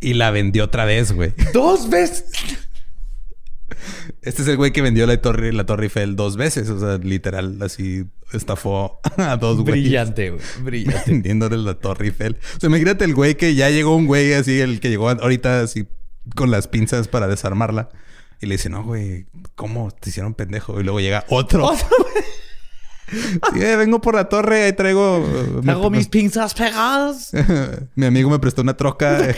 Y 0.00 0.14
la 0.14 0.30
vendió 0.30 0.64
otra 0.64 0.84
vez, 0.84 1.12
güey. 1.12 1.32
Dos 1.52 1.90
veces. 1.90 2.30
Este 4.22 4.42
es 4.42 4.48
el 4.48 4.56
güey 4.56 4.72
que 4.72 4.82
vendió 4.82 5.06
la 5.06 5.20
Torre, 5.20 5.52
la 5.52 5.66
Torre 5.66 5.84
Eiffel 5.84 6.16
dos 6.16 6.36
veces. 6.36 6.68
O 6.70 6.78
sea, 6.78 6.98
literal, 6.98 7.60
así 7.62 8.06
estafó 8.32 9.00
a 9.16 9.36
dos 9.36 9.60
güeyes. 9.62 9.84
Brillante, 9.84 10.30
güey. 10.30 10.42
Brillante. 10.62 11.02
Vendiéndole 11.10 11.56
la 11.56 11.74
Torre 11.74 12.06
Eiffel. 12.06 12.36
O 12.56 12.60
sea, 12.60 12.68
imagínate 12.68 13.04
el 13.04 13.14
güey 13.14 13.36
que 13.36 13.54
ya 13.54 13.70
llegó 13.70 13.96
un 13.96 14.06
güey 14.06 14.32
así, 14.34 14.60
el 14.60 14.80
que 14.80 14.90
llegó 14.90 15.10
ahorita 15.10 15.60
así 15.62 15.86
con 16.34 16.50
las 16.50 16.68
pinzas 16.68 17.08
para 17.08 17.26
desarmarla. 17.28 17.88
Y 18.40 18.46
le 18.46 18.56
dice, 18.56 18.68
no, 18.68 18.82
güey, 18.84 19.26
¿cómo 19.54 19.90
te 19.90 20.10
hicieron 20.10 20.34
pendejo? 20.34 20.78
Y 20.80 20.84
luego 20.84 21.00
llega 21.00 21.24
otro. 21.28 21.70
Sí, 23.08 23.62
eh, 23.62 23.76
vengo 23.76 24.00
por 24.00 24.16
la 24.16 24.28
torre, 24.28 24.64
ahí 24.64 24.72
traigo... 24.72 25.24
me- 25.62 25.70
Hago 25.70 25.90
mis 25.90 26.08
pinzas 26.08 26.54
pegadas. 26.54 27.30
Mi 27.94 28.04
amigo 28.04 28.28
me 28.28 28.40
prestó 28.40 28.62
una 28.62 28.76
troca. 28.76 29.32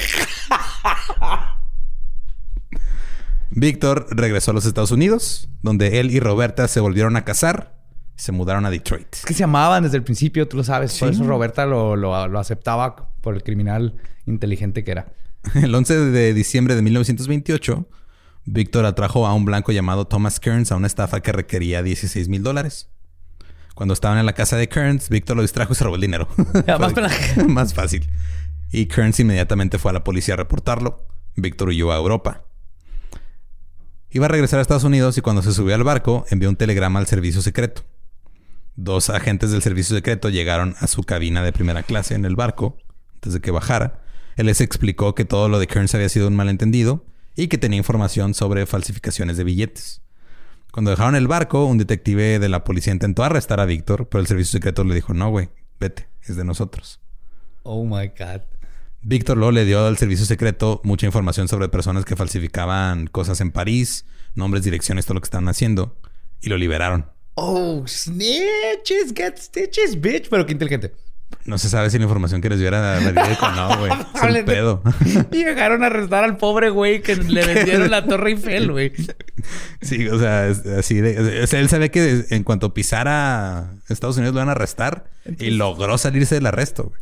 Víctor 3.51 4.07
regresó 4.11 4.51
a 4.51 4.55
los 4.55 4.67
Estados 4.67 4.91
Unidos, 4.91 5.49
donde 5.63 6.01
él 6.01 6.11
y 6.11 6.21
Roberta 6.21 6.69
se 6.69 6.81
volvieron 6.81 7.17
a 7.17 7.25
casar 7.25 7.75
y 8.17 8.23
se 8.23 8.33
mudaron 8.33 8.67
a 8.67 8.71
Detroit. 8.71 9.15
Es 9.15 9.25
que 9.25 9.35
se 9.35 9.45
amaban 9.45 9.83
desde 9.83 9.97
el 9.97 10.03
principio, 10.03 10.47
tú 10.49 10.57
lo 10.57 10.65
sabes. 10.65 10.99
Por 10.99 11.09
eso 11.11 11.25
Roberta 11.25 11.67
lo, 11.67 11.97
lo- 11.97 12.27
lo 12.29 12.39
aceptaba 12.39 13.11
por 13.21 13.35
el 13.35 13.43
criminal 13.43 13.97
inteligente 14.27 14.85
que 14.85 14.91
era. 14.93 15.09
El 15.55 15.75
11 15.75 15.97
de 16.11 16.35
diciembre 16.35 16.75
de 16.75 16.83
1928, 16.83 17.89
Víctor 18.45 18.87
atrajo 18.87 19.27
a 19.27 19.35
un 19.35 19.45
blanco 19.45 19.73
llamado 19.73 20.07
Thomas 20.07 20.41
Kearns 20.41 20.73
a 20.73 20.77
una 20.77 20.87
estafa 20.87 21.21
que 21.21 21.33
requería 21.33 21.83
16 21.83 22.29
mil 22.29 22.43
dólares. 22.43 22.91
Cuando 23.75 23.95
estaban 23.95 24.19
en 24.19 24.27
la 24.27 24.33
casa 24.33 24.57
de 24.57 24.69
Kearns, 24.69 25.09
Víctor 25.09 25.37
lo 25.37 25.43
distrajo 25.43 25.73
y 25.73 25.77
se 25.77 25.85
robó 25.85 25.97
el 25.97 26.01
dinero. 26.01 26.29
Ya, 26.67 26.79
más 26.79 26.93
más 27.49 27.75
fácil. 27.75 28.09
Y 28.73 28.87
Kearns 28.87 29.21
inmediatamente 29.21 29.79
fue 29.79 29.91
a 29.91 29.95
la 29.95 30.05
policía 30.05 30.35
a 30.35 30.37
reportarlo. 30.37 31.07
Víctor 31.37 31.69
huyó 31.69 31.93
a 31.93 31.97
Europa. 31.97 32.45
Iba 34.11 34.27
a 34.27 34.29
regresar 34.29 34.59
a 34.59 34.63
Estados 34.63 34.85
Unidos 34.85 35.17
y 35.19 35.21
cuando 35.21 35.43
se 35.43 35.53
subió 35.53 35.75
al 35.75 35.85
barco 35.85 36.25
envió 36.31 36.49
un 36.49 36.57
telegrama 36.57 36.99
al 36.99 37.07
servicio 37.07 37.43
secreto. 37.43 37.83
Dos 38.75 39.11
agentes 39.11 39.51
del 39.51 39.63
servicio 39.63 39.95
secreto 39.95 40.31
llegaron 40.31 40.75
a 40.81 40.87
su 40.87 41.03
cabina 41.03 41.43
de 41.43 41.53
primera 41.53 41.83
clase 41.83 42.15
en 42.15 42.25
el 42.25 42.35
barco 42.35 42.79
antes 43.15 43.35
de 43.35 43.41
que 43.41 43.51
bajara. 43.51 44.01
Él 44.39 44.47
les 44.47 44.61
explicó 44.61 45.17
que 45.17 45.25
todo 45.25 45.49
lo 45.49 45.59
de 45.59 45.67
Kearns 45.67 45.97
había 45.97 46.09
sido 46.09 46.29
un 46.29 46.37
malentendido 46.37 47.05
y 47.35 47.49
que 47.49 47.59
tenía 47.59 47.77
información 47.77 48.35
sobre 48.35 48.67
falsificaciones 48.67 49.37
de 49.37 49.43
billetes. 49.43 50.01
Cuando 50.71 50.93
dejaron 50.93 51.17
el 51.17 51.27
barco, 51.27 51.65
un 51.65 51.77
detective 51.77 52.39
de 52.39 52.49
la 52.49 52.63
policía 52.63 52.93
intentó 52.93 53.25
arrestar 53.25 53.59
a 53.59 53.65
Víctor, 53.65 54.09
pero 54.09 54.21
el 54.21 54.29
servicio 54.29 54.53
secreto 54.53 54.85
le 54.85 54.95
dijo, 54.95 55.13
no, 55.13 55.29
güey, 55.31 55.49
vete, 55.81 56.07
es 56.23 56.37
de 56.37 56.45
nosotros. 56.45 57.01
Oh 57.65 57.85
my 57.85 58.13
God. 58.17 58.43
Víctor 59.03 59.39
luego 59.39 59.51
le 59.51 59.65
dio 59.65 59.85
al 59.85 59.99
servicio 59.99 60.25
secreto 60.25 60.81
mucha 60.85 61.07
información 61.07 61.49
sobre 61.49 61.69
personas 61.69 62.05
que 62.05 62.15
falsificaban 62.15 63.09
cosas 63.09 63.41
en 63.41 63.51
París, 63.51 64.05
nombres, 64.37 64.63
direcciones, 64.63 65.05
todo 65.05 65.15
lo 65.15 65.21
que 65.21 65.27
estaban 65.27 65.49
haciendo, 65.49 65.97
y 66.41 66.49
lo 66.49 66.57
liberaron. 66.57 67.11
Oh, 67.35 67.85
snitches 67.89 69.13
get 69.17 69.37
stitches, 69.39 70.01
bitch. 70.01 70.29
Pero 70.29 70.47
qué 70.47 70.53
inteligente. 70.53 70.93
No 71.49 71.57
se 71.57 71.71
sabe 71.71 71.89
si 71.89 71.97
la 71.97 72.05
información 72.05 72.43
que 72.43 72.51
les 72.51 72.59
dio 72.59 72.69
era 72.69 72.99
verídica 72.99 73.49
o 73.49 73.53
no, 73.53 73.79
güey. 73.79 73.91
Es 73.93 74.23
un 74.23 74.45
pedo. 74.45 74.83
Y 75.33 75.45
llegaron 75.45 75.83
a 75.83 75.87
arrestar 75.87 76.23
al 76.23 76.37
pobre 76.37 76.69
güey 76.69 77.01
que 77.01 77.17
le 77.17 77.47
vendieron 77.47 77.91
la 77.91 78.05
Torre 78.05 78.33
Eiffel, 78.33 78.71
güey. 78.71 78.93
Sí, 79.81 80.07
o 80.09 80.19
sea, 80.19 80.47
es 80.47 80.67
así 80.67 81.01
de... 81.01 81.43
o 81.43 81.47
sea, 81.47 81.61
él 81.61 81.71
sabía 81.71 81.89
que 81.89 82.27
en 82.29 82.45
cuanto 82.45 82.75
pisara 82.75 83.73
Estados 83.89 84.19
Unidos 84.19 84.35
lo 84.35 84.41
iban 84.41 84.51
a 84.51 84.53
arrestar 84.53 85.07
y 85.39 85.49
logró 85.51 85.97
salirse 85.97 86.35
del 86.35 86.45
arresto. 86.45 86.85
güey. 86.85 87.01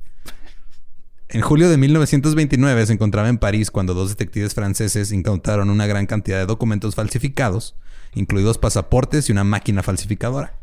En 1.28 1.40
julio 1.40 1.68
de 1.68 1.76
1929 1.76 2.87
se 2.87 2.92
encontraba 2.92 3.28
en 3.28 3.38
París 3.38 3.72
cuando 3.72 3.94
dos 3.94 4.11
detectives 4.11 4.54
franceses 4.54 5.11
incautaron 5.11 5.70
una 5.70 5.88
gran 5.88 6.06
cantidad 6.06 6.38
de 6.38 6.46
documentos 6.46 6.94
falsificados, 6.94 7.74
incluidos 8.14 8.59
pasaportes 8.59 9.28
y 9.28 9.32
una 9.32 9.42
máquina 9.42 9.82
falsificadora. 9.82 10.54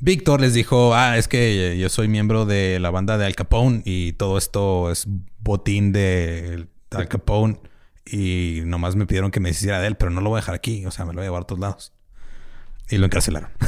Víctor 0.00 0.40
les 0.40 0.54
dijo, 0.54 0.94
ah, 0.94 1.18
es 1.18 1.26
que 1.28 1.76
yo 1.78 1.88
soy 1.88 2.08
miembro 2.08 2.46
de 2.46 2.78
la 2.78 2.90
banda 2.90 3.18
de 3.18 3.26
Al 3.26 3.34
Capone 3.34 3.82
y 3.84 4.12
todo 4.12 4.38
esto 4.38 4.90
es 4.92 5.06
botín 5.40 5.92
de 5.92 6.68
Al 6.90 7.08
Capone 7.08 7.58
y 8.06 8.60
nomás 8.64 8.96
me 8.96 9.06
pidieron 9.06 9.30
que 9.30 9.40
me 9.40 9.50
hiciera 9.50 9.80
de 9.80 9.88
él, 9.88 9.96
pero 9.96 10.10
no 10.10 10.20
lo 10.20 10.30
voy 10.30 10.38
a 10.38 10.40
dejar 10.40 10.54
aquí, 10.54 10.86
o 10.86 10.90
sea, 10.90 11.04
me 11.04 11.12
lo 11.12 11.16
voy 11.16 11.24
a 11.24 11.28
llevar 11.28 11.42
a 11.42 11.46
todos 11.46 11.60
lados. 11.60 11.92
Y 12.90 12.96
lo 12.98 13.06
encarcelaron. 13.06 13.50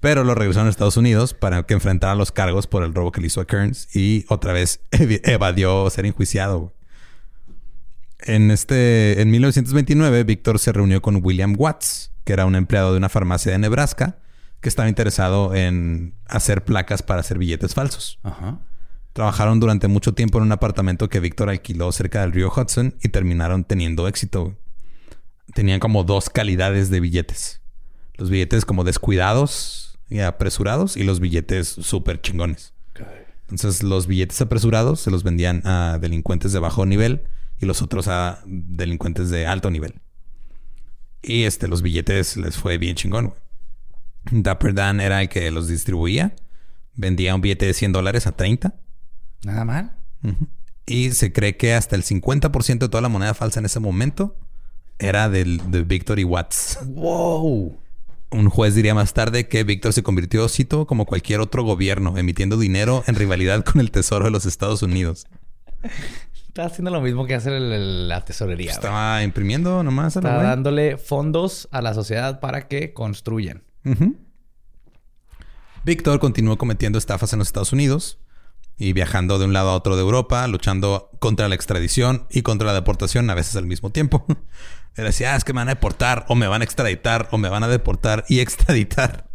pero 0.00 0.22
lo 0.24 0.34
regresaron 0.34 0.68
a 0.68 0.70
Estados 0.70 0.96
Unidos 0.96 1.34
para 1.34 1.64
que 1.64 1.74
enfrentara 1.74 2.14
los 2.14 2.30
cargos 2.30 2.66
por 2.66 2.84
el 2.84 2.94
robo 2.94 3.10
que 3.10 3.20
le 3.20 3.26
hizo 3.26 3.40
a 3.40 3.46
Kearns 3.46 3.94
y 3.96 4.24
otra 4.28 4.52
vez 4.52 4.80
ev- 4.92 5.20
evadió 5.24 5.88
ser 5.90 6.06
enjuiciado. 6.06 6.74
En 8.20 8.50
este, 8.50 9.20
en 9.22 9.30
1929, 9.30 10.24
Víctor 10.24 10.58
se 10.58 10.72
reunió 10.72 11.00
con 11.00 11.20
William 11.24 11.54
Watts, 11.56 12.12
que 12.28 12.34
era 12.34 12.44
un 12.44 12.56
empleado 12.56 12.92
de 12.92 12.98
una 12.98 13.08
farmacia 13.08 13.52
de 13.52 13.58
Nebraska, 13.58 14.18
que 14.60 14.68
estaba 14.68 14.86
interesado 14.86 15.54
en 15.54 16.12
hacer 16.26 16.62
placas 16.62 17.02
para 17.02 17.20
hacer 17.20 17.38
billetes 17.38 17.72
falsos. 17.72 18.18
Ajá. 18.22 18.58
Trabajaron 19.14 19.60
durante 19.60 19.88
mucho 19.88 20.12
tiempo 20.12 20.36
en 20.36 20.44
un 20.44 20.52
apartamento 20.52 21.08
que 21.08 21.20
Víctor 21.20 21.48
alquiló 21.48 21.90
cerca 21.90 22.20
del 22.20 22.32
río 22.32 22.52
Hudson 22.54 22.96
y 23.00 23.08
terminaron 23.08 23.64
teniendo 23.64 24.06
éxito. 24.06 24.58
Tenían 25.54 25.80
como 25.80 26.04
dos 26.04 26.28
calidades 26.28 26.90
de 26.90 27.00
billetes. 27.00 27.62
Los 28.18 28.28
billetes 28.28 28.66
como 28.66 28.84
descuidados 28.84 29.98
y 30.10 30.18
apresurados 30.18 30.98
y 30.98 31.04
los 31.04 31.20
billetes 31.20 31.66
súper 31.66 32.20
chingones. 32.20 32.74
Entonces 33.48 33.82
los 33.82 34.06
billetes 34.06 34.38
apresurados 34.42 35.00
se 35.00 35.10
los 35.10 35.22
vendían 35.22 35.62
a 35.66 35.96
delincuentes 35.98 36.52
de 36.52 36.58
bajo 36.58 36.84
nivel 36.84 37.22
y 37.58 37.64
los 37.64 37.80
otros 37.80 38.06
a 38.06 38.42
delincuentes 38.44 39.30
de 39.30 39.46
alto 39.46 39.70
nivel. 39.70 40.02
Y 41.22 41.44
este, 41.44 41.68
los 41.68 41.82
billetes 41.82 42.36
les 42.36 42.56
fue 42.56 42.78
bien 42.78 42.96
chingón. 42.96 43.28
güey. 43.28 43.40
Dapper 44.30 44.74
Dan 44.74 45.00
era 45.00 45.22
el 45.22 45.28
que 45.28 45.50
los 45.50 45.68
distribuía. 45.68 46.34
Vendía 46.94 47.34
un 47.34 47.40
billete 47.40 47.66
de 47.66 47.74
100 47.74 47.92
dólares 47.92 48.26
a 48.26 48.32
30. 48.32 48.74
Nada 49.44 49.64
mal. 49.64 49.92
Y 50.86 51.12
se 51.12 51.32
cree 51.32 51.56
que 51.56 51.74
hasta 51.74 51.96
el 51.96 52.02
50% 52.02 52.78
de 52.78 52.88
toda 52.88 53.00
la 53.00 53.08
moneda 53.08 53.34
falsa 53.34 53.60
en 53.60 53.66
ese 53.66 53.80
momento 53.80 54.36
era 54.98 55.28
del, 55.28 55.70
de 55.70 55.82
Victor 55.82 56.18
y 56.18 56.24
Watts. 56.24 56.78
Wow. 56.86 57.78
Un 58.30 58.50
juez 58.50 58.74
diría 58.74 58.94
más 58.94 59.14
tarde 59.14 59.48
que 59.48 59.64
Víctor 59.64 59.92
se 59.92 60.02
convirtió, 60.02 60.48
cito, 60.48 60.86
como 60.86 61.06
cualquier 61.06 61.40
otro 61.40 61.62
gobierno, 61.62 62.18
emitiendo 62.18 62.58
dinero 62.58 63.02
en 63.06 63.14
rivalidad 63.14 63.64
con 63.64 63.80
el 63.80 63.90
Tesoro 63.90 64.26
de 64.26 64.30
los 64.30 64.44
Estados 64.44 64.82
Unidos. 64.82 65.26
Está 66.48 66.64
haciendo 66.64 66.90
lo 66.90 67.00
mismo 67.00 67.26
que 67.26 67.34
hace 67.34 67.56
el- 67.56 67.72
el- 67.72 68.08
la 68.08 68.24
tesorería. 68.24 68.72
Estaba 68.72 69.22
imprimiendo 69.22 69.82
nomás 69.82 70.16
a 70.16 70.20
Está 70.20 70.42
dándole 70.42 70.96
fondos 70.96 71.68
a 71.70 71.80
la 71.82 71.94
sociedad 71.94 72.40
para 72.40 72.66
que 72.68 72.92
construyan. 72.92 73.62
Víctor 75.84 76.18
continuó 76.20 76.58
cometiendo 76.58 76.98
estafas 76.98 77.32
en 77.32 77.38
los 77.38 77.48
Estados 77.48 77.72
Unidos 77.72 78.18
y 78.76 78.92
viajando 78.92 79.38
de 79.38 79.44
un 79.46 79.52
lado 79.52 79.70
a 79.70 79.74
otro 79.74 79.96
de 79.96 80.02
Europa, 80.02 80.46
luchando 80.46 81.10
contra 81.18 81.48
la 81.48 81.54
extradición 81.54 82.26
y 82.30 82.42
contra 82.42 82.66
la 82.66 82.74
deportación 82.74 83.28
a 83.30 83.34
veces 83.34 83.56
al 83.56 83.66
mismo 83.66 83.90
tiempo. 83.90 84.24
Él 84.96 85.04
decía, 85.04 85.34
ah, 85.34 85.36
es 85.36 85.44
que 85.44 85.52
me 85.52 85.60
van 85.60 85.68
a 85.68 85.74
deportar 85.74 86.24
o 86.28 86.34
me 86.34 86.48
van 86.48 86.60
a 86.60 86.64
extraditar 86.64 87.28
o 87.30 87.38
me 87.38 87.48
van 87.48 87.62
a 87.62 87.68
deportar 87.68 88.24
y 88.28 88.40
extraditar. 88.40 89.28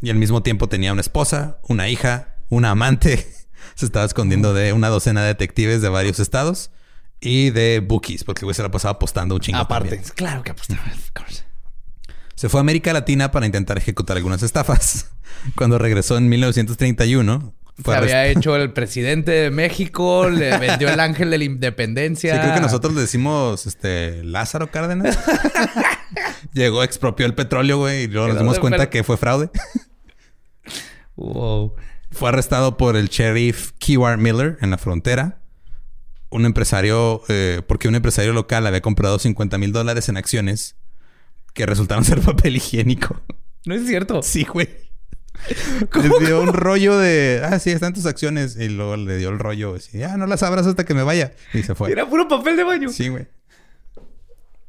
Y 0.00 0.10
al 0.10 0.16
mismo 0.16 0.42
tiempo 0.42 0.68
tenía 0.68 0.92
una 0.92 1.00
esposa, 1.00 1.58
una 1.68 1.88
hija, 1.88 2.36
una 2.48 2.70
amante. 2.70 3.26
Se 3.74 3.86
estaba 3.86 4.04
escondiendo 4.04 4.54
de 4.54 4.72
una 4.72 4.88
docena 4.88 5.22
de 5.22 5.28
detectives 5.28 5.82
de 5.82 5.88
varios 5.88 6.20
estados 6.20 6.70
y 7.20 7.50
de 7.50 7.80
bookies, 7.80 8.24
porque 8.24 8.40
el 8.40 8.44
güey 8.46 8.54
se 8.54 8.62
la 8.62 8.70
pasaba 8.70 8.92
apostando 8.92 9.34
un 9.34 9.40
chingo. 9.40 9.58
Aparte, 9.58 9.96
también. 9.96 10.12
claro 10.14 10.42
que 10.42 10.50
apostaba. 10.52 10.82
of 10.82 11.10
course. 11.12 11.44
Se 12.36 12.50
fue 12.50 12.60
a 12.60 12.62
América 12.62 12.92
Latina 12.92 13.30
para 13.30 13.46
intentar 13.46 13.78
ejecutar 13.78 14.18
algunas 14.18 14.42
estafas. 14.42 15.10
Cuando 15.56 15.78
regresó 15.78 16.18
en 16.18 16.28
1931, 16.28 17.54
Se 17.82 17.94
había 17.94 18.26
hecho 18.26 18.56
el 18.56 18.72
presidente 18.72 19.30
de 19.32 19.50
México, 19.50 20.28
le 20.28 20.56
vendió 20.58 20.90
el 20.90 21.00
ángel 21.00 21.30
de 21.30 21.38
la 21.38 21.44
independencia. 21.44 22.34
Sí, 22.34 22.40
creo 22.40 22.54
que 22.54 22.60
nosotros 22.60 22.94
le 22.94 23.00
decimos 23.00 23.66
este 23.66 24.22
Lázaro 24.22 24.70
Cárdenas. 24.70 25.18
Llegó, 26.52 26.82
expropió 26.82 27.26
el 27.26 27.34
petróleo, 27.34 27.78
güey, 27.78 28.04
y 28.04 28.06
luego 28.06 28.28
nos 28.28 28.38
dimos 28.38 28.58
cuenta 28.58 28.90
que 28.90 29.02
fue 29.02 29.16
fraude. 29.16 29.50
Wow. 31.16 31.74
Fue 32.10 32.28
arrestado 32.28 32.76
por 32.76 32.96
el 32.96 33.08
sheriff 33.08 33.72
Kewart 33.78 34.18
Miller 34.18 34.58
en 34.60 34.70
la 34.70 34.78
frontera. 34.78 35.40
Un 36.30 36.44
empresario, 36.44 37.22
eh, 37.28 37.62
porque 37.66 37.88
un 37.88 37.94
empresario 37.94 38.32
local 38.32 38.66
había 38.66 38.80
comprado 38.80 39.18
50 39.18 39.58
mil 39.58 39.72
dólares 39.72 40.08
en 40.08 40.16
acciones 40.16 40.76
que 41.54 41.66
resultaron 41.66 42.04
ser 42.04 42.20
papel 42.22 42.56
higiénico. 42.56 43.20
No 43.64 43.74
es 43.74 43.86
cierto. 43.86 44.22
Sí, 44.22 44.44
güey. 44.44 44.68
Le 46.02 46.26
dio 46.26 46.40
un 46.40 46.52
rollo 46.52 46.98
de, 46.98 47.42
ah, 47.44 47.58
sí, 47.58 47.70
están 47.70 47.92
tus 47.92 48.06
acciones. 48.06 48.56
Y 48.56 48.68
luego 48.68 48.96
le 48.96 49.18
dio 49.18 49.28
el 49.28 49.38
rollo, 49.38 49.74
así, 49.74 50.02
ah, 50.02 50.16
no 50.16 50.26
las 50.26 50.42
abras 50.42 50.66
hasta 50.66 50.84
que 50.84 50.94
me 50.94 51.02
vaya. 51.02 51.32
Y 51.52 51.62
se 51.62 51.74
fue. 51.74 51.92
Era 51.92 52.08
puro 52.08 52.26
papel 52.28 52.56
de 52.56 52.64
baño. 52.64 52.88
Sí, 52.88 53.08
güey. 53.08 53.26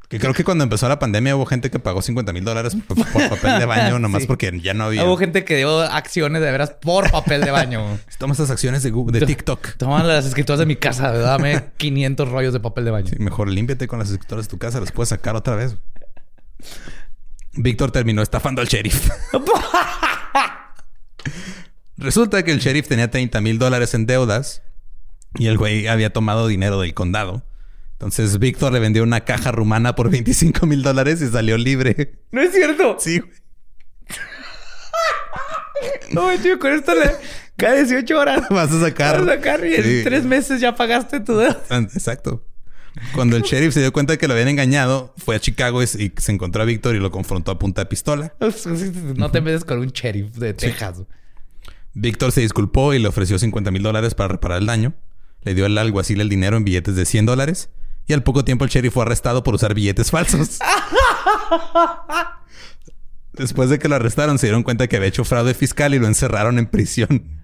Que 0.09 0.19
creo 0.19 0.33
que 0.33 0.45
cuando 0.45 0.63
empezó 0.63 0.87
la 0.87 0.99
pandemia 0.99 1.35
hubo 1.35 1.45
gente 1.45 1.69
que 1.69 1.79
pagó 1.79 2.01
50 2.01 2.31
mil 2.31 2.45
dólares 2.45 2.77
por, 2.87 2.95
por 3.11 3.29
papel 3.29 3.59
de 3.59 3.65
baño, 3.65 3.99
nomás 3.99 4.21
Sí. 4.21 4.27
porque 4.27 4.57
ya 4.61 4.73
no 4.73 4.85
había. 4.85 5.03
Hubo 5.03 5.17
gente 5.17 5.43
que 5.43 5.57
dio 5.57 5.81
acciones 5.81 6.41
de 6.41 6.49
veras 6.49 6.69
por 6.81 7.11
papel 7.11 7.41
de 7.41 7.51
baño. 7.51 7.99
Toma 8.17 8.31
estas 8.31 8.49
acciones 8.49 8.83
de, 8.83 8.91
Google- 8.91 9.19
de 9.19 9.25
TikTok. 9.25 9.75
Toma 9.77 10.03
las 10.05 10.25
escrituras 10.25 10.59
de 10.59 10.65
mi 10.65 10.77
casa, 10.77 11.11
dame 11.11 11.65
500 11.77 12.29
rollos 12.31 12.53
de 12.53 12.61
papel 12.61 12.85
de 12.85 12.91
baño. 12.91 13.07
Sí, 13.07 13.17
mejor 13.19 13.49
límpiate 13.49 13.87
con 13.89 13.99
las 13.99 14.09
escrituras 14.09 14.45
de 14.45 14.49
tu 14.49 14.57
casa, 14.57 14.79
las 14.79 14.93
puedes 14.93 15.09
sacar 15.09 15.35
otra 15.35 15.55
vez. 15.55 15.75
Víctor 17.53 17.91
terminó 17.91 18.21
estafando 18.21 18.61
al 18.61 18.67
sheriff. 18.67 19.09
Resulta 21.97 22.43
que 22.43 22.51
el 22.51 22.59
sheriff 22.59 22.87
tenía 22.87 23.09
30 23.09 23.41
mil 23.41 23.57
dólares 23.59 23.93
en 23.93 24.05
deudas 24.05 24.61
y 25.35 25.47
el 25.47 25.57
güey 25.57 25.87
había 25.87 26.13
tomado 26.13 26.47
dinero 26.47 26.79
del 26.79 26.93
condado. 26.93 27.43
Entonces 27.99 28.37
Víctor 28.37 28.71
le 28.73 28.79
vendió 28.79 29.01
una 29.03 29.21
caja 29.21 29.51
rumana 29.51 29.95
por 29.95 30.11
25 30.11 30.67
mil 30.67 30.83
dólares 30.83 31.19
y 31.21 31.27
salió 31.29 31.57
libre. 31.57 32.19
No 32.31 32.41
es 32.41 32.51
cierto. 32.53 32.97
Sí, 32.99 33.19
güey. 33.19 33.31
No, 36.11 36.29
tío, 36.41 36.57
con 36.57 36.71
esto 36.73 36.93
le... 36.95 37.11
cada 37.55 37.75
18 37.75 38.17
horas 38.19 38.43
Vas 38.49 38.71
a 38.71 38.79
sacar. 38.79 39.19
vas 39.19 39.29
a 39.29 39.33
sacar 39.35 39.65
y 39.65 39.75
en 39.75 39.83
Sí. 39.83 40.01
tres 40.03 40.23
meses 40.23 40.59
ya 40.61 40.75
pagaste 40.75 41.19
tu 41.19 41.37
deuda. 41.37 41.61
Exacto. 41.69 42.43
Cuando 43.13 43.35
el 43.37 43.43
sheriff 43.43 43.73
se 43.75 43.81
dio 43.81 43.93
cuenta 43.93 44.13
de 44.13 44.17
que 44.17 44.27
lo 44.27 44.33
habían 44.33 44.47
engañado, 44.47 45.13
fue 45.17 45.35
a 45.35 45.39
Chicago 45.39 45.83
y 45.83 45.85
y 45.85 46.13
se 46.17 46.31
encontró 46.31 46.63
a 46.63 46.65
Víctor 46.65 46.95
y 46.95 46.99
lo 46.99 47.11
confrontó 47.11 47.51
a 47.51 47.59
punta 47.59 47.81
de 47.81 47.85
pistola. 47.87 48.33
No 49.15 49.29
te 49.31 49.41
metes 49.41 49.65
con 49.65 49.79
un 49.79 49.87
sheriff 49.89 50.35
de 50.37 50.53
Texas. 50.55 51.01
Víctor 51.93 52.31
se 52.31 52.41
disculpó 52.41 52.93
y 52.93 52.99
le 52.99 53.07
ofreció 53.07 53.37
50 53.37 53.69
mil 53.71 53.83
dólares 53.83 54.15
para 54.15 54.29
reparar 54.29 54.59
el 54.59 54.65
daño. 54.67 54.93
Le 55.43 55.53
dio 55.53 55.65
al 55.65 55.77
alguacil 55.77 56.21
el 56.21 56.29
dinero 56.29 56.57
en 56.57 56.63
billetes 56.63 56.95
de 56.95 57.05
100 57.05 57.25
dólares. 57.27 57.69
Y 58.07 58.13
al 58.13 58.23
poco 58.23 58.43
tiempo 58.45 58.63
el 58.65 58.71
sheriff 58.71 58.93
fue 58.93 59.03
arrestado 59.03 59.43
por 59.43 59.53
usar 59.55 59.73
billetes 59.73 60.11
falsos. 60.11 60.59
Después 63.33 63.69
de 63.69 63.77
que 63.79 63.87
lo 63.89 63.95
arrestaron, 63.95 64.39
se 64.39 64.47
dieron 64.47 64.63
cuenta 64.63 64.87
que 64.87 64.95
había 64.95 65.09
hecho 65.09 65.23
fraude 65.25 65.53
fiscal 65.53 65.93
y 65.93 65.99
lo 65.99 66.07
encerraron 66.07 66.57
en 66.57 66.67
prisión. 66.67 67.37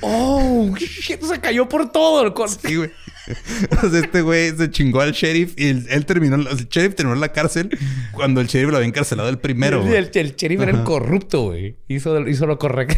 Oh, 0.00 0.72
shit, 0.76 1.20
se 1.22 1.40
cayó 1.40 1.68
por 1.68 1.90
todo. 1.90 2.24
el 2.24 2.32
cor- 2.32 2.50
Sí, 2.50 2.76
güey. 2.76 2.90
Este 3.94 4.22
güey 4.22 4.50
se 4.56 4.70
chingó 4.70 5.00
al 5.00 5.12
sheriff 5.12 5.54
y 5.56 5.68
él, 5.68 5.86
él 5.90 6.06
terminó, 6.06 6.34
el 6.36 6.68
sheriff 6.68 6.94
terminó 6.96 7.14
en 7.14 7.20
la 7.20 7.32
cárcel 7.32 7.70
cuando 8.12 8.40
el 8.40 8.48
sheriff 8.48 8.70
lo 8.70 8.76
había 8.78 8.88
encarcelado 8.88 9.28
el 9.28 9.38
primero. 9.38 9.78
el, 9.78 9.82
güey. 9.84 9.96
el, 9.96 10.10
el 10.12 10.34
sheriff 10.36 10.60
era 10.60 10.72
el 10.72 10.82
corrupto, 10.82 11.42
güey. 11.42 11.76
Hizo, 11.88 12.20
hizo 12.28 12.46
lo 12.46 12.58
correcto. 12.58 12.96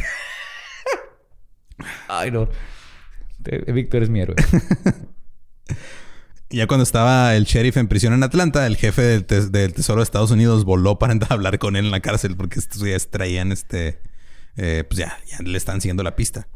Ay, 2.08 2.30
no. 2.30 2.48
Víctor 3.66 4.02
es 4.02 4.08
mi 4.08 4.20
héroe. 4.20 4.36
Y 6.54 6.58
ya 6.58 6.68
cuando 6.68 6.84
estaba 6.84 7.34
el 7.34 7.46
sheriff 7.46 7.76
en 7.78 7.88
prisión 7.88 8.12
en 8.12 8.22
Atlanta, 8.22 8.64
el 8.68 8.76
jefe 8.76 9.02
del, 9.02 9.24
tes- 9.26 9.50
del 9.50 9.74
Tesoro 9.74 9.98
de 9.98 10.04
Estados 10.04 10.30
Unidos 10.30 10.64
voló 10.64 11.00
para 11.00 11.12
hablar 11.30 11.58
con 11.58 11.74
él 11.74 11.86
en 11.86 11.90
la 11.90 11.98
cárcel 11.98 12.36
porque 12.36 12.60
estos 12.60 12.80
ya 12.82 12.96
traían 13.10 13.50
este... 13.50 13.98
eh, 14.56 14.84
pues 14.88 14.98
ya, 15.00 15.18
ya 15.26 15.38
le 15.42 15.58
están 15.58 15.80
siguiendo 15.80 16.04
la 16.04 16.14
pista. 16.14 16.46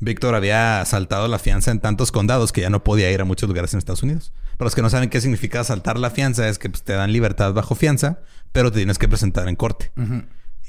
Víctor 0.00 0.34
había 0.34 0.82
saltado 0.86 1.28
la 1.28 1.38
fianza 1.38 1.70
en 1.70 1.80
tantos 1.80 2.12
condados 2.12 2.50
que 2.50 2.62
ya 2.62 2.70
no 2.70 2.82
podía 2.82 3.10
ir 3.12 3.20
a 3.20 3.26
muchos 3.26 3.46
lugares 3.46 3.74
en 3.74 3.78
Estados 3.78 4.02
Unidos. 4.02 4.32
Para 4.56 4.66
los 4.68 4.74
que 4.74 4.80
no 4.80 4.88
saben 4.88 5.10
qué 5.10 5.20
significa 5.20 5.62
saltar 5.64 5.98
la 5.98 6.08
fianza, 6.08 6.48
es 6.48 6.58
que 6.58 6.70
pues, 6.70 6.82
te 6.82 6.94
dan 6.94 7.12
libertad 7.12 7.52
bajo 7.52 7.74
fianza, 7.74 8.20
pero 8.52 8.70
te 8.72 8.78
tienes 8.78 8.96
que 8.96 9.06
presentar 9.06 9.48
en 9.48 9.56
corte. 9.56 9.92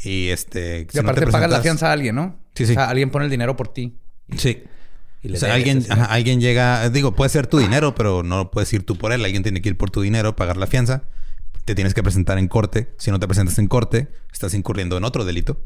Y 0.03 0.27
este. 0.27 0.87
Y 0.93 0.97
aparte 0.99 1.21
te 1.25 1.31
pagas 1.31 1.49
la 1.49 1.61
fianza 1.61 1.87
a 1.89 1.93
alguien, 1.93 2.15
¿no? 2.15 2.37
Sí, 2.53 2.65
sí. 2.65 2.73
O 2.73 2.75
sea, 2.75 2.89
alguien 2.89 3.11
pone 3.11 3.23
el 3.25 3.31
dinero 3.31 3.55
por 3.55 3.69
ti. 3.69 3.97
Sí. 4.37 4.61
Y 5.27 5.35
O 5.35 5.37
sea, 5.37 5.53
alguien, 5.53 5.85
alguien 5.89 6.41
llega, 6.41 6.89
digo, 6.89 7.15
puede 7.15 7.29
ser 7.29 7.47
tu 7.47 7.57
dinero, 7.57 7.95
pero 7.95 8.23
no 8.23 8.51
puedes 8.51 8.71
ir 8.73 8.85
tú 8.85 8.97
por 8.97 9.11
él. 9.11 9.23
Alguien 9.23 9.43
tiene 9.43 9.61
que 9.61 9.69
ir 9.69 9.77
por 9.77 9.89
tu 9.91 10.01
dinero, 10.01 10.35
pagar 10.35 10.57
la 10.57 10.67
fianza. 10.67 11.03
Te 11.65 11.75
tienes 11.75 11.93
que 11.93 12.01
presentar 12.03 12.37
en 12.37 12.47
corte. 12.47 12.93
Si 12.97 13.11
no 13.11 13.19
te 13.19 13.27
presentas 13.27 13.59
en 13.59 13.67
corte, 13.67 14.07
estás 14.31 14.53
incurriendo 14.53 14.97
en 14.97 15.03
otro 15.03 15.25
delito, 15.25 15.61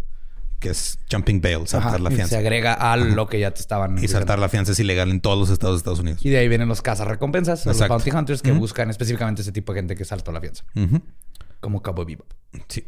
que 0.60 0.70
es 0.70 0.98
jumping 1.12 1.42
bail, 1.42 1.68
saltar 1.68 1.90
Ajá, 1.90 2.00
la 2.00 2.10
fianza. 2.10 2.36
Se 2.36 2.38
agrega 2.38 2.74
a 2.74 2.98
lo 2.98 3.28
que 3.28 3.40
ya 3.40 3.52
te 3.52 3.62
estaban. 3.62 4.04
Y 4.04 4.08
saltar 4.08 4.40
la 4.40 4.50
fianza 4.50 4.72
es 4.72 4.80
ilegal 4.80 5.12
en 5.12 5.22
todos 5.22 5.38
los 5.38 5.50
estados 5.50 5.76
de 5.76 5.78
Estados 5.80 6.00
Unidos. 6.00 6.26
Y 6.26 6.30
de 6.30 6.38
ahí 6.40 6.48
vienen 6.48 6.68
los 6.68 6.82
cazarrecompensas, 6.82 7.66
los 7.66 7.88
bounty 7.88 8.12
hunters 8.12 8.42
que 8.42 8.52
buscan 8.52 8.90
específicamente 8.90 9.42
ese 9.44 9.52
tipo 9.52 9.74
de 9.74 9.80
gente 9.80 9.96
que 9.96 10.06
saltó 10.06 10.32
la 10.32 10.42
fianza. 10.42 10.64
Como 11.60 11.82
Cabo 11.84 12.06
Vivo. 12.06 12.26
Sí. 12.68 12.84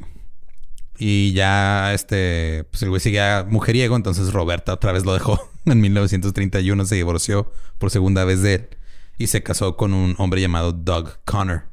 Y 0.97 1.33
ya, 1.33 1.93
este, 1.93 2.65
pues 2.71 2.83
el 2.83 2.89
güey 2.89 3.01
seguía 3.01 3.45
mujeriego, 3.47 3.95
entonces 3.95 4.31
Roberta 4.31 4.73
otra 4.73 4.91
vez 4.91 5.05
lo 5.05 5.13
dejó. 5.13 5.49
En 5.65 5.79
1931 5.79 6.85
se 6.85 6.95
divorció 6.95 7.51
por 7.77 7.89
segunda 7.89 8.25
vez 8.25 8.41
de 8.41 8.55
él 8.55 8.69
y 9.17 9.27
se 9.27 9.43
casó 9.43 9.77
con 9.77 9.93
un 9.93 10.15
hombre 10.17 10.41
llamado 10.41 10.73
Doug 10.73 11.19
Connor. 11.25 11.65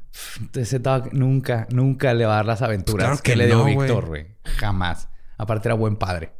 Ese 0.54 0.78
dog 0.78 1.12
nunca, 1.12 1.66
nunca 1.70 2.14
le 2.14 2.26
va 2.26 2.34
a 2.34 2.36
dar 2.36 2.46
las 2.46 2.62
aventuras 2.62 3.08
Pues 3.08 3.22
claro 3.22 3.22
que, 3.22 3.32
que 3.32 3.36
le 3.36 3.46
dio 3.46 3.58
no, 3.58 3.64
Víctor, 3.64 4.06
güey. 4.06 4.26
Jamás. 4.44 5.08
Aparte 5.38 5.68
era 5.68 5.74
buen 5.74 5.96
padre. 5.96 6.32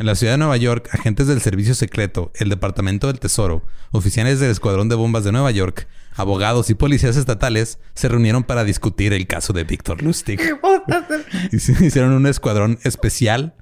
En 0.00 0.06
la 0.06 0.14
ciudad 0.14 0.32
de 0.32 0.38
Nueva 0.38 0.56
York, 0.56 0.88
agentes 0.92 1.26
del 1.26 1.42
Servicio 1.42 1.74
Secreto, 1.74 2.32
el 2.36 2.48
Departamento 2.48 3.08
del 3.08 3.20
Tesoro, 3.20 3.66
oficiales 3.90 4.40
del 4.40 4.50
Escuadrón 4.50 4.88
de 4.88 4.94
Bombas 4.94 5.24
de 5.24 5.32
Nueva 5.32 5.50
York, 5.50 5.88
abogados 6.14 6.70
y 6.70 6.74
policías 6.74 7.18
estatales 7.18 7.78
se 7.94 8.08
reunieron 8.08 8.44
para 8.44 8.64
discutir 8.64 9.12
el 9.12 9.26
caso 9.26 9.52
de 9.52 9.64
Víctor 9.64 10.02
Lustig. 10.02 10.40
Hicieron 11.52 12.12
un 12.12 12.26
escuadrón 12.26 12.78
especial 12.82 13.56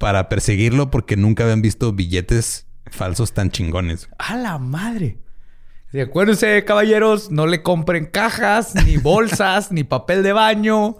para 0.00 0.30
perseguirlo 0.30 0.90
porque 0.90 1.14
nunca 1.18 1.44
habían 1.44 1.60
visto 1.60 1.92
billetes 1.92 2.66
falsos 2.90 3.34
tan 3.34 3.50
chingones. 3.50 4.08
¡A 4.16 4.34
la 4.34 4.56
madre! 4.56 5.18
Y 5.92 6.00
acuérdense, 6.00 6.64
caballeros, 6.64 7.30
no 7.30 7.46
le 7.46 7.62
compren 7.62 8.06
cajas, 8.06 8.74
ni 8.86 8.96
bolsas, 8.96 9.70
ni 9.72 9.84
papel 9.84 10.22
de 10.22 10.32
baño, 10.32 10.96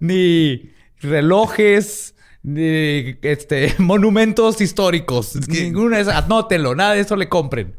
ni 0.00 0.70
relojes, 1.00 2.14
ni 2.42 3.16
este 3.22 3.74
monumentos 3.78 4.60
históricos. 4.60 5.38
que- 5.50 5.62
Ninguna 5.64 5.96
de 5.96 6.02
esas. 6.02 6.24
Anótenlo, 6.24 6.74
nada 6.74 6.92
de 6.92 7.00
eso 7.00 7.16
le 7.16 7.30
compren. 7.30 7.74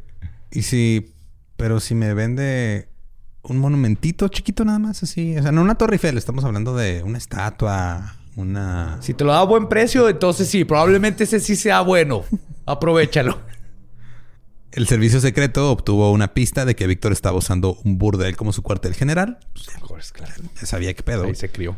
Y 0.51 0.63
si, 0.63 1.13
pero 1.55 1.79
si 1.79 1.93
me 1.93 2.15
vende 2.15 2.87
un 3.43 3.59
monumentito 3.59 4.27
chiquito 4.29 4.65
nada 4.65 4.79
más 4.79 5.03
así, 5.03 5.37
o 5.37 5.41
sea, 5.43 5.51
no 5.51 5.61
una 5.61 5.75
torre 5.75 5.95
Eiffel, 5.97 6.17
estamos 6.17 6.43
hablando 6.45 6.75
de 6.75 7.03
una 7.03 7.17
estatua, 7.19 8.15
una... 8.35 8.97
Si 9.01 9.13
te 9.13 9.23
lo 9.23 9.31
da 9.31 9.39
a 9.41 9.45
buen 9.45 9.67
precio, 9.69 10.09
entonces 10.09 10.47
sí, 10.47 10.65
probablemente 10.65 11.23
ese 11.25 11.39
sí 11.39 11.55
sea 11.55 11.81
bueno. 11.81 12.23
Aprovechalo. 12.65 13.39
El 14.71 14.87
servicio 14.87 15.19
secreto 15.19 15.71
obtuvo 15.71 16.11
una 16.11 16.33
pista 16.33 16.65
de 16.65 16.75
que 16.75 16.87
Víctor 16.87 17.11
estaba 17.11 17.37
usando 17.37 17.77
un 17.83 17.99
burdel 17.99 18.35
como 18.35 18.51
su 18.53 18.63
cuartel 18.63 18.95
general. 18.95 19.37
Ya 20.59 20.65
sabía 20.65 20.93
qué 20.95 21.03
pedo. 21.03 21.25
Ahí 21.25 21.35
se 21.35 21.49
crió. 21.49 21.77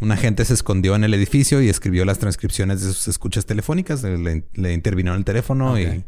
Un 0.00 0.12
agente 0.12 0.44
se 0.44 0.52
escondió 0.52 0.94
en 0.94 1.04
el 1.04 1.14
edificio 1.14 1.62
y 1.62 1.70
escribió 1.70 2.04
las 2.04 2.18
transcripciones 2.18 2.82
de 2.82 2.88
sus 2.88 3.08
escuchas 3.08 3.46
telefónicas. 3.46 4.02
Le, 4.02 4.44
le- 4.52 4.72
intervino 4.74 5.12
en 5.12 5.18
el 5.18 5.24
teléfono 5.24 5.78
y 5.80 6.04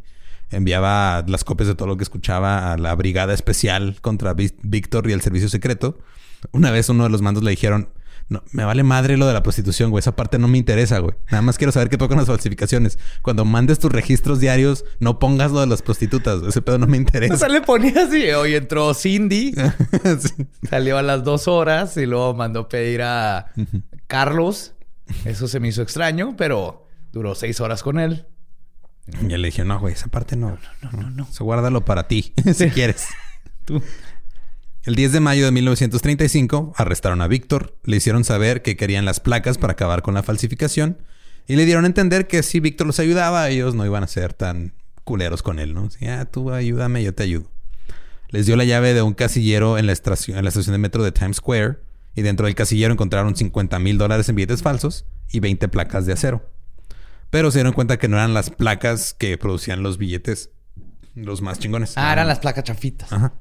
enviaba 0.51 1.25
las 1.27 1.45
copias 1.45 1.69
de 1.69 1.75
todo 1.75 1.89
lo 1.89 1.97
que 1.97 2.03
escuchaba 2.03 2.73
a 2.75 2.77
la 2.77 2.95
brigada 2.95 3.33
especial 3.33 3.97
contra 4.03 4.35
Víctor 4.35 5.09
y 5.09 5.13
el 5.13 5.23
servicio 5.23 5.49
secreto. 5.49 5.99
Una 6.53 6.71
vez 6.71 6.91
uno 6.91 7.05
de 7.05 7.11
los 7.11 7.23
mandos 7.23 7.43
le 7.45 7.51
dijeron, 7.51 7.89
no, 8.29 8.43
me 8.51 8.65
vale 8.65 8.83
madre 8.83 9.17
lo 9.17 9.27
de 9.27 9.33
la 9.35 9.43
prostitución, 9.43 9.91
güey. 9.91 10.01
Esa 10.01 10.17
parte 10.17 10.39
no 10.39 10.49
me 10.49 10.59
interesa, 10.59 10.99
güey. 10.99 11.15
Nada 11.31 11.43
más 11.43 11.59
quiero 11.59 11.71
saber 11.73 11.89
qué 11.89 11.97
tocan 11.97 12.19
las 12.19 12.27
falsificaciones. 12.27 12.99
Cuando 13.23 13.45
mandes 13.45 13.79
tus 13.79 13.93
registros 13.93 14.41
diarios, 14.41 14.85
no 14.99 15.19
pongas 15.21 15.53
lo 15.53 15.61
de 15.61 15.67
las 15.69 15.83
prostitutas. 15.83 16.43
Ese 16.43 16.61
pedo 16.63 16.79
no 16.79 16.87
me 16.89 16.97
O 16.97 17.01
interesa. 17.01 17.37
sea, 17.37 17.49
le 17.49 17.61
ponía 17.61 18.05
así. 18.07 18.29
Hoy 18.33 18.55
entró 18.57 18.93
Cindy, 18.95 19.55
Sí. 20.21 20.47
salió 20.69 20.99
a 20.99 21.03
las 21.03 21.23
dos 21.23 21.47
horas 21.47 21.97
y 21.97 22.07
luego 22.07 22.35
mandó 22.35 22.69
pedir 22.69 23.03
a 23.03 23.53
Carlos. 24.07 24.75
Eso 25.25 25.47
se 25.49 25.61
me 25.61 25.69
hizo 25.69 25.83
extraño, 25.83 26.35
pero 26.37 26.87
duró 27.13 27.35
seis 27.37 27.61
horas 27.61 27.83
con 27.83 27.99
él. 28.01 28.27
Y 29.23 29.27
le 29.37 29.47
dije, 29.47 29.65
no, 29.65 29.79
güey, 29.79 29.95
esa 29.95 30.09
parte 30.09 30.35
no. 30.35 30.59
No, 30.83 30.91
no, 30.91 31.11
no. 31.11 31.29
Eso 31.31 31.45
guárdalo 31.45 31.85
para 31.85 32.09
ti, 32.09 32.33
si 32.55 32.71
quieres. 32.71 33.07
Tú. 33.65 33.81
El 34.87 34.95
10 34.95 35.11
de 35.11 35.19
mayo 35.19 35.45
de 35.47 35.51
1935 35.51 36.73
arrestaron 36.77 37.21
a 37.21 37.27
Víctor, 37.27 37.77
le 37.83 37.97
hicieron 37.97 38.23
saber 38.23 38.63
que 38.63 38.77
querían 38.77 39.05
las 39.05 39.19
placas 39.19 39.59
para 39.59 39.73
acabar 39.73 40.03
con 40.03 40.15
la 40.15 40.23
falsificación 40.23 40.99
y 41.49 41.57
le 41.57 41.65
dieron 41.65 41.83
a 41.83 41.89
entender 41.89 42.29
que 42.29 42.45
si 42.45 42.61
Víctor 42.61 42.87
los 42.87 43.01
ayudaba, 43.01 43.49
ellos 43.49 43.75
no 43.75 43.85
iban 43.85 44.05
a 44.05 44.07
ser 44.07 44.33
tan 44.33 44.75
culeros 45.03 45.43
con 45.43 45.59
él, 45.59 45.75
¿no? 45.75 45.91
Si, 45.91 46.07
ah, 46.07 46.27
tú 46.27 46.53
ayúdame, 46.53 47.03
yo 47.03 47.13
te 47.13 47.25
ayudo. 47.25 47.51
Les 48.29 48.47
dio 48.47 48.55
la 48.55 48.63
llave 48.63 48.95
de 48.95 49.03
un 49.03 49.15
casillero 49.15 49.77
en 49.77 49.87
la, 49.87 49.93
estación, 49.93 50.39
en 50.39 50.45
la 50.45 50.51
estación 50.51 50.73
de 50.73 50.79
metro 50.79 51.03
de 51.03 51.11
Times 51.11 51.39
Square 51.39 51.79
y 52.15 52.23
dentro 52.23 52.47
del 52.47 52.55
casillero 52.55 52.93
encontraron 52.93 53.35
50 53.35 53.81
mil 53.81 53.99
dólares 53.99 54.29
en 54.29 54.37
billetes 54.37 54.63
falsos 54.63 55.05
y 55.33 55.41
20 55.41 55.67
placas 55.67 56.07
de 56.07 56.13
acero. 56.13 56.49
Pero 57.31 57.51
se 57.51 57.59
dieron 57.59 57.73
cuenta 57.73 57.99
que 57.99 58.07
no 58.07 58.19
eran 58.19 58.35
las 58.35 58.51
placas 58.51 59.15
que 59.15 59.37
producían 59.37 59.83
los 59.83 59.99
billetes 59.99 60.51
los 61.17 61.43
más 61.43 61.59
chingones. 61.59 61.95
Ah, 61.97 62.13
eran 62.13 62.29
las 62.29 62.39
placas 62.39 62.63
chafitas. 62.63 63.13
Ajá. 63.13 63.33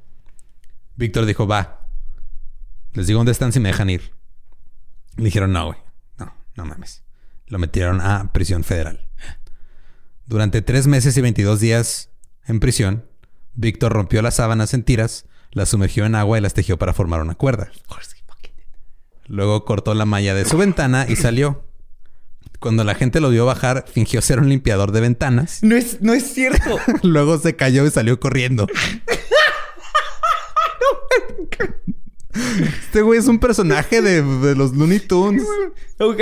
Víctor 0.96 1.26
dijo, 1.26 1.46
va. 1.46 1.88
Les 2.92 3.06
digo 3.06 3.18
dónde 3.18 3.32
están 3.32 3.52
si 3.52 3.60
me 3.60 3.68
dejan 3.68 3.90
ir. 3.90 4.12
Le 5.16 5.24
dijeron, 5.24 5.52
no, 5.52 5.66
güey. 5.66 5.78
No, 6.18 6.34
no 6.56 6.64
mames. 6.64 7.02
Lo 7.46 7.58
metieron 7.58 8.00
a 8.00 8.32
prisión 8.32 8.64
federal. 8.64 9.06
Durante 10.26 10.62
tres 10.62 10.86
meses 10.86 11.16
y 11.16 11.20
22 11.20 11.60
días 11.60 12.10
en 12.46 12.58
prisión, 12.58 13.04
Víctor 13.54 13.92
rompió 13.92 14.22
las 14.22 14.36
sábanas 14.36 14.74
en 14.74 14.82
tiras, 14.82 15.26
las 15.52 15.68
sumergió 15.68 16.04
en 16.04 16.14
agua 16.14 16.38
y 16.38 16.40
las 16.40 16.54
tejió 16.54 16.78
para 16.78 16.92
formar 16.92 17.20
una 17.20 17.34
cuerda. 17.34 17.70
Luego 19.28 19.64
cortó 19.64 19.94
la 19.94 20.04
malla 20.04 20.34
de 20.34 20.44
su 20.44 20.56
ventana 20.56 21.06
y 21.08 21.16
salió. 21.16 21.64
Cuando 22.60 22.84
la 22.84 22.94
gente 22.94 23.20
lo 23.20 23.30
vio 23.30 23.44
bajar, 23.44 23.84
fingió 23.92 24.22
ser 24.22 24.38
un 24.40 24.48
limpiador 24.48 24.92
de 24.92 25.00
ventanas. 25.00 25.62
No 25.62 25.76
es, 25.76 26.00
no 26.00 26.14
es 26.14 26.32
cierto. 26.32 26.78
Luego 27.02 27.38
se 27.38 27.54
cayó 27.56 27.84
y 27.86 27.90
salió 27.90 28.18
corriendo. 28.18 28.66
Este 32.34 33.00
güey 33.00 33.18
es 33.18 33.28
un 33.28 33.38
personaje 33.38 34.02
de, 34.02 34.22
de 34.22 34.54
los 34.54 34.74
Looney 34.74 35.00
Tunes. 35.00 35.42
ok. 35.98 36.20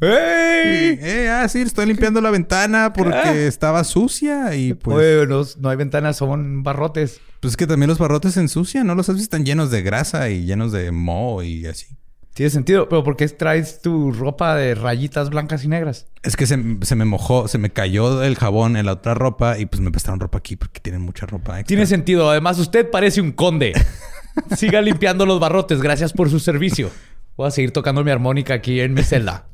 ¡Hey! 0.00 0.98
Eh, 1.00 1.28
ah, 1.28 1.48
sí, 1.48 1.60
estoy 1.62 1.86
limpiando 1.86 2.20
la 2.20 2.30
ventana 2.30 2.92
porque 2.92 3.16
Ah. 3.16 3.34
estaba 3.34 3.82
sucia 3.82 4.54
y 4.54 4.74
pues... 4.74 4.96
Oye, 4.96 5.26
no, 5.26 5.42
no 5.58 5.68
hay 5.68 5.76
ventanas, 5.76 6.18
son 6.18 6.62
barrotes. 6.62 7.20
Pues 7.40 7.52
es 7.54 7.56
que 7.56 7.66
también 7.66 7.88
los 7.88 7.98
barrotes 7.98 8.34
se 8.34 8.40
ensucian, 8.40 8.86
¿no? 8.86 8.94
Los 8.94 9.08
has 9.08 9.16
visto 9.16 9.24
están 9.36 9.44
llenos 9.44 9.70
de 9.72 9.82
grasa 9.82 10.30
y 10.30 10.44
llenos 10.44 10.70
de 10.70 10.92
moho 10.92 11.42
y 11.42 11.66
así. 11.66 11.96
Tiene 12.32 12.50
sentido, 12.50 12.88
pero 12.88 13.02
¿por 13.02 13.16
qué 13.16 13.26
traes 13.28 13.80
tu 13.80 14.12
ropa 14.12 14.54
de 14.56 14.74
rayitas 14.74 15.30
blancas 15.30 15.64
y 15.64 15.68
negras? 15.68 16.06
Es 16.22 16.36
que 16.36 16.46
se, 16.46 16.62
se 16.82 16.94
me 16.94 17.06
mojó, 17.06 17.48
se 17.48 17.56
me 17.58 17.70
cayó 17.70 18.22
el 18.22 18.36
jabón 18.36 18.76
en 18.76 18.86
la 18.86 18.92
otra 18.92 19.14
ropa 19.14 19.58
y 19.58 19.66
pues 19.66 19.80
me 19.80 19.90
prestaron 19.90 20.20
ropa 20.20 20.38
aquí 20.38 20.54
porque 20.54 20.78
tienen 20.80 21.00
mucha 21.02 21.24
ropa 21.26 21.52
extra. 21.58 21.66
Tiene 21.66 21.86
sentido. 21.86 22.30
Además, 22.30 22.58
usted 22.58 22.88
parece 22.90 23.20
un 23.20 23.32
conde. 23.32 23.72
Siga 24.56 24.80
limpiando 24.82 25.26
los 25.26 25.40
barrotes. 25.40 25.80
Gracias 25.82 26.12
por 26.12 26.30
su 26.30 26.38
servicio. 26.40 26.90
Voy 27.36 27.48
a 27.48 27.50
seguir 27.50 27.70
tocando 27.72 28.02
mi 28.04 28.10
armónica 28.10 28.54
aquí 28.54 28.80
en 28.80 28.94
mi 28.94 29.02
celda. 29.02 29.46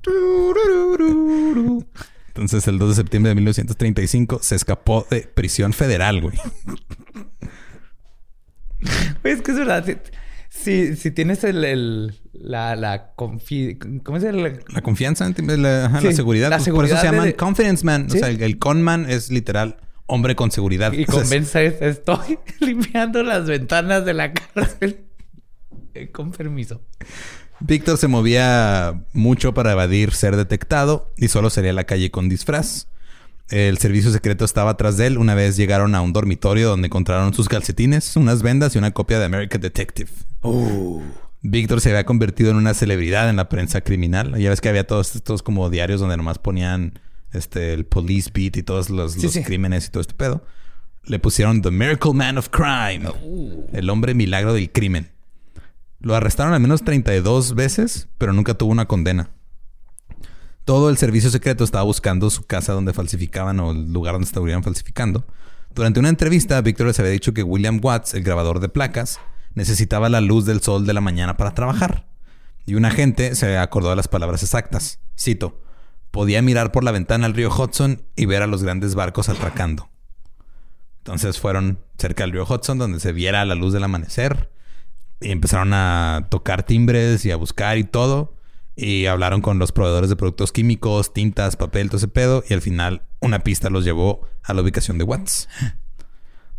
Entonces, 2.29 2.67
el 2.69 2.79
2 2.79 2.89
de 2.91 2.95
septiembre 2.95 3.31
de 3.31 3.35
1935 3.37 4.39
se 4.43 4.55
escapó 4.55 5.07
de 5.11 5.23
prisión 5.23 5.73
federal, 5.73 6.21
güey. 6.21 6.37
Güey, 9.23 9.35
Es 9.35 9.43
que 9.43 9.51
es 9.53 9.59
verdad. 9.59 9.85
Si, 9.85 9.97
si, 10.49 10.97
si 10.97 11.11
tienes 11.11 11.45
el, 11.45 11.65
el- 11.65 12.15
la, 12.33 12.75
la 12.77 13.15
confi- 13.17 14.03
¿Cómo 14.03 14.19
es 14.19 14.25
el...? 14.25 14.61
La 14.69 14.81
confianza, 14.83 15.29
la, 15.29 15.87
ajá, 15.87 16.01
la 16.01 16.13
seguridad. 16.13 16.51
la 16.51 16.57
pues, 16.59 16.69
por 16.71 16.85
eso 16.85 16.95
seguridad 16.97 17.01
se 17.01 17.07
llaman 17.07 17.25
de- 17.27 17.37
confidence 17.37 17.85
man. 17.85 18.11
Sí. 18.11 18.17
O 18.17 18.21
sea, 18.21 18.29
el, 18.29 18.43
el 18.43 18.59
conman 18.59 19.09
es 19.09 19.31
literal 19.31 19.77
hombre 20.07 20.37
con 20.37 20.51
seguridad. 20.51 20.93
Y 20.93 21.05
convenza 21.07 21.63
es, 21.63 21.81
estoy 21.81 22.39
limpiando 22.61 23.23
las 23.23 23.47
ventanas 23.47 24.05
de 24.05 24.15
la 24.15 24.33
cárcel. 24.33 25.05
Eh, 25.95 26.11
Con 26.11 26.33
permiso. 26.33 26.81
Víctor 27.61 27.97
se 27.99 28.09
movía 28.09 29.05
mucho 29.13 29.55
para 29.55 29.73
evadir 29.73 30.13
ser 30.13 30.37
detectado 30.37 31.13
y 31.17 31.29
solo 31.29 31.49
salía 31.49 31.71
a 31.71 31.75
la 31.75 31.85
calle 31.85 32.11
con 32.11 32.29
disfraz. 32.29 32.89
El 33.51 33.79
servicio 33.79 34.11
secreto 34.11 34.45
estaba 34.45 34.71
atrás 34.71 34.97
de 34.97 35.07
él. 35.07 35.19
Una 35.19 35.35
vez 35.35 35.57
llegaron 35.57 35.95
a 35.95 36.01
un 36.01 36.13
dormitorio 36.13 36.69
donde 36.69 36.87
encontraron 36.87 37.35
sus 37.35 37.49
calcetines, 37.49 38.17
unas 38.17 38.43
vendas 38.43 38.75
y 38.75 38.79
una 38.79 38.93
copia 38.93 39.19
de 39.19 39.27
American 39.27 39.61
Detective. 39.61 40.11
Víctor 41.43 41.81
se 41.81 41.91
había 41.91 42.07
convertido 42.07 42.51
en 42.51 42.57
una 42.57 42.73
celebridad 42.75 43.29
en 43.29 43.37
la 43.37 43.49
prensa 43.49 43.83
criminal. 43.83 44.37
Ya 44.39 44.51
ves 44.51 44.61
que 44.61 44.69
había 44.69 44.87
todos 44.87 45.15
estos 45.15 45.43
como 45.43 45.69
diarios 45.71 46.01
donde 46.01 46.17
nomás 46.17 46.39
ponían 46.39 46.99
este, 47.33 47.73
el 47.75 47.87
police 47.87 48.31
beat 48.33 48.57
y 48.57 48.63
todos 48.63 48.91
los, 48.91 49.13
Sí, 49.13 49.23
los 49.23 49.33
sí. 49.33 49.43
crímenes 49.43 49.87
y 49.87 49.91
todo 49.91 50.01
este 50.01 50.15
pedo. 50.15 50.45
Le 51.05 51.19
pusieron 51.19 51.63
The 51.63 51.71
Miracle 51.71 52.13
Man 52.13 52.39
of 52.39 52.49
Crime, 52.51 53.11
el 53.73 53.91
hombre 53.91 54.15
milagro 54.15 54.55
del 54.55 54.71
crimen. 54.71 55.11
Lo 56.01 56.15
arrestaron 56.15 56.53
al 56.53 56.61
menos 56.61 56.83
32 56.85 57.55
veces, 57.55 58.09
pero 58.19 58.33
nunca 58.33 58.55
tuvo 58.55 58.71
una 58.73 58.87
condena. 58.87 59.31
Todo 60.65 60.91
el 60.91 60.97
servicio 60.97 61.31
secreto 61.31 61.65
estaba 61.65 61.83
buscando 61.85 62.31
su 62.31 62.45
casa 62.47 62.73
donde 62.73 62.93
falsificaban 62.93 63.59
o 63.61 63.73
el 63.73 63.93
lugar 63.93 64.15
donde 64.15 64.27
estuvieran 64.27 64.63
falsificando. 64.63 65.25
Durante 65.75 65.99
una 65.99 66.09
entrevista, 66.09 66.61
Víctor 66.61 66.87
les 66.87 67.01
había 67.01 67.11
dicho 67.11 67.35
que 67.35 67.43
William 67.43 67.81
Watts, 67.83 68.15
el 68.15 68.23
grabador 68.23 68.61
de 68.61 68.69
placas, 68.69 69.19
necesitaba 69.55 70.09
la 70.09 70.21
luz 70.21 70.45
del 70.45 70.61
sol 70.61 70.87
de 70.87 70.93
la 70.93 71.01
mañana 71.01 71.37
para 71.37 71.55
trabajar. 71.55 72.07
Y 72.65 72.75
un 72.75 72.85
agente 72.85 73.35
se 73.35 73.59
acordó 73.59 73.91
de 73.91 73.97
las 73.97 74.07
palabras 74.07 74.43
exactas. 74.45 75.01
Cito, 75.19 75.61
podía 76.13 76.43
mirar 76.43 76.71
por 76.71 76.85
la 76.85 76.93
ventana 76.93 77.27
al 77.27 77.35
río 77.35 77.51
Hudson 77.51 78.05
y 78.15 78.27
ver 78.27 78.43
a 78.43 78.47
los 78.47 78.63
grandes 78.63 78.95
barcos 78.95 79.29
atracando. 79.29 79.91
Entonces 80.99 81.41
fueron 81.41 81.81
cerca 81.99 82.23
del 82.23 82.33
río 82.33 82.47
Hudson 82.49 82.79
donde 82.79 83.01
se 83.01 83.13
viera 83.13 83.45
la 83.45 83.57
luz 83.57 83.73
del 83.73 83.83
amanecer 83.83 84.53
y 85.21 85.33
empezaron 85.33 85.73
a 85.73 86.29
tocar 86.31 86.65
timbres 86.65 87.25
y 87.25 87.33
a 87.33 87.37
buscar 87.37 87.79
y 87.79 87.85
todo. 87.85 88.37
Y 88.77 89.07
hablaron 89.07 89.41
con 89.41 89.59
los 89.59 89.73
proveedores 89.73 90.09
de 90.11 90.17
productos 90.17 90.53
químicos, 90.53 91.13
tintas, 91.13 91.57
papel, 91.57 91.89
todo 91.89 91.99
ese 91.99 92.09
pedo. 92.09 92.45
Y 92.49 92.55
al 92.55 92.61
final 92.61 93.03
una 93.21 93.41
pista 93.41 93.71
los 93.71 93.85
llevó 93.85 94.27
a 94.43 94.55
la 94.55 94.63
ubicación 94.63 94.99
de 94.99 95.05
Watts. 95.05 95.49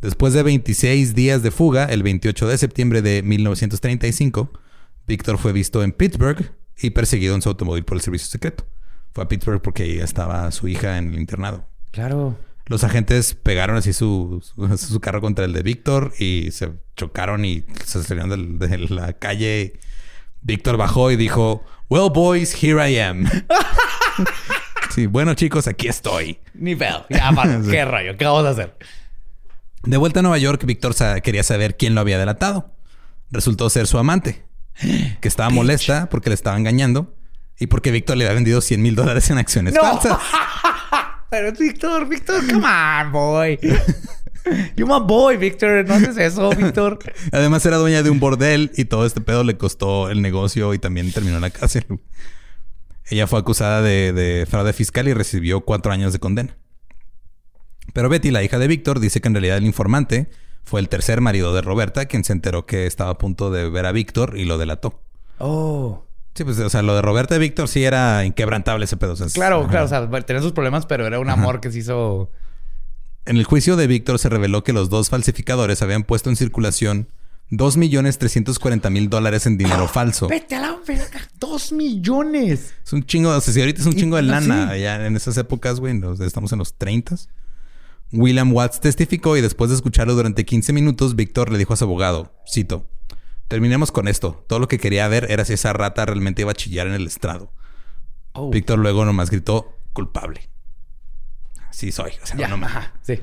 Después 0.02 0.34
de 0.34 0.44
26 0.44 1.16
días 1.16 1.44
de 1.44 1.52
fuga, 1.52 1.86
el 1.86 2.04
28 2.04 2.48
de 2.48 2.58
septiembre 2.58 3.02
de 3.02 3.24
1935, 3.24 4.52
Víctor 5.08 5.38
fue 5.38 5.54
visto 5.54 5.82
en 5.82 5.94
Pittsburgh 5.94 6.54
y 6.78 6.90
perseguido 6.90 7.36
en 7.36 7.42
su 7.42 7.50
automóvil 7.50 7.86
por 7.86 7.96
el 7.96 8.02
servicio 8.02 8.28
secreto. 8.28 8.66
Fue 9.14 9.24
a 9.24 9.28
Pittsburgh 9.28 9.62
porque 9.62 9.84
ahí 9.84 10.00
estaba 10.00 10.52
su 10.52 10.68
hija 10.68 10.98
en 10.98 11.14
el 11.14 11.20
internado. 11.20 11.68
Claro. 11.92 12.38
Los 12.66 12.84
agentes 12.84 13.36
pegaron 13.36 13.76
así 13.76 13.94
su, 13.94 14.42
su, 14.42 14.78
su 14.78 15.00
carro 15.00 15.22
contra 15.22 15.46
el 15.46 15.54
de 15.54 15.62
Víctor 15.64 16.14
y 16.18 16.50
se 16.52 16.72
chocaron 16.96 17.46
y 17.46 17.66
se 17.86 18.04
salieron 18.04 18.58
de, 18.58 18.78
la 18.90 19.14
calle. 19.14 19.80
Víctor 20.42 20.78
bajó 20.78 21.12
y 21.12 21.16
dijo, 21.16 21.64
Well, 21.90 22.10
boys, 22.14 22.56
here 22.62 22.90
I 22.90 23.00
am. 23.00 23.30
sí, 24.90 25.06
bueno, 25.08 25.36
chicos, 25.36 25.68
aquí 25.68 25.88
estoy. 25.88 26.40
Ni 26.54 26.76
pedo. 26.76 27.06
Ya. 27.10 27.32
¿Qué 27.70 27.86
rollo? 27.86 28.18
¿Qué 28.18 28.26
vamos 28.26 28.46
a 28.46 28.50
hacer? 28.50 28.78
De 29.84 29.98
vuelta 29.98 30.22
a 30.22 30.24
Nueva 30.24 30.38
York, 30.38 30.64
Víctor 30.66 30.94
sa- 30.94 31.20
quería 31.20 31.44
saber 31.44 31.76
quién 31.78 31.94
lo 31.94 32.02
había 32.02 32.18
delatado. 32.18 32.74
Resultó 33.30 33.70
ser 33.70 33.86
su 33.86 33.98
amante, 33.98 34.46
que 35.20 35.28
estaba 35.28 35.50
molesta 35.52 36.08
porque 36.10 36.30
le 36.30 36.36
estaba 36.36 36.58
engañando 36.58 37.14
y 37.60 37.68
porque 37.68 37.92
Víctor 37.92 38.18
le 38.18 38.26
había 38.26 38.36
vendido 38.36 38.62
100 38.62 38.82
mil 38.82 38.96
dólares 38.96 39.30
en 39.30 39.38
acciones 39.38 39.74
¡No! 39.74 39.82
falsas. 39.82 40.18
Pero 41.30 41.52
Víctor, 41.52 42.08
Víctor, 42.08 42.46
come 42.48 42.68
on, 42.68 43.12
boy. 43.12 43.60
You 44.76 44.86
my 44.86 45.00
boy, 45.00 45.38
Víctor. 45.38 45.86
No 45.88 45.94
haces 45.96 46.18
eso, 46.18 46.50
Víctor. 46.52 47.00
Además 47.32 47.66
era 47.66 47.78
dueña 47.78 48.04
de 48.04 48.10
un 48.10 48.20
bordel 48.20 48.72
y 48.76 48.86
todo 48.86 49.06
este 49.06 49.22
pedo 49.22 49.44
le 49.44 49.58
costó 49.58 50.10
el 50.10 50.22
negocio 50.22 50.74
y 50.74 50.80
también 50.80 51.12
terminó 51.12 51.38
en 51.38 51.42
la 51.42 51.50
cárcel. 51.50 51.86
Ella 53.10 53.26
fue 53.28 53.40
acusada 53.40 53.82
de, 53.82 54.14
de 54.14 54.46
fraude 54.46 54.74
fiscal 54.74 55.08
y 55.08 55.14
recibió 55.14 55.62
cuatro 55.62 55.92
años 55.92 56.14
de 56.14 56.20
condena. 56.20 56.58
Pero 57.94 58.10
Betty, 58.10 58.32
la 58.32 58.44
hija 58.44 58.60
de 58.60 58.68
Víctor, 58.68 59.00
dice 59.00 59.22
que 59.22 59.28
en 59.28 59.34
realidad 59.34 59.58
el 59.58 59.66
informante 59.66 60.30
fue 60.64 60.80
el 60.80 60.90
tercer 60.90 61.22
marido 61.22 61.54
de 61.54 61.62
Roberta, 61.62 62.06
quien 62.06 62.24
se 62.24 62.34
enteró 62.34 62.66
que 62.66 62.86
estaba 62.86 63.12
a 63.12 63.18
punto 63.18 63.52
de 63.52 63.70
ver 63.70 63.86
a 63.86 63.92
Víctor 63.92 64.38
y 64.38 64.46
lo 64.46 64.58
delató. 64.58 65.02
Oh. 65.38 66.06
Sí, 66.36 66.44
pues, 66.44 66.58
o 66.60 66.70
sea, 66.70 66.82
lo 66.82 66.96
de 66.96 67.02
Roberta 67.02 67.36
y 67.36 67.40
Víctor 67.40 67.68
sí 67.68 67.84
era 67.84 68.26
inquebrantable 68.26 68.86
ese 68.86 68.98
pedo. 68.98 69.14
o 69.14 69.16
sea, 69.16 69.28
es- 69.28 69.34
Claro, 69.34 69.62
ajá. 69.62 69.70
claro. 69.70 69.86
O 69.86 69.88
sea, 69.90 70.10
tenía 70.26 70.42
sus 70.42 70.52
problemas, 70.54 70.86
pero 70.86 71.06
era 71.06 71.20
un 71.20 71.30
amor 71.30 71.60
que 71.62 71.72
se 71.72 71.80
hizo... 71.80 72.32
En 73.26 73.38
el 73.38 73.44
juicio 73.46 73.76
de 73.76 73.88
Víctor 73.88 74.20
se 74.20 74.28
reveló 74.30 74.64
que 74.64 74.74
los 74.74 74.90
dos 74.90 75.10
falsificadores 75.10 75.82
habían 75.82 76.04
puesto 76.04 76.30
en 76.30 76.36
circulación 76.36 77.08
2.340.000 77.52 79.10
dólares 79.10 79.46
en 79.46 79.58
dinero 79.58 79.88
falso. 79.88 80.28
Vete 80.28 80.56
a 80.56 80.62
la 80.62 80.78
verga. 80.88 81.22
Dos 81.40 81.72
millones. 81.72 82.74
Es 82.86 82.94
un 82.94 83.06
chingo, 83.06 83.30
o 83.30 83.42
sea, 83.42 83.54
si 83.54 83.60
ahorita 83.60 83.82
es 83.82 83.88
un 83.88 83.94
chingo 83.96 84.16
de 84.16 84.24
lana. 84.24 84.72
sí. 84.74 84.82
Ya 84.82 85.06
en 85.06 85.16
esas 85.16 85.38
épocas, 85.38 85.80
güey, 85.80 86.00
estamos 86.22 86.52
en 86.52 86.60
los 86.60 86.74
30. 86.76 87.16
William 88.12 88.52
Watts 88.54 88.80
testificó 88.80 89.38
y 89.38 89.42
después 89.42 89.70
de 89.70 89.76
escucharlo 89.76 90.14
durante 90.16 90.46
15 90.46 90.72
minutos, 90.74 91.16
Víctor 91.16 91.52
le 91.52 91.58
dijo 91.58 91.74
a 91.74 91.78
su 91.78 91.84
abogado, 91.86 92.34
cito, 92.48 92.86
terminemos 93.54 93.92
con 93.92 94.08
esto. 94.08 94.44
Todo 94.48 94.58
lo 94.58 94.68
que 94.68 94.80
quería 94.80 95.08
ver 95.08 95.28
era 95.30 95.46
si 95.46 95.54
esa 95.54 95.74
rata 95.74 96.08
realmente 96.08 96.42
iba 96.42 96.50
a 96.50 96.56
chillar 96.56 96.88
en 96.88 96.94
el 96.94 97.06
estrado. 97.06 97.52
Oh. 98.32 98.50
Víctor 98.50 98.80
luego 98.80 99.06
nomás 99.06 99.30
gritó, 99.30 99.78
culpable. 99.94 100.50
Sí 101.70 101.92
soy, 101.92 102.14
o 102.24 102.26
sea, 102.26 102.48
no. 102.48 102.68
Sí. 103.04 103.22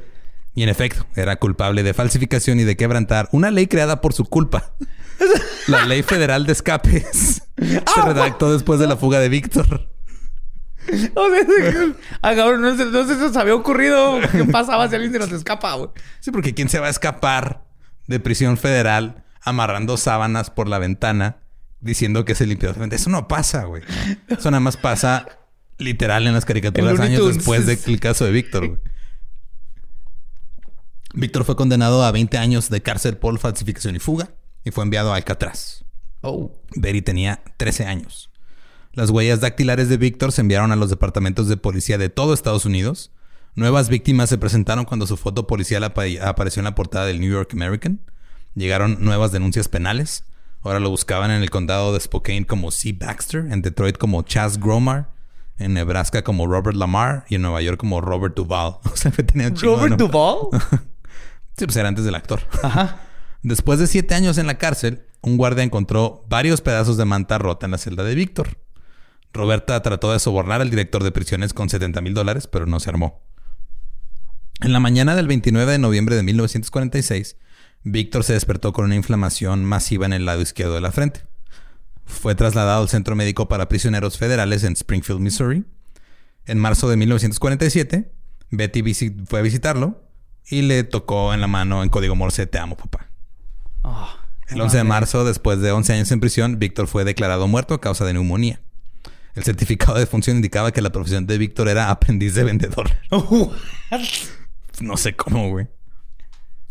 Y 0.55 0.63
en 0.63 0.69
efecto, 0.69 1.05
era 1.17 1.35
culpable 1.35 1.83
de 1.83 1.95
falsificación 1.95 2.61
y 2.61 2.63
de 2.63 2.77
quebrantar 2.77 3.29
una 3.33 3.51
ley 3.51 3.67
creada 3.67 4.01
por 4.01 4.13
su 4.13 4.25
culpa. 4.25 4.71
La 5.67 5.85
Ley 5.85 6.05
Federal 6.05 6.47
de 6.47 6.53
Escapes 6.53 7.43
se 7.57 8.03
redactó 8.03 8.53
después 8.53 8.79
de 8.79 8.87
la 8.87 8.97
fuga 8.97 9.19
de 9.19 9.31
Víctor. 9.31 9.91
O 11.17 11.29
sea, 11.29 11.95
ah, 12.23 12.35
cabrón, 12.37 12.63
no, 12.63 12.77
se, 12.77 12.85
no 12.85 13.05
se 13.05 13.17
nos 13.17 13.37
había 13.37 13.57
ocurrido 13.57 14.21
qué 14.31 14.45
pasaba 14.45 14.89
si 14.89 14.95
alguien 14.95 15.13
se 15.13 15.19
nos 15.19 15.33
escapa, 15.33 15.75
güey. 15.75 15.91
Sí, 16.21 16.31
porque 16.31 16.55
¿quién 16.55 16.69
se 16.69 16.79
va 16.79 16.87
a 16.87 16.91
escapar 16.91 17.65
de 18.07 18.21
prisión 18.21 18.57
federal 18.57 19.25
amarrando 19.43 19.97
sábanas 19.97 20.51
por 20.51 20.69
la 20.69 20.79
ventana 20.79 21.39
diciendo 21.81 22.25
que 22.25 22.35
se 22.35 22.47
limpió? 22.47 22.71
Eso 22.91 23.11
no 23.11 23.29
pasa, 23.29 23.65
güey. 23.65 23.83
Eso 24.29 24.51
nada 24.51 24.61
más 24.61 24.77
pasa 24.77 25.27
literal 25.79 26.27
en 26.27 26.35
las 26.35 26.45
caricaturas 26.45 27.01
años 27.01 27.35
después 27.37 27.67
del 27.67 28.01
caso 28.01 28.25
de 28.25 28.31
Víctor, 28.33 28.69
güey. 28.69 28.81
Víctor 31.15 31.45
fue 31.45 31.57
condenado 31.57 32.05
a 32.05 32.13
20 32.13 32.39
años 32.39 32.71
de 32.71 32.83
cárcel 32.83 33.17
por 33.17 33.37
falsificación 33.39 33.97
y 33.97 33.99
fuga 33.99 34.31
y 34.65 34.71
fue 34.71 34.85
enviado 34.85 35.13
a 35.13 35.17
Alcatraz. 35.17 35.85
Oh. 36.21 36.53
Betty 36.77 37.03
tenía 37.03 37.43
13 37.57 37.87
años. 37.87 38.31
Las 38.93 39.11
huellas 39.11 39.41
dactilares 39.41 39.89
de 39.89 39.97
Víctor 39.97 40.33
se 40.33 40.41
enviaron 40.43 40.71
a 40.73 40.77
los 40.77 40.91
departamentos 40.91 41.49
de 41.49 41.57
policía 41.57 41.99
de 41.99 42.11
todo 42.11 42.35
Estados 42.35 42.65
Unidos. 42.65 43.13
Nuevas 43.57 43.89
víctimas 43.89 44.29
se 44.29 44.39
presentaron 44.39 44.85
cuando 44.85 45.07
su 45.07 45.17
foto 45.17 45.47
policial 45.47 45.83
apa- 45.83 46.03
apareció 46.23 46.61
en 46.61 46.65
la 46.65 46.75
portada 46.75 47.07
del 47.07 47.21
New 47.21 47.31
York 47.31 47.51
American. 47.55 48.01
Llegaron 48.55 49.05
nuevas 49.05 49.33
denuncias 49.33 49.69
penales. 49.69 50.25
Ahora 50.63 50.81
lo 50.81 50.91
buscaban 50.91 51.31
en 51.31 51.43
el 51.43 51.51
condado 51.51 51.93
de 51.93 52.01
Spokane 52.01 52.47
como 52.47 52.71
C. 52.71 52.93
Baxter, 52.93 53.47
en 53.51 53.63
Detroit 53.63 53.97
como 53.97 54.23
Chaz 54.23 54.59
Gromar, 54.59 55.11
en 55.59 55.75
Nebraska 55.75 56.23
como 56.23 56.47
Robert 56.47 56.77
Lamar 56.77 57.25
y 57.29 57.37
en 57.37 57.43
Nueva 57.43 57.63
York 57.63 57.79
como 57.79 58.01
Robert 58.01 58.37
Duvall. 58.37 58.77
O 58.93 58.97
sea, 58.97 59.11
que 59.11 59.23
tenía 59.23 59.49
un 59.49 59.55
chingo 59.55 59.73
de 59.73 59.89
¿Robert 59.89 60.01
nombres. 60.01 60.11
Duvall? 60.11 60.81
Sí, 61.57 61.67
pues 61.67 61.77
era 61.77 61.89
antes 61.89 62.07
del 62.07 62.15
actor. 62.15 62.41
Ajá. 62.63 63.01
Después 63.43 63.79
de 63.79 63.87
siete 63.87 64.15
años 64.15 64.39
en 64.39 64.47
la 64.47 64.57
cárcel, 64.57 65.05
un 65.21 65.37
guardia 65.37 65.63
encontró 65.63 66.25
varios 66.29 66.63
pedazos 66.63 66.97
de 66.97 67.05
manta 67.05 67.37
rota 67.37 67.67
en 67.67 67.73
la 67.73 67.79
celda 67.79 68.03
de 68.03 68.15
Víctor. 68.15 68.57
Roberta 69.33 69.81
trató 69.83 70.13
de 70.13 70.19
sobornar 70.19 70.61
al 70.63 70.71
director 70.71 71.05
de 71.05 71.13
prisiones 71.13 71.53
con 71.53 71.69
70 71.69 72.01
mil 72.01 72.15
dólares, 72.15 72.47
pero 72.47 72.67
no 72.67 72.81
se 72.81 72.89
armó. 72.89 73.23
En 74.63 74.73
la 74.73 74.81
mañana 74.81 75.15
del 75.15 75.27
29 75.27 75.73
de 75.73 75.79
noviembre 75.79 76.17
de 76.17 76.23
1946, 76.23 77.37
Víctor 77.83 78.25
se 78.25 78.35
despertó 78.35 78.73
con 78.73 78.85
una 78.85 78.95
inflamación 78.97 79.65
masiva 79.65 80.07
en 80.07 80.13
el 80.13 80.25
lado 80.27 80.43
izquierdo 80.43 80.75
de 80.75 80.81
la 80.81 80.93
frente. 80.93 81.23
Fue 82.05 82.35
trasladado 82.35 82.83
al 82.83 82.89
Centro 82.89 83.15
Médico 83.17 83.49
para 83.49 83.69
Prisioneros 83.69 84.19
Federales 84.19 84.65
en 84.65 84.73
Springfield, 84.75 85.21
Missouri. 85.21 85.65
En 86.47 86.59
marzo 86.59 86.89
de 86.89 86.97
1947, 86.97 88.13
Betty 88.51 88.83
visi- 88.83 89.27
fue 89.27 89.39
a 89.39 89.43
visitarlo 89.43 90.03
y 90.49 90.63
le 90.63 90.83
tocó 90.85 91.33
en 91.33 91.41
la 91.41 91.47
mano 91.47 91.83
en 91.83 91.89
código 91.89 92.17
Morse, 92.17 92.47
te 92.47 92.59
amo, 92.59 92.77
papá. 92.77 93.09
Ah, 93.85 94.17
El 94.49 94.61
11 94.61 94.79
de 94.79 94.85
marzo, 94.85 95.25
después 95.25 95.61
de 95.61 95.71
11 95.71 95.93
años 95.93 96.11
en 96.11 96.19
prisión, 96.21 96.59
Víctor 96.59 96.89
fue 96.89 97.05
declarado 97.05 97.47
muerto 97.47 97.75
a 97.75 97.81
causa 97.81 98.05
de 98.05 98.13
neumonía. 98.15 98.61
El 99.35 99.45
certificado 99.45 99.97
de 99.97 100.07
función 100.07 100.37
indicaba 100.37 100.73
que 100.73 100.83
la 100.83 100.91
profesión 100.91 101.27
de 101.29 101.39
Víctor 101.39 101.69
era 101.69 101.91
aprendiz 101.91 102.35
de 102.35 102.43
vendedor. 102.45 102.91
No 104.81 104.97
sé 104.97 105.15
cómo, 105.15 105.51
güey. 105.51 105.69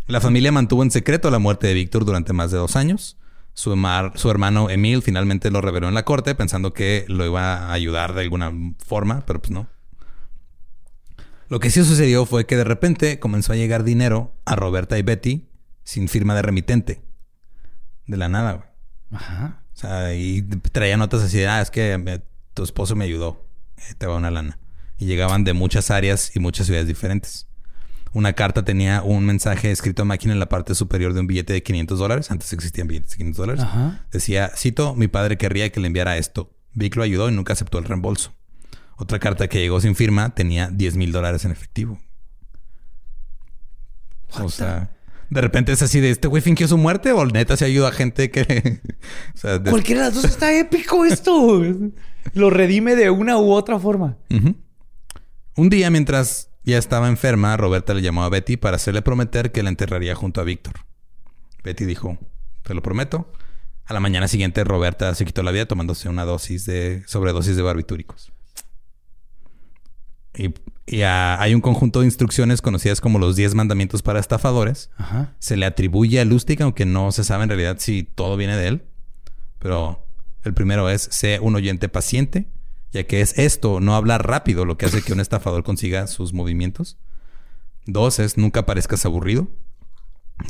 La 0.09 0.19
familia 0.19 0.51
mantuvo 0.51 0.81
en 0.81 0.89
secreto 0.89 1.29
la 1.29 1.37
muerte 1.37 1.67
de 1.67 1.75
Víctor 1.75 2.03
durante 2.03 2.33
más 2.33 2.49
de 2.49 2.57
dos 2.57 2.75
años. 2.75 3.15
Su, 3.53 3.75
mar- 3.75 4.13
su 4.15 4.31
hermano 4.31 4.71
Emil 4.71 5.03
finalmente 5.03 5.51
lo 5.51 5.61
reveló 5.61 5.87
en 5.87 5.93
la 5.93 6.03
corte 6.03 6.33
pensando 6.33 6.73
que 6.73 7.05
lo 7.07 7.27
iba 7.27 7.67
a 7.67 7.73
ayudar 7.73 8.15
de 8.15 8.21
alguna 8.21 8.51
forma, 8.83 9.23
pero 9.27 9.39
pues 9.39 9.51
no. 9.51 9.67
Lo 11.47 11.59
que 11.59 11.69
sí 11.69 11.83
sucedió 11.83 12.25
fue 12.25 12.47
que 12.47 12.57
de 12.57 12.63
repente 12.63 13.19
comenzó 13.19 13.53
a 13.53 13.55
llegar 13.55 13.83
dinero 13.83 14.33
a 14.45 14.55
Roberta 14.55 14.97
y 14.97 15.03
Betty 15.03 15.47
sin 15.83 16.07
firma 16.07 16.33
de 16.33 16.41
remitente. 16.41 17.03
De 18.07 18.17
la 18.17 18.29
nada, 18.29 18.53
güey. 18.53 18.67
Ajá. 19.11 19.61
O 19.75 19.77
sea, 19.77 20.15
y 20.15 20.41
traía 20.41 20.97
notas 20.97 21.21
así 21.21 21.43
ah, 21.43 21.61
es 21.61 21.69
que 21.69 21.99
me- 21.99 22.23
tu 22.55 22.63
esposo 22.63 22.95
me 22.95 23.05
ayudó. 23.05 23.45
Eh, 23.77 23.93
te 23.95 24.07
va 24.07 24.15
una 24.15 24.31
lana. 24.31 24.57
Y 24.97 25.05
llegaban 25.05 25.43
de 25.43 25.53
muchas 25.53 25.91
áreas 25.91 26.35
y 26.35 26.39
muchas 26.39 26.65
ciudades 26.65 26.87
diferentes. 26.87 27.47
Una 28.13 28.33
carta 28.33 28.65
tenía 28.65 29.03
un 29.03 29.25
mensaje 29.25 29.71
escrito 29.71 30.01
a 30.01 30.05
máquina 30.05 30.33
en 30.33 30.39
la 30.39 30.49
parte 30.49 30.73
superior 30.75 31.13
de 31.13 31.19
un 31.19 31.27
billete 31.27 31.53
de 31.53 31.61
500 31.63 31.99
dólares. 31.99 32.31
Antes 32.31 32.51
existían 32.53 32.87
billetes 32.87 33.11
de 33.11 33.17
500 33.17 33.37
dólares. 33.37 33.63
Ajá. 33.63 34.05
Decía, 34.11 34.51
cito, 34.55 34.95
mi 34.95 35.07
padre 35.07 35.37
querría 35.37 35.71
que 35.71 35.79
le 35.79 35.87
enviara 35.87 36.17
esto. 36.17 36.51
Vic 36.73 36.95
lo 36.95 37.03
ayudó 37.03 37.29
y 37.29 37.33
nunca 37.33 37.53
aceptó 37.53 37.77
el 37.77 37.85
reembolso. 37.85 38.33
Otra 38.97 39.19
carta 39.19 39.47
que 39.47 39.59
llegó 39.59 39.79
sin 39.79 39.95
firma 39.95 40.33
tenía 40.35 40.69
10 40.69 40.95
mil 40.97 41.11
dólares 41.11 41.45
en 41.45 41.51
efectivo. 41.51 41.99
O 44.41 44.49
sea, 44.49 44.91
de 45.29 45.41
repente 45.41 45.71
es 45.71 45.81
así 45.81 45.99
de 45.99 46.09
este 46.11 46.27
güey 46.27 46.41
fingió 46.41 46.67
su 46.67 46.77
muerte 46.77 47.11
o 47.13 47.25
neta 47.25 47.57
se 47.57 47.65
ayuda 47.65 47.89
a 47.89 47.91
gente 47.91 48.29
que. 48.31 48.81
o 49.35 49.37
sea, 49.37 49.59
de- 49.59 49.69
Cualquiera 49.71 50.01
de 50.01 50.07
las 50.07 50.15
dos 50.15 50.25
está 50.25 50.51
épico 50.57 51.05
esto. 51.05 51.61
Lo 52.33 52.49
redime 52.49 52.95
de 52.95 53.09
una 53.09 53.37
u 53.37 53.51
otra 53.51 53.79
forma. 53.79 54.17
Un 55.55 55.69
día, 55.69 55.89
mientras 55.89 56.48
ya 56.69 56.77
estaba 56.77 57.09
enferma, 57.09 57.55
Roberta 57.57 57.93
le 57.93 58.01
llamó 58.01 58.23
a 58.23 58.29
Betty 58.29 58.57
para 58.57 58.77
hacerle 58.77 59.01
prometer 59.01 59.51
que 59.51 59.63
la 59.63 59.69
enterraría 59.69 60.15
junto 60.15 60.41
a 60.41 60.43
Víctor. 60.43 60.73
Betty 61.63 61.85
dijo: 61.85 62.17
Te 62.63 62.73
lo 62.73 62.81
prometo. 62.81 63.31
A 63.85 63.93
la 63.93 63.99
mañana 63.99 64.27
siguiente, 64.27 64.63
Roberta 64.63 65.13
se 65.15 65.25
quitó 65.25 65.41
la 65.41 65.51
vida 65.51 65.65
tomándose 65.65 66.09
una 66.09 66.23
dosis 66.23 66.65
de 66.65 67.03
sobredosis 67.07 67.55
de 67.55 67.63
barbitúricos. 67.63 68.31
Y, 70.35 70.53
y, 70.85 71.01
hay 71.01 71.55
un 71.55 71.61
conjunto 71.61 72.01
de 72.01 72.05
instrucciones 72.05 72.61
conocidas 72.61 73.01
como 73.01 73.17
los 73.17 73.35
10 73.35 73.55
mandamientos 73.55 74.03
para 74.03 74.19
estafadores. 74.19 74.91
Ajá. 74.97 75.33
Se 75.39 75.57
le 75.57 75.65
atribuye 75.65 76.19
a 76.19 76.25
Lustig, 76.25 76.61
aunque 76.61 76.85
no 76.85 77.11
se 77.11 77.23
sabe 77.23 77.43
en 77.43 77.49
realidad 77.49 77.77
si 77.79 78.03
todo 78.03 78.37
viene 78.37 78.55
de 78.55 78.67
él. 78.67 78.83
Pero 79.57 80.05
el 80.43 80.53
primero 80.53 80.89
es, 80.89 81.01
sé 81.11 81.39
un 81.39 81.55
oyente 81.55 81.89
paciente, 81.89 82.47
ya 82.91 83.03
que 83.05 83.21
es 83.21 83.37
esto, 83.37 83.79
no 83.79 83.95
hablar 83.95 84.27
rápido, 84.27 84.65
lo 84.65 84.77
que 84.77 84.85
hace 84.85 85.01
que 85.01 85.13
un 85.13 85.19
estafador 85.19 85.63
consiga 85.63 86.07
sus 86.07 86.33
movimientos. 86.33 86.97
Dos 87.85 88.19
es, 88.19 88.37
nunca 88.37 88.65
parezcas 88.65 89.05
aburrido. 89.05 89.47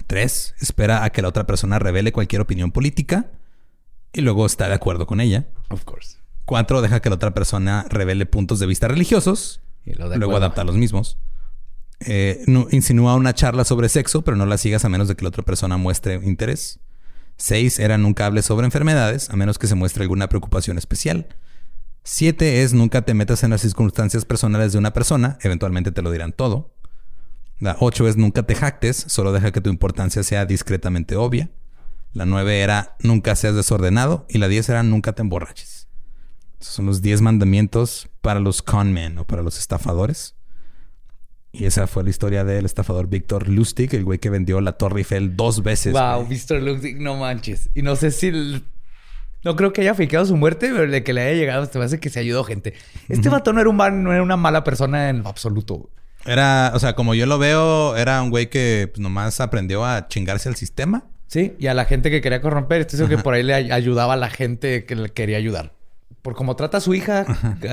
Tres, 0.08 0.56
espera 0.60 1.04
a 1.04 1.10
que 1.10 1.22
la 1.22 1.28
otra 1.30 1.48
persona 1.48 1.80
revele 1.80 2.12
cualquier 2.12 2.42
opinión 2.42 2.72
política 2.72 3.32
y 4.14 4.22
luego 4.22 4.46
está 4.46 4.68
de 4.68 4.76
acuerdo 4.76 5.08
con 5.08 5.20
ella. 5.20 5.48
Of 5.70 5.84
course. 5.84 6.18
Cuatro, 6.46 6.82
deja 6.82 7.00
que 7.00 7.10
la 7.10 7.16
otra 7.16 7.34
persona 7.34 7.86
revele 7.90 8.26
puntos 8.26 8.60
de 8.60 8.66
vista 8.68 8.88
religiosos. 8.88 9.62
Y 9.86 9.94
luego 9.94 10.14
acuerdo. 10.16 10.38
adapta 10.38 10.64
los 10.64 10.76
mismos. 10.76 11.18
Eh, 12.02 12.44
no- 12.48 12.68
insinúa 12.72 13.16
una 13.16 13.34
charla 13.34 13.64
sobre 13.66 13.90
sexo, 13.90 14.24
pero 14.24 14.38
no 14.38 14.46
la 14.46 14.58
sigas 14.58 14.86
a 14.86 14.90
menos 14.90 15.08
de 15.08 15.16
que 15.16 15.24
la 15.24 15.30
otra 15.30 15.44
persona 15.44 15.78
muestre 15.78 16.16
interés. 16.24 16.80
Seis, 17.38 17.80
era 17.80 17.98
nunca 17.98 18.26
hables 18.26 18.46
sobre 18.46 18.66
enfermedades, 18.66 19.30
a 19.30 19.36
menos 19.36 19.58
que 19.58 19.68
se 19.68 19.76
muestre 19.76 20.04
alguna 20.04 20.28
preocupación 20.30 20.78
especial. 20.78 21.28
Siete 22.12 22.64
es 22.64 22.74
nunca 22.74 23.04
te 23.04 23.14
metas 23.14 23.44
en 23.44 23.52
las 23.52 23.62
circunstancias 23.62 24.26
personales 24.26 24.72
de 24.72 24.80
una 24.80 24.94
persona, 24.94 25.38
eventualmente 25.44 25.92
te 25.92 26.02
lo 26.02 26.10
dirán 26.10 26.32
todo. 26.34 26.74
La 27.60 27.78
ocho 27.80 28.08
es 28.08 28.18
nunca 28.18 28.42
te 28.42 28.56
jactes, 28.56 28.98
solo 29.08 29.32
deja 29.32 29.52
que 29.52 29.62
tu 29.62 29.70
importancia 29.70 30.24
sea 30.24 30.48
discretamente 30.48 31.16
obvia. 31.18 31.52
La 32.14 32.26
nueve 32.26 32.62
era 32.62 32.96
nunca 33.04 33.36
seas 33.36 33.54
desordenado 33.54 34.26
y 34.28 34.40
la 34.40 34.48
diez 34.48 34.68
era 34.70 34.82
nunca 34.82 35.14
te 35.14 35.22
emborraches. 35.22 35.88
Esos 36.60 36.74
son 36.74 36.88
los 36.88 37.04
10 37.04 37.22
mandamientos 37.22 38.10
para 38.22 38.40
los 38.40 38.64
conmen 38.64 39.20
o 39.20 39.28
para 39.28 39.44
los 39.44 39.60
estafadores. 39.60 40.34
Y 41.52 41.66
esa 41.66 41.86
fue 41.86 42.04
la 42.04 42.10
historia 42.10 42.44
del 42.44 42.66
estafador 42.66 43.08
Víctor 43.08 43.48
Lustig, 43.50 43.94
el 43.94 44.04
güey 44.04 44.18
que 44.18 44.32
vendió 44.32 44.60
la 44.62 44.72
Torre 44.74 45.02
Eiffel 45.02 45.36
dos 45.36 45.62
veces. 45.62 45.94
Wow. 45.94 46.26
Mr. 46.28 46.60
Lustig, 46.64 47.00
no 47.00 47.18
manches. 47.18 47.70
Y 47.76 47.84
no 47.84 47.96
sé 47.96 48.10
si... 48.10 48.30
el- 48.30 48.64
No 49.44 49.56
creo 49.56 49.72
que 49.74 49.82
haya 49.82 49.94
fiqueado 49.96 50.26
su 50.26 50.36
muerte, 50.36 50.70
pero 50.76 50.90
de 50.92 51.04
que 51.04 51.14
le 51.14 51.22
haya 51.22 51.34
llegado, 51.34 51.66
te 51.68 51.80
hace 51.82 52.00
que 52.00 52.10
se 52.10 52.20
ayudó 52.20 52.44
gente. 52.44 52.74
Este 53.08 53.30
vato 53.30 53.54
no 53.54 53.62
era, 53.62 53.70
un 53.70 53.78
no 54.04 54.12
era 54.14 54.22
una 54.22 54.36
mala 54.38 54.64
persona 54.64 55.10
en 55.10 55.26
absoluto. 55.26 55.90
Era, 56.26 56.72
o 56.76 56.80
sea, 56.80 56.94
como 56.96 57.16
yo 57.16 57.26
lo 57.26 57.38
veo, 57.38 57.96
era 57.96 58.22
un 58.22 58.30
güey 58.30 58.50
que 58.50 58.90
pues, 58.92 59.00
nomás 59.00 59.40
aprendió 59.40 59.86
a 59.86 60.08
chingarse 60.10 60.50
al 60.50 60.56
sistema. 60.56 61.06
Sí, 61.28 61.54
y 61.60 61.68
a 61.68 61.74
la 61.74 61.86
gente 61.86 62.12
que 62.12 62.20
quería 62.22 62.42
corromper, 62.42 62.82
estoy 62.82 62.98
seguro 62.98 63.18
que 63.18 63.24
por 63.24 63.34
ahí 63.36 63.44
le 63.44 63.54
ay- 63.54 63.72
ayudaba 63.72 64.14
a 64.14 64.18
la 64.18 64.30
gente 64.30 64.84
que 64.86 64.96
le 64.96 65.10
quería 65.10 65.38
ayudar. 65.38 65.74
Por 66.22 66.36
como 66.36 66.56
trata 66.58 66.80
a 66.80 66.82
su 66.82 66.94
hija, 66.94 67.26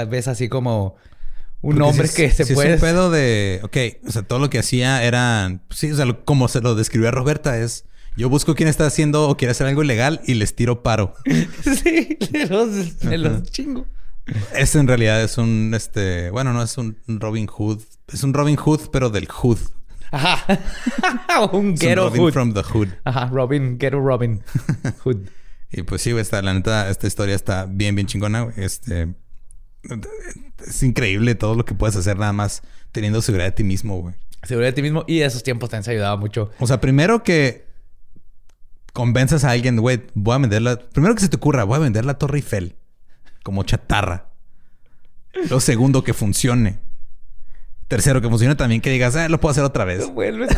ves 0.09 0.29
así 0.29 0.49
como 0.49 0.95
un 1.63 1.77
Porque 1.77 1.83
hombre 1.91 2.09
que 2.15 2.27
es- 2.27 2.37
se 2.37 2.55
puede. 2.55 2.75
Es 2.75 2.83
un 2.83 2.89
pedo 2.89 3.11
de. 3.11 3.61
Ok, 3.65 3.77
o 4.07 4.13
sea, 4.13 4.23
todo 4.23 4.39
lo 4.39 4.51
que 4.51 4.59
hacía 4.61 5.03
era. 5.03 5.59
Sí, 5.71 5.91
o 5.91 5.97
sea, 5.97 6.05
lo- 6.05 6.25
como 6.25 6.47
se 6.47 6.61
lo 6.61 6.75
describió 6.77 7.09
a 7.09 7.13
Roberta, 7.13 7.59
es. 7.59 7.87
Yo 8.17 8.31
busco 8.31 8.55
quién 8.55 8.69
está 8.69 8.87
haciendo 8.87 9.29
o 9.29 9.37
quiere 9.37 9.53
hacer 9.53 9.67
algo 9.67 9.83
ilegal 9.83 10.23
y 10.27 10.35
les 10.35 10.55
tiro 10.55 10.83
paro. 10.83 11.15
sí, 11.25 12.17
de 12.31 12.47
los, 12.47 12.99
de 13.01 13.19
los 13.19 13.43
chingo. 13.45 13.87
Ese 14.55 14.79
en 14.79 14.89
realidad 14.89 15.23
es 15.23 15.39
un. 15.39 15.73
este 15.75 16.31
Bueno, 16.31 16.53
no 16.53 16.63
es 16.63 16.79
un 16.79 16.97
Robin 17.07 17.47
Hood. 17.47 17.81
Es 18.13 18.23
un 18.25 18.33
Robin 18.35 18.57
Hood, 18.57 18.89
pero 18.91 19.11
del 19.11 19.27
Hood. 19.27 19.59
Ajá. 20.11 20.61
un 21.53 21.75
ghetto 21.75 22.05
Robin 22.05 22.23
hood. 22.23 22.33
from 22.33 22.55
the 22.55 22.63
Hood. 22.63 22.89
Ajá, 23.05 23.29
Robin, 23.33 23.79
ghetto 23.79 24.01
Robin 24.01 24.43
Hood. 25.05 25.29
Y 25.73 25.83
pues 25.83 26.03
sí, 26.03 26.13
güey, 26.13 26.23
está, 26.23 26.41
la 26.43 26.55
neta, 26.55 26.89
esta 26.89 27.07
historia 27.07 27.35
está 27.35 27.67
bien, 27.67 27.95
bien 27.95 28.07
chingona. 28.07 28.49
Este. 28.57 29.15
Es 30.67 30.83
increíble 30.83 31.35
todo 31.35 31.55
lo 31.55 31.65
que 31.65 31.75
puedes 31.75 31.97
hacer 31.97 32.19
nada 32.19 32.33
más 32.33 32.63
teniendo 32.93 33.21
seguridad 33.23 33.49
de 33.49 33.53
ti 33.53 33.65
mismo, 33.65 34.01
güey. 34.01 34.15
Seguridad 34.43 34.71
de 34.71 34.75
ti 34.75 34.83
mismo. 34.83 35.05
Y 35.07 35.21
esos 35.21 35.43
tiempos 35.43 35.71
también 35.71 35.85
se 35.85 35.91
ayudaba 35.93 36.17
mucho. 36.17 36.51
O 36.59 36.67
sea, 36.67 36.81
primero 36.81 37.23
que 37.23 37.66
convenzas 38.97 39.45
a 39.45 39.51
alguien, 39.51 39.77
güey, 39.77 40.01
voy 40.15 40.35
a 40.35 40.39
vender 40.39 40.63
la. 40.63 40.79
Primero 40.79 41.15
que 41.15 41.21
se 41.21 41.29
te 41.29 41.37
ocurra, 41.37 41.65
voy 41.65 41.77
a 41.77 41.81
vender 41.81 42.07
la 42.07 42.15
Torre 42.15 42.39
Eiffel 42.39 42.77
como 43.43 43.63
chatarra. 43.63 44.31
Lo 45.51 45.61
segundo, 45.61 46.03
que 46.03 46.15
funcione. 46.15 46.79
Tercero, 47.89 48.23
que 48.23 48.29
funcione 48.31 48.55
también 48.55 48.81
que 48.81 48.89
digas, 48.91 49.15
ah, 49.17 49.29
lo 49.29 49.39
puedo 49.39 49.51
hacer 49.51 49.65
otra 49.65 49.85
vez. 49.85 50.11
Vuelves 50.11 50.49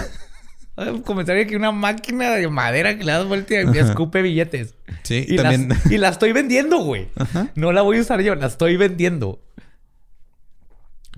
a 0.77 0.93
comenzar 1.05 1.37
aquí 1.37 1.57
una 1.57 1.73
máquina 1.73 2.31
de 2.31 2.47
madera 2.49 2.97
que 2.97 3.03
le 3.05 3.11
das 3.11 3.27
vuelta 3.27 3.61
y 3.61 3.67
me 3.67 3.81
escupe 3.81 4.23
billetes. 4.23 4.77
Sí, 5.03 5.27
Y, 5.29 5.35
también. 5.37 5.69
las- 5.71 5.91
y 5.91 5.99
la 5.99 6.09
estoy 6.11 6.31
vendiendo, 6.33 6.79
güey. 6.79 7.09
No 7.57 7.73
la 7.73 7.83
voy 7.83 7.99
a 7.99 8.03
usar 8.03 8.21
yo, 8.23 8.37
la 8.37 8.47
estoy 8.47 8.77
vendiendo. 8.77 9.43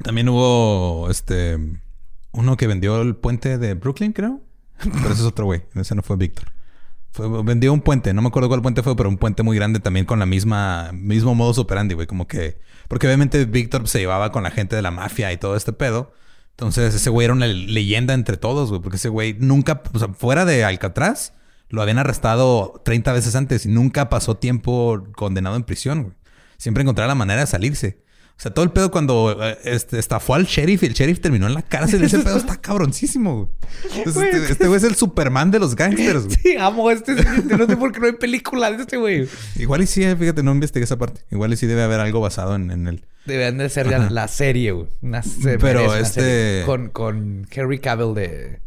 También 0.03 0.29
hubo 0.31 1.09
este. 1.11 1.59
Uno 2.33 2.57
que 2.57 2.66
vendió 2.66 3.03
el 3.03 3.14
puente 3.16 3.59
de 3.59 3.75
Brooklyn, 3.75 4.12
creo. 4.14 4.41
Pero 4.83 5.05
ese 5.12 5.21
es 5.21 5.27
otro 5.29 5.45
güey. 5.45 5.62
Ese 5.75 5.95
no 5.95 6.03
fue 6.03 6.16
Víctor. 6.16 6.51
Vendió 7.45 7.73
un 7.73 7.81
puente. 7.81 8.13
No 8.15 8.23
me 8.23 8.29
acuerdo 8.29 8.49
cuál 8.49 8.63
puente 8.63 8.83
fue, 8.83 8.97
pero 8.97 9.09
un 9.09 9.19
puente 9.19 9.43
muy 9.43 9.57
grande 9.57 9.81
también 9.81 10.07
con 10.07 10.19
la 10.19 10.27
misma... 10.27 10.91
Mismo 10.93 11.35
modus 11.35 11.59
operandi, 11.59 11.95
güey. 11.95 12.07
Como 12.07 12.27
que... 12.27 12.61
Porque 12.89 13.07
obviamente 13.07 13.45
Víctor 13.45 13.89
se 13.89 13.99
llevaba 13.99 14.33
con 14.33 14.43
la 14.43 14.51
gente 14.51 14.77
de 14.77 14.83
la 14.83 14.91
mafia 14.91 15.33
y 15.33 15.37
todo 15.37 15.57
este 15.57 15.73
pedo. 15.73 16.13
Entonces 16.51 16.95
ese 16.95 17.11
güey 17.11 17.25
era 17.25 17.35
una 17.35 17.47
leyenda 17.47 18.15
entre 18.15 18.37
todos, 18.37 18.71
güey. 18.71 18.81
Porque 18.81 18.97
ese 18.97 19.09
güey 19.09 19.37
nunca... 19.39 19.83
O 19.93 19.99
sea, 19.99 20.09
fuera 20.09 20.45
de 20.45 20.65
Alcatraz... 20.65 21.35
Lo 21.73 21.83
habían 21.83 21.99
arrestado 21.99 22.83
30 22.85 23.13
veces 23.13 23.37
antes 23.37 23.65
y 23.65 23.69
nunca 23.69 24.09
pasó 24.09 24.37
tiempo 24.37 25.05
condenado 25.15 25.55
en 25.55 25.63
prisión, 25.63 26.03
güey. 26.03 26.17
Siempre 26.57 26.83
encontraba 26.83 27.07
la 27.07 27.15
manera 27.15 27.43
de 27.43 27.47
salirse. 27.47 28.03
O 28.41 28.43
sea, 28.43 28.55
todo 28.55 28.64
el 28.64 28.70
pedo 28.72 28.91
cuando 28.91 29.36
eh, 29.45 29.59
este, 29.64 29.99
estafó 29.99 30.34
al 30.34 30.47
sheriff 30.47 30.82
y 30.82 30.86
el 30.86 30.95
sheriff 30.95 31.20
terminó 31.20 31.47
en 31.47 31.53
la 31.53 31.61
cárcel. 31.61 32.03
Ese 32.03 32.20
pedo 32.20 32.38
está 32.38 32.57
cabroncísimo, 32.57 33.36
güey. 33.36 33.49
Entonces, 33.99 34.34
este, 34.34 34.53
este 34.53 34.66
güey 34.66 34.78
es 34.78 34.84
el 34.84 34.95
Superman 34.95 35.51
de 35.51 35.59
los 35.59 35.76
gangsters, 35.76 36.24
güey. 36.24 36.36
Sí, 36.43 36.57
amo 36.59 36.91
este. 36.91 37.12
este, 37.12 37.59
No 37.59 37.66
sé 37.66 37.76
por 37.76 37.93
qué 37.93 38.01
no 38.01 38.07
hay 38.07 38.12
película 38.14 38.70
de 38.70 38.78
este 38.80 38.97
güey. 38.97 39.28
Igual 39.57 39.82
y 39.82 39.86
sí, 39.86 40.03
eh, 40.05 40.16
fíjate, 40.16 40.43
no 40.43 40.53
investigué 40.53 40.84
esa 40.84 40.97
parte. 40.97 41.20
Igual 41.30 41.53
y 41.53 41.59
sí 41.59 41.66
debe 41.66 41.82
haber 41.82 42.01
algo 42.01 42.20
basado 42.22 42.55
en, 42.55 42.70
en 42.70 42.86
él. 42.88 43.05
Deberían 43.26 43.59
de 43.59 43.68
ser 43.68 43.91
ya 43.91 43.99
la 44.09 44.26
serie, 44.26 44.72
güey. 44.72 44.88
Una 45.03 45.22
se- 45.22 45.59
Pero 45.59 45.80
merece 45.80 45.88
una 45.99 45.99
este- 46.01 46.20
serie. 46.22 46.64
Con, 46.64 46.88
con 46.88 47.47
Henry 47.51 47.78
Cavill 47.78 48.14
de, 48.14 48.62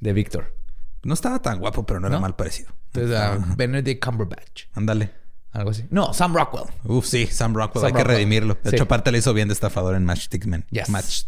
de 0.00 0.12
Víctor. 0.14 0.56
No 1.02 1.12
estaba 1.12 1.42
tan 1.42 1.58
guapo, 1.58 1.84
pero 1.84 2.00
no 2.00 2.06
era 2.06 2.18
mal 2.18 2.36
parecido. 2.36 2.70
Entonces. 2.94 3.54
Benedict 3.58 4.02
Cumberbatch. 4.02 4.62
Ándale. 4.72 5.10
Algo 5.54 5.70
así. 5.70 5.86
No, 5.90 6.12
Sam 6.12 6.34
Rockwell. 6.36 6.64
Uf, 6.84 7.06
sí, 7.06 7.26
Sam 7.26 7.54
Rockwell. 7.54 7.86
Sam 7.86 7.96
hay 7.96 8.02
que 8.02 8.04
redimirlo. 8.06 8.58
De 8.62 8.70
Sí. 8.70 8.76
hecho, 8.76 8.84
aparte 8.84 9.10
le 9.12 9.18
hizo 9.18 9.32
bien 9.32 9.48
de 9.48 9.54
estafador 9.54 9.94
en 9.94 10.04
Matchstick 10.04 10.44
Men. 10.46 10.66
Yes. 10.70 10.90
Match, 10.90 11.22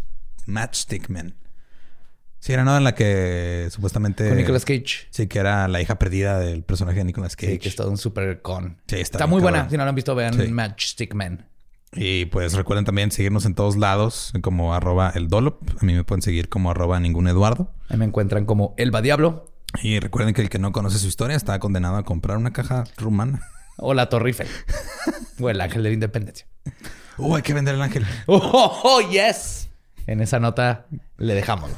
Matchstick 0.47 1.09
Men. 1.09 1.35
Sí, 2.41 2.53
era 2.53 2.65
no 2.65 2.77
en 2.77 2.85
la 2.85 2.95
que 2.95 3.69
supuestamente... 3.71 4.29
Con 4.29 4.37
Nicolas 4.37 4.65
Cage. 4.65 5.07
Sí, 5.11 5.27
que 5.27 5.39
era 5.39 5.67
la 5.69 5.81
hija 5.81 5.99
perdida 5.99 6.39
del 6.39 6.63
personaje 6.65 6.99
de 6.99 7.05
Nicolas 7.05 7.35
Cage. 7.35 7.53
Sí, 7.53 7.59
que 7.59 7.69
es 7.69 7.77
todo 7.77 7.91
un 7.91 7.99
super 7.99 8.43
con. 8.43 8.81
Sí, 8.87 8.97
está 8.97 9.19
está 9.19 9.27
muy 9.27 9.41
buena. 9.41 9.69
Si 9.71 9.77
no 9.77 9.85
lo 9.85 9.89
han 9.89 9.95
visto, 9.95 10.15
vean 10.15 10.35
Sí. 10.35 10.49
Matchstick 10.49 11.15
Men. 11.15 11.47
Y 11.93 12.27
pues 12.27 12.53
recuerden 12.55 12.85
también 12.85 13.11
seguirnos 13.13 13.47
en 13.47 13.55
todos 13.55 13.77
lados 13.77 14.33
como 14.43 14.75
arroba 14.75 15.11
el 15.15 15.29
Dolop. 15.29 15.63
A 15.81 15.85
mí 15.85 15.95
me 15.95 16.05
pueden 16.05 16.21
seguir 16.23 16.49
como 16.49 16.71
arroba 16.73 16.99
ningún 17.01 17.27
Eduardo. 17.29 17.73
Ahí 17.89 17.97
me 17.97 18.05
encuentran 18.05 18.45
como 18.45 18.75
Elba 18.77 19.01
Diablo 19.03 19.53
Y 19.83 19.99
recuerden 20.01 20.35
que 20.35 20.43
el 20.43 20.49
que 20.51 20.59
no 20.59 20.73
conoce 20.73 20.99
su 20.99 21.07
historia 21.07 21.37
está 21.37 21.59
condenado 21.61 21.97
a 21.97 22.05
comprar 22.05 22.37
una 22.39 22.53
caja 22.53 22.85
rumana. 22.97 23.41
O 23.79 23.95
La 23.95 24.09
Torre 24.09 24.31
Eiffel. 24.31 24.49
o 25.41 25.51
El 25.51 25.61
Ángel 25.61 25.83
de 25.83 25.89
la 25.91 25.95
Independencia. 25.95 26.47
Uh, 27.19 27.37
hay 27.37 27.43
que 27.43 27.55
vender 27.55 27.75
el 27.75 27.83
ángel. 27.83 28.05
¡Oh, 28.27 28.37
oh, 28.53 28.81
oh, 28.85 29.11
yes! 29.11 29.71
En 30.07 30.21
esa 30.21 30.39
nota 30.39 30.87
le 31.17 31.35
dejamos. 31.35 31.71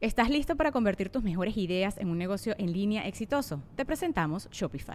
¿Estás 0.00 0.30
listo 0.30 0.56
para 0.56 0.70
convertir 0.70 1.10
tus 1.10 1.24
mejores 1.24 1.56
ideas 1.56 1.98
en 1.98 2.08
un 2.08 2.18
negocio 2.18 2.54
en 2.58 2.72
línea 2.72 3.06
exitoso? 3.08 3.62
Te 3.74 3.84
presentamos 3.84 4.48
Shopify. 4.50 4.94